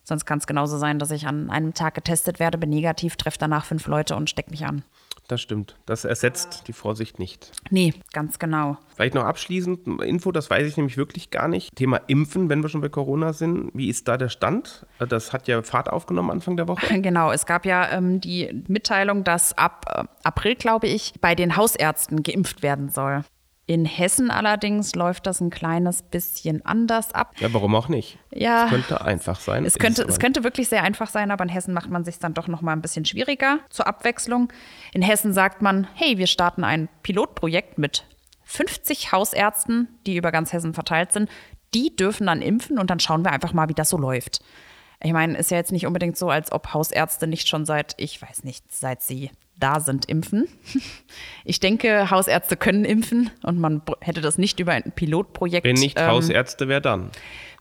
sonst 0.08 0.26
kann 0.26 0.40
es 0.40 0.48
genauso 0.48 0.78
sein, 0.78 1.00
dass 1.00 1.12
ich 1.12 1.28
an 1.28 1.50
einem 1.50 1.74
Tag 1.74 1.96
getestet 1.96 2.40
werde, 2.40 2.58
bin 2.58 2.70
negativ, 2.70 3.18
treffe 3.18 3.38
danach 3.40 3.66
fünf 3.66 3.88
Leute 3.88 4.16
und 4.16 4.30
stecke 4.30 4.52
mich 4.52 4.66
an. 4.66 4.84
Das 5.28 5.42
stimmt. 5.42 5.76
Das 5.86 6.06
ersetzt 6.06 6.70
die 6.70 6.74
Vorsicht 6.74 7.20
nicht. 7.20 7.52
Nee, 7.70 7.94
ganz 8.14 8.40
genau. 8.40 8.78
Vielleicht 8.96 9.14
noch 9.14 9.26
abschließend 9.26 10.02
Info, 10.02 10.32
das 10.32 10.50
weiß 10.50 10.66
ich 10.66 10.78
nämlich 10.78 10.96
wirklich 10.96 11.32
gar 11.32 11.50
nicht. 11.50 11.76
Thema 11.76 11.98
Impfen, 12.08 12.48
wenn 12.50 12.64
wir 12.64 12.70
schon 12.70 12.80
bei 12.80 12.88
Corona 12.88 13.34
sind. 13.34 13.72
Wie 13.74 13.90
ist 13.90 14.08
da 14.08 14.16
der 14.16 14.30
Stand? 14.30 14.86
Das 15.00 15.34
hat 15.34 15.50
ja 15.50 15.62
Fahrt 15.64 15.90
aufgenommen 15.90 16.32
Anfang 16.32 16.56
der 16.56 16.68
Woche. 16.68 16.88
Genau, 17.08 17.32
es 17.32 17.46
gab 17.46 17.66
ja 17.66 17.92
ähm, 17.92 18.22
die 18.22 18.64
Mitteilung, 18.68 19.24
dass 19.24 19.58
ab 19.58 19.86
äh, 19.94 20.04
April, 20.24 20.56
glaube 20.56 20.88
ich, 20.88 21.14
bei 21.22 21.36
den 21.36 21.56
Hausärzten 21.56 22.24
geimpft 22.24 22.64
werden 22.64 22.90
soll. 22.90 23.24
In 23.70 23.84
Hessen 23.84 24.32
allerdings 24.32 24.96
läuft 24.96 25.28
das 25.28 25.42
ein 25.42 25.50
kleines 25.50 26.02
bisschen 26.02 26.66
anders 26.66 27.14
ab. 27.14 27.34
Ja, 27.40 27.54
warum 27.54 27.76
auch 27.76 27.90
nicht? 27.90 28.18
Ja. 28.34 28.64
Es 28.64 28.70
könnte 28.70 29.02
einfach 29.02 29.42
sein. 29.42 29.66
Es 29.66 29.78
könnte, 29.78 30.04
es 30.04 30.20
könnte 30.20 30.46
wirklich 30.46 30.70
sehr 30.70 30.84
einfach 30.84 31.10
sein, 31.10 31.32
aber 31.32 31.44
in 31.44 31.50
Hessen 31.50 31.74
macht 31.74 31.90
man 31.90 32.06
sich 32.06 32.18
dann 32.18 32.34
doch 32.34 32.48
noch 32.48 32.62
mal 32.62 32.72
ein 32.72 32.82
bisschen 32.82 33.04
schwieriger 33.04 33.60
zur 33.70 33.86
Abwechslung. 33.86 34.54
In 34.94 35.02
Hessen 35.02 35.34
sagt 35.34 35.62
man, 35.62 35.86
hey, 35.96 36.18
wir 36.18 36.28
starten 36.28 36.64
ein 36.64 36.88
Pilotprojekt 37.04 37.78
mit 37.78 38.06
50 38.46 39.12
Hausärzten, 39.12 39.90
die 40.06 40.16
über 40.16 40.32
ganz 40.32 40.54
Hessen 40.54 40.74
verteilt 40.74 41.12
sind. 41.12 41.30
Die 41.74 41.94
dürfen 41.94 42.28
dann 42.28 42.42
impfen 42.42 42.80
und 42.80 42.90
dann 42.90 43.02
schauen 43.02 43.26
wir 43.26 43.34
einfach 43.34 43.52
mal, 43.52 43.68
wie 43.68 43.74
das 43.74 43.90
so 43.90 43.98
läuft. 43.98 44.40
Ich 45.04 45.12
meine, 45.12 45.38
ist 45.38 45.52
ja 45.52 45.58
jetzt 45.58 45.74
nicht 45.74 45.86
unbedingt 45.86 46.16
so, 46.16 46.30
als 46.30 46.54
ob 46.54 46.74
Hausärzte 46.74 47.28
nicht 47.28 47.50
schon 47.50 47.66
seit, 47.66 47.96
ich 47.98 48.22
weiß 48.22 48.46
nicht, 48.46 48.72
seit 48.72 49.04
sie 49.04 49.30
da 49.60 49.80
sind, 49.80 50.06
impfen. 50.06 50.48
Ich 51.46 51.62
denke, 51.62 52.12
Hausärzte 52.12 52.58
können 52.58 52.84
impfen 52.84 53.30
und 53.42 53.58
man 53.58 53.82
hätte 54.02 54.20
das 54.20 54.38
nicht 54.38 54.60
über 54.60 54.74
ein 54.74 54.92
Pilotprojekt. 54.92 55.66
Wenn 55.66 55.76
nicht 55.78 55.98
ähm, 55.98 56.08
Hausärzte, 56.08 56.68
wer 56.68 56.82
dann? 56.82 57.10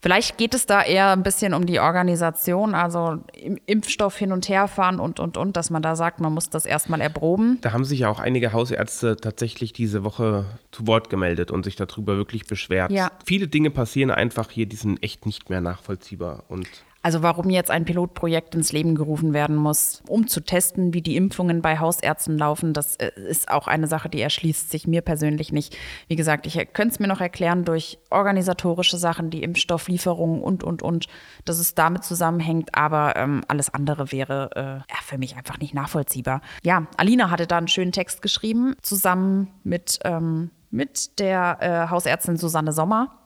Vielleicht 0.02 0.38
geht 0.38 0.54
es 0.54 0.66
da 0.66 0.82
eher 0.82 1.10
ein 1.10 1.22
bisschen 1.22 1.54
um 1.54 1.66
die 1.66 1.80
Organisation, 1.80 2.74
also 2.74 3.18
Impfstoff 3.66 4.16
hin 4.16 4.32
und 4.32 4.48
her 4.48 4.68
fahren 4.68 5.00
und, 5.00 5.20
und, 5.20 5.36
und, 5.36 5.56
dass 5.56 5.70
man 5.70 5.82
da 5.82 5.96
sagt, 5.96 6.20
man 6.20 6.32
muss 6.32 6.50
das 6.50 6.66
erstmal 6.66 7.00
erproben. 7.00 7.58
Da 7.62 7.72
haben 7.72 7.84
sich 7.84 8.00
ja 8.00 8.08
auch 8.08 8.20
einige 8.20 8.52
Hausärzte 8.52 9.16
tatsächlich 9.16 9.72
diese 9.72 10.04
Woche 10.04 10.44
zu 10.70 10.86
Wort 10.86 11.10
gemeldet 11.10 11.50
und 11.50 11.64
sich 11.64 11.76
darüber 11.76 12.16
wirklich 12.16 12.46
beschwert. 12.46 12.92
Ja. 12.92 13.10
Viele 13.24 13.48
Dinge 13.48 13.70
passieren 13.70 14.10
einfach 14.10 14.50
hier, 14.50 14.66
die 14.66 14.76
sind 14.76 15.02
echt 15.02 15.26
nicht 15.26 15.48
mehr 15.50 15.60
nachvollziehbar. 15.60 16.44
Und 16.48 16.68
Also 17.06 17.22
warum 17.22 17.50
jetzt 17.50 17.70
ein 17.70 17.84
Pilotprojekt 17.84 18.56
ins 18.56 18.72
Leben 18.72 18.96
gerufen 18.96 19.32
werden 19.32 19.54
muss, 19.54 20.02
um 20.08 20.26
zu 20.26 20.40
testen, 20.40 20.92
wie 20.92 21.02
die 21.02 21.14
Impfungen 21.14 21.62
bei 21.62 21.78
Hausärzten 21.78 22.36
laufen, 22.36 22.72
das 22.72 22.96
äh, 22.96 23.12
ist 23.28 23.48
auch 23.48 23.68
eine 23.68 23.86
Sache, 23.86 24.08
die 24.08 24.20
erschließt 24.20 24.72
sich 24.72 24.88
mir 24.88 25.02
persönlich 25.02 25.52
nicht. 25.52 25.76
Wie 26.08 26.16
gesagt, 26.16 26.48
ich 26.48 26.54
könnte 26.72 26.94
es 26.94 26.98
mir 26.98 27.06
noch 27.06 27.20
erklären 27.20 27.64
durch 27.64 28.00
organisatorische 28.10 28.96
Sachen, 28.96 29.30
die 29.30 29.44
Impfstofflieferungen 29.44 30.42
und, 30.42 30.64
und, 30.64 30.82
und, 30.82 31.06
dass 31.44 31.60
es 31.60 31.76
damit 31.76 32.02
zusammenhängt, 32.02 32.74
aber 32.74 33.14
ähm, 33.14 33.44
alles 33.46 33.72
andere 33.72 34.10
wäre 34.10 34.84
äh, 34.88 34.94
für 35.04 35.16
mich 35.16 35.36
einfach 35.36 35.60
nicht 35.60 35.74
nachvollziehbar. 35.74 36.40
Ja, 36.64 36.88
Alina 36.96 37.30
hatte 37.30 37.46
da 37.46 37.58
einen 37.58 37.68
schönen 37.68 37.92
Text 37.92 38.20
geschrieben, 38.20 38.74
zusammen 38.82 39.54
mit, 39.62 40.00
ähm, 40.02 40.50
mit 40.72 41.20
der 41.20 41.58
äh, 41.60 41.88
Hausärztin 41.88 42.36
Susanne 42.36 42.72
Sommer. 42.72 43.16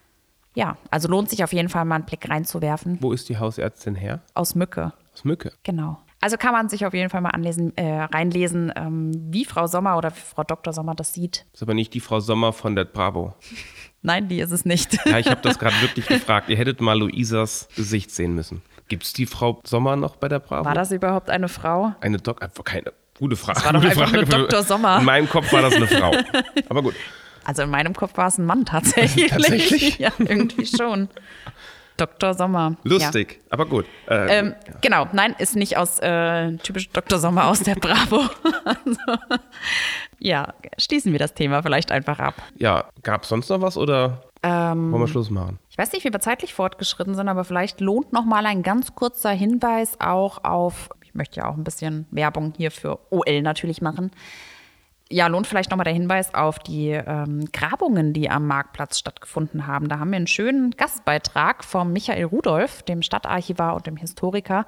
Ja, 0.55 0.77
also 0.91 1.09
lohnt 1.09 1.31
sich 1.31 1.45
auf 1.45 1.53
jeden 1.53 1.69
Fall 1.69 1.85
mal 1.85 1.97
einen 1.97 2.05
Blick 2.05 2.29
reinzuwerfen. 2.29 2.99
wo 3.01 3.13
ist 3.13 3.29
die 3.29 3.39
Hausärztin 3.39 3.95
her? 3.95 4.21
Aus 4.35 4.55
Mücke, 4.55 4.93
Aus 5.15 5.25
Mücke. 5.25 5.53
genau. 5.63 5.99
Also 6.23 6.37
kann 6.37 6.53
man 6.53 6.69
sich 6.69 6.85
auf 6.85 6.93
jeden 6.93 7.09
Fall 7.09 7.23
mal 7.23 7.31
anlesen, 7.31 7.75
äh, 7.79 8.03
reinlesen, 8.03 8.71
ähm, 8.77 9.11
wie 9.33 9.47
Frau 9.47 9.67
Sommer 9.67 9.97
oder 9.97 10.11
Frau 10.11 10.45
Dr. 10.45 10.73
Sommer 10.75 10.95
das 10.95 11.15
sieht. 11.15 11.47
Ist 11.55 11.63
aber 11.63 11.73
nicht 11.73 11.95
die 11.95 12.01
Frau 12.01 12.21
Sommer 12.21 12.53
von 12.53 12.77
der 12.77 12.85
Bravo. 12.85 13.35
Nein, 14.03 14.29
die 14.29 14.41
ist 14.41 14.51
es 14.51 14.67
nicht. 14.67 14.99
Ja, 15.07 15.19
ich 15.19 15.29
habe 15.29 15.41
das 15.41 15.59
gerade 15.59 15.81
wirklich 15.81 16.07
gefragt. 16.07 16.49
Ihr 16.51 16.57
hättet 16.57 16.81
mal 16.83 16.99
Luisas 16.99 17.69
Gesicht 17.75 18.11
sehen 18.11 18.35
müssen. 18.35 18.61
Gibt 18.89 19.05
es 19.05 19.13
die 19.15 19.25
Frau 19.27 19.61
Sommer 19.65 19.97
noch 19.97 20.17
bei 20.17 20.29
der 20.29 20.41
Bravo? 20.41 20.65
War 20.67 20.75
das 20.75 20.91
überhaupt 20.93 21.31
eine 21.31 21.49
Frau? 21.49 21.95
Eine 22.01 22.19
Doc, 22.19 22.43
einfach 22.43 22.65
keine. 22.65 22.93
Gute 23.19 23.37
Frage. 23.37 23.63
war 23.65 23.73
doch 23.75 23.83
einfach 23.85 24.09
Frage. 24.11 24.25
Dr. 24.27 24.63
Sommer. 24.63 24.99
In 24.99 25.05
meinem 25.07 25.29
Kopf 25.29 25.51
war 25.53 25.63
das 25.63 25.75
eine 25.75 25.87
Frau. 25.87 26.13
Aber 26.69 26.83
gut. 26.83 26.95
Also 27.44 27.62
in 27.62 27.70
meinem 27.70 27.94
Kopf 27.94 28.16
war 28.16 28.26
es 28.29 28.38
ein 28.38 28.44
Mann 28.46 28.64
tatsächlich. 28.64 29.31
Tatsächlich? 29.31 29.98
Ja, 29.98 30.11
irgendwie 30.18 30.66
schon. 30.66 31.09
Dr. 31.96 32.33
Sommer. 32.33 32.76
Lustig, 32.83 33.40
aber 33.50 33.66
gut. 33.66 33.85
Äh, 34.09 34.14
Ja. 34.14 34.26
Ähm, 34.29 34.55
Genau, 34.81 35.07
nein, 35.12 35.35
ist 35.38 35.55
nicht 35.57 35.76
aus 35.76 35.98
äh, 35.98 36.57
typisch 36.59 36.88
Dr. 36.90 37.18
Sommer 37.18 37.48
aus 37.48 37.61
der 37.61 37.74
Bravo. 37.74 38.22
also, 38.64 39.22
ja, 40.18 40.55
schließen 40.79 41.12
wir 41.12 41.18
das 41.18 41.35
Thema 41.35 41.62
vielleicht 41.62 41.92
einfach 41.92 42.18
ab. 42.18 42.35
ja, 42.57 42.85
gab 43.03 43.24
es 43.24 43.29
sonst 43.29 43.50
noch 43.50 43.61
was 43.61 43.76
oder 43.76 44.22
Ähm, 44.42 44.92
wollen 44.92 45.03
wir 45.03 45.09
Schluss 45.09 45.29
machen? 45.29 45.59
Ich 45.68 45.76
weiß 45.76 45.92
nicht, 45.92 46.05
wie 46.05 46.12
wir 46.12 46.20
zeitlich 46.20 46.55
fortgeschritten 46.55 47.14
sind, 47.14 47.29
aber 47.29 47.44
vielleicht 47.44 47.81
lohnt 47.83 48.12
noch 48.14 48.24
mal 48.24 48.46
ein 48.46 48.62
ganz 48.62 48.94
kurzer 48.94 49.31
Hinweis 49.31 50.00
auch 50.00 50.42
auf, 50.44 50.88
ich 51.05 51.14
möchte 51.14 51.40
ja 51.40 51.48
auch 51.50 51.57
ein 51.57 51.64
bisschen 51.64 52.07
Werbung 52.11 52.55
hier 52.57 52.70
für 52.70 52.98
OL 53.11 53.42
natürlich 53.42 53.83
machen. 53.83 54.11
Ja, 55.12 55.27
lohnt 55.27 55.49
vielleicht 55.49 55.70
noch 55.70 55.77
mal 55.77 55.85
der 55.85 55.92
Hinweis 55.92 56.35
auf 56.35 56.61
die 56.61 56.90
ähm, 56.90 57.44
Grabungen, 57.53 58.12
die 58.12 58.31
am 58.31 58.46
Marktplatz 58.46 58.96
stattgefunden 58.96 59.66
haben. 59.66 59.88
Da 59.88 59.99
haben 59.99 60.11
wir 60.11 60.16
einen 60.16 60.29
schönen 60.29 60.70
Gastbeitrag 60.70 61.64
vom 61.64 61.92
Michael 61.92 62.27
Rudolph, 62.27 62.85
dem 62.85 63.03
Stadtarchivar 63.03 63.75
und 63.75 63.88
dem 63.88 63.96
Historiker, 63.96 64.66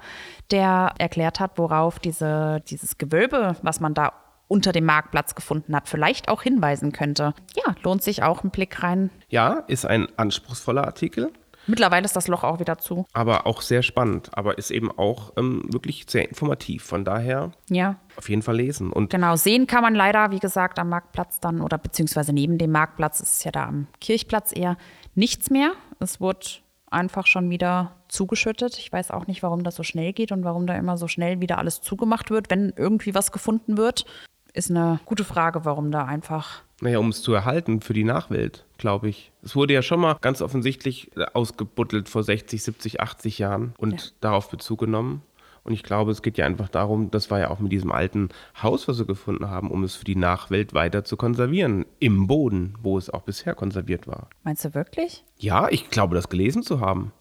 der 0.51 0.95
erklärt 0.97 1.39
hat, 1.39 1.57
worauf 1.57 1.97
diese, 1.97 2.61
dieses 2.67 2.97
Gewölbe, 2.97 3.55
was 3.61 3.79
man 3.79 3.93
da 3.93 4.11
unter 4.49 4.73
dem 4.73 4.83
Marktplatz 4.83 5.33
gefunden 5.33 5.75
hat, 5.75 5.87
vielleicht 5.87 6.27
auch 6.27 6.43
hinweisen 6.43 6.91
könnte. 6.91 7.33
Ja, 7.55 7.73
lohnt 7.81 8.03
sich 8.03 8.21
auch 8.23 8.43
ein 8.43 8.51
Blick 8.51 8.83
rein. 8.83 9.11
Ja, 9.29 9.63
ist 9.67 9.85
ein 9.85 10.07
anspruchsvoller 10.17 10.83
Artikel, 10.83 11.31
Mittlerweile 11.67 12.05
ist 12.05 12.15
das 12.15 12.27
Loch 12.27 12.43
auch 12.43 12.59
wieder 12.59 12.77
zu. 12.77 13.05
aber 13.13 13.47
auch 13.47 13.61
sehr 13.61 13.83
spannend. 13.83 14.29
Aber 14.33 14.57
ist 14.57 14.71
eben 14.71 14.91
auch 14.91 15.33
ähm, 15.37 15.63
wirklich 15.71 16.05
sehr 16.07 16.27
informativ. 16.27 16.83
Von 16.83 17.05
daher 17.05 17.51
Ja, 17.69 17.95
auf 18.17 18.29
jeden 18.29 18.41
Fall 18.41 18.57
lesen. 18.57 18.91
Und 18.91 19.09
genau. 19.09 19.35
Sehen 19.35 19.67
kann 19.67 19.81
man 19.81 19.95
leider, 19.95 20.31
wie 20.31 20.39
gesagt, 20.39 20.79
am 20.79 20.89
Marktplatz 20.89 21.39
dann 21.39 21.61
oder 21.61 21.77
beziehungsweise 21.77 22.33
neben 22.33 22.57
dem 22.57 22.71
Marktplatz, 22.71 23.19
ist 23.19 23.37
es 23.37 23.43
ja 23.43 23.51
da 23.51 23.65
am 23.65 23.87
Kirchplatz 24.01 24.55
eher 24.55 24.77
nichts 25.15 25.49
mehr. 25.49 25.71
Es 25.99 26.19
wurde 26.19 26.45
einfach 26.89 27.25
schon 27.25 27.49
wieder 27.49 27.95
zugeschüttet. 28.07 28.77
Ich 28.77 28.91
weiß 28.91 29.11
auch 29.11 29.27
nicht, 29.27 29.41
warum 29.41 29.63
das 29.63 29.75
so 29.75 29.83
schnell 29.83 30.13
geht 30.13 30.31
und 30.31 30.43
warum 30.43 30.67
da 30.67 30.75
immer 30.75 30.97
so 30.97 31.07
schnell 31.07 31.41
wieder 31.41 31.57
alles 31.57 31.81
zugemacht 31.81 32.29
wird, 32.29 32.49
wenn 32.51 32.73
irgendwie 32.75 33.15
was 33.15 33.31
gefunden 33.31 33.77
wird. 33.77 34.05
Ist 34.53 34.69
eine 34.69 34.99
gute 35.05 35.23
Frage, 35.23 35.65
warum 35.65 35.89
da 35.91 36.05
einfach. 36.05 36.61
Naja, 36.83 36.99
um 36.99 37.09
es 37.09 37.21
zu 37.21 37.33
erhalten 37.33 37.79
für 37.79 37.93
die 37.93 38.03
Nachwelt, 38.03 38.65
glaube 38.77 39.07
ich. 39.07 39.31
Es 39.41 39.55
wurde 39.55 39.73
ja 39.73 39.81
schon 39.81 40.01
mal 40.01 40.17
ganz 40.19 40.41
offensichtlich 40.41 41.11
ausgebuddelt 41.33 42.09
vor 42.09 42.23
60, 42.23 42.61
70, 42.61 42.99
80 42.99 43.39
Jahren 43.39 43.73
und 43.77 44.13
darauf 44.19 44.49
Bezug 44.49 44.79
genommen. 44.79 45.21
Und 45.63 45.71
ich 45.71 45.83
glaube, 45.83 46.11
es 46.11 46.21
geht 46.21 46.37
ja 46.37 46.45
einfach 46.45 46.67
darum, 46.67 47.09
das 47.09 47.31
war 47.31 47.39
ja 47.39 47.49
auch 47.49 47.59
mit 47.59 47.71
diesem 47.71 47.91
alten 47.91 48.29
Haus, 48.61 48.87
was 48.87 48.97
wir 48.97 49.05
gefunden 49.05 49.49
haben, 49.49 49.71
um 49.71 49.83
es 49.83 49.95
für 49.95 50.03
die 50.03 50.17
Nachwelt 50.17 50.73
weiter 50.73 51.05
zu 51.05 51.15
konservieren. 51.15 51.85
Im 51.99 52.27
Boden, 52.27 52.75
wo 52.81 52.97
es 52.97 53.09
auch 53.09 53.21
bisher 53.21 53.55
konserviert 53.55 54.05
war. 54.05 54.27
Meinst 54.43 54.65
du 54.65 54.73
wirklich? 54.73 55.23
Ja, 55.37 55.69
ich 55.69 55.89
glaube, 55.89 56.15
das 56.15 56.27
gelesen 56.27 56.63
zu 56.63 56.81
haben. 56.81 57.13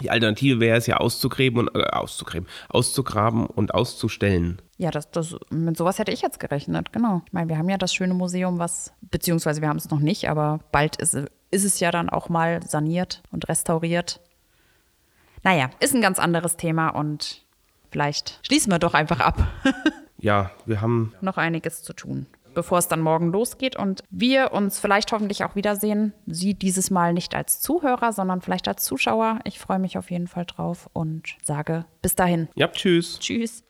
Die 0.00 0.10
Alternative 0.10 0.58
wäre 0.58 0.76
es 0.76 0.86
ja 0.86 0.96
auszugräben 0.96 1.60
und 1.60 1.74
äh, 1.76 1.84
auszugräben, 1.84 2.48
auszugraben 2.68 3.46
und 3.46 3.74
auszustellen. 3.74 4.60
Ja, 4.76 4.90
das, 4.90 5.10
das, 5.12 5.36
mit 5.50 5.76
sowas 5.76 6.00
hätte 6.00 6.10
ich 6.10 6.20
jetzt 6.20 6.40
gerechnet, 6.40 6.92
genau. 6.92 7.22
Ich 7.26 7.32
meine, 7.32 7.48
wir 7.48 7.58
haben 7.58 7.68
ja 7.68 7.78
das 7.78 7.94
schöne 7.94 8.14
Museum, 8.14 8.58
was, 8.58 8.92
beziehungsweise 9.02 9.60
wir 9.60 9.68
haben 9.68 9.76
es 9.76 9.90
noch 9.90 10.00
nicht, 10.00 10.28
aber 10.28 10.58
bald 10.72 10.96
ist, 10.96 11.14
ist 11.14 11.64
es 11.64 11.78
ja 11.78 11.92
dann 11.92 12.10
auch 12.10 12.28
mal 12.28 12.60
saniert 12.66 13.22
und 13.30 13.48
restauriert. 13.48 14.20
Naja, 15.44 15.70
ist 15.78 15.94
ein 15.94 16.00
ganz 16.00 16.18
anderes 16.18 16.56
Thema 16.56 16.88
und 16.88 17.43
vielleicht 17.94 18.40
schließen 18.42 18.72
wir 18.72 18.80
doch 18.80 18.94
einfach 18.94 19.20
ab. 19.20 19.46
Ja, 20.16 20.52
wir 20.64 20.80
haben 20.80 21.12
noch 21.20 21.36
einiges 21.36 21.82
zu 21.82 21.92
tun, 21.92 22.24
bevor 22.54 22.78
es 22.78 22.88
dann 22.88 23.02
morgen 23.02 23.30
losgeht 23.30 23.76
und 23.76 24.02
wir 24.08 24.52
uns 24.52 24.78
vielleicht 24.78 25.12
hoffentlich 25.12 25.44
auch 25.44 25.54
wiedersehen. 25.54 26.14
Sie 26.24 26.54
dieses 26.54 26.90
Mal 26.90 27.12
nicht 27.12 27.34
als 27.34 27.60
Zuhörer, 27.60 28.10
sondern 28.10 28.40
vielleicht 28.40 28.66
als 28.66 28.84
Zuschauer. 28.84 29.40
Ich 29.44 29.58
freue 29.58 29.78
mich 29.78 29.98
auf 29.98 30.10
jeden 30.10 30.26
Fall 30.26 30.46
drauf 30.46 30.88
und 30.94 31.36
sage 31.42 31.84
bis 32.00 32.14
dahin. 32.14 32.48
Ja, 32.54 32.68
tschüss. 32.68 33.18
Tschüss. 33.18 33.64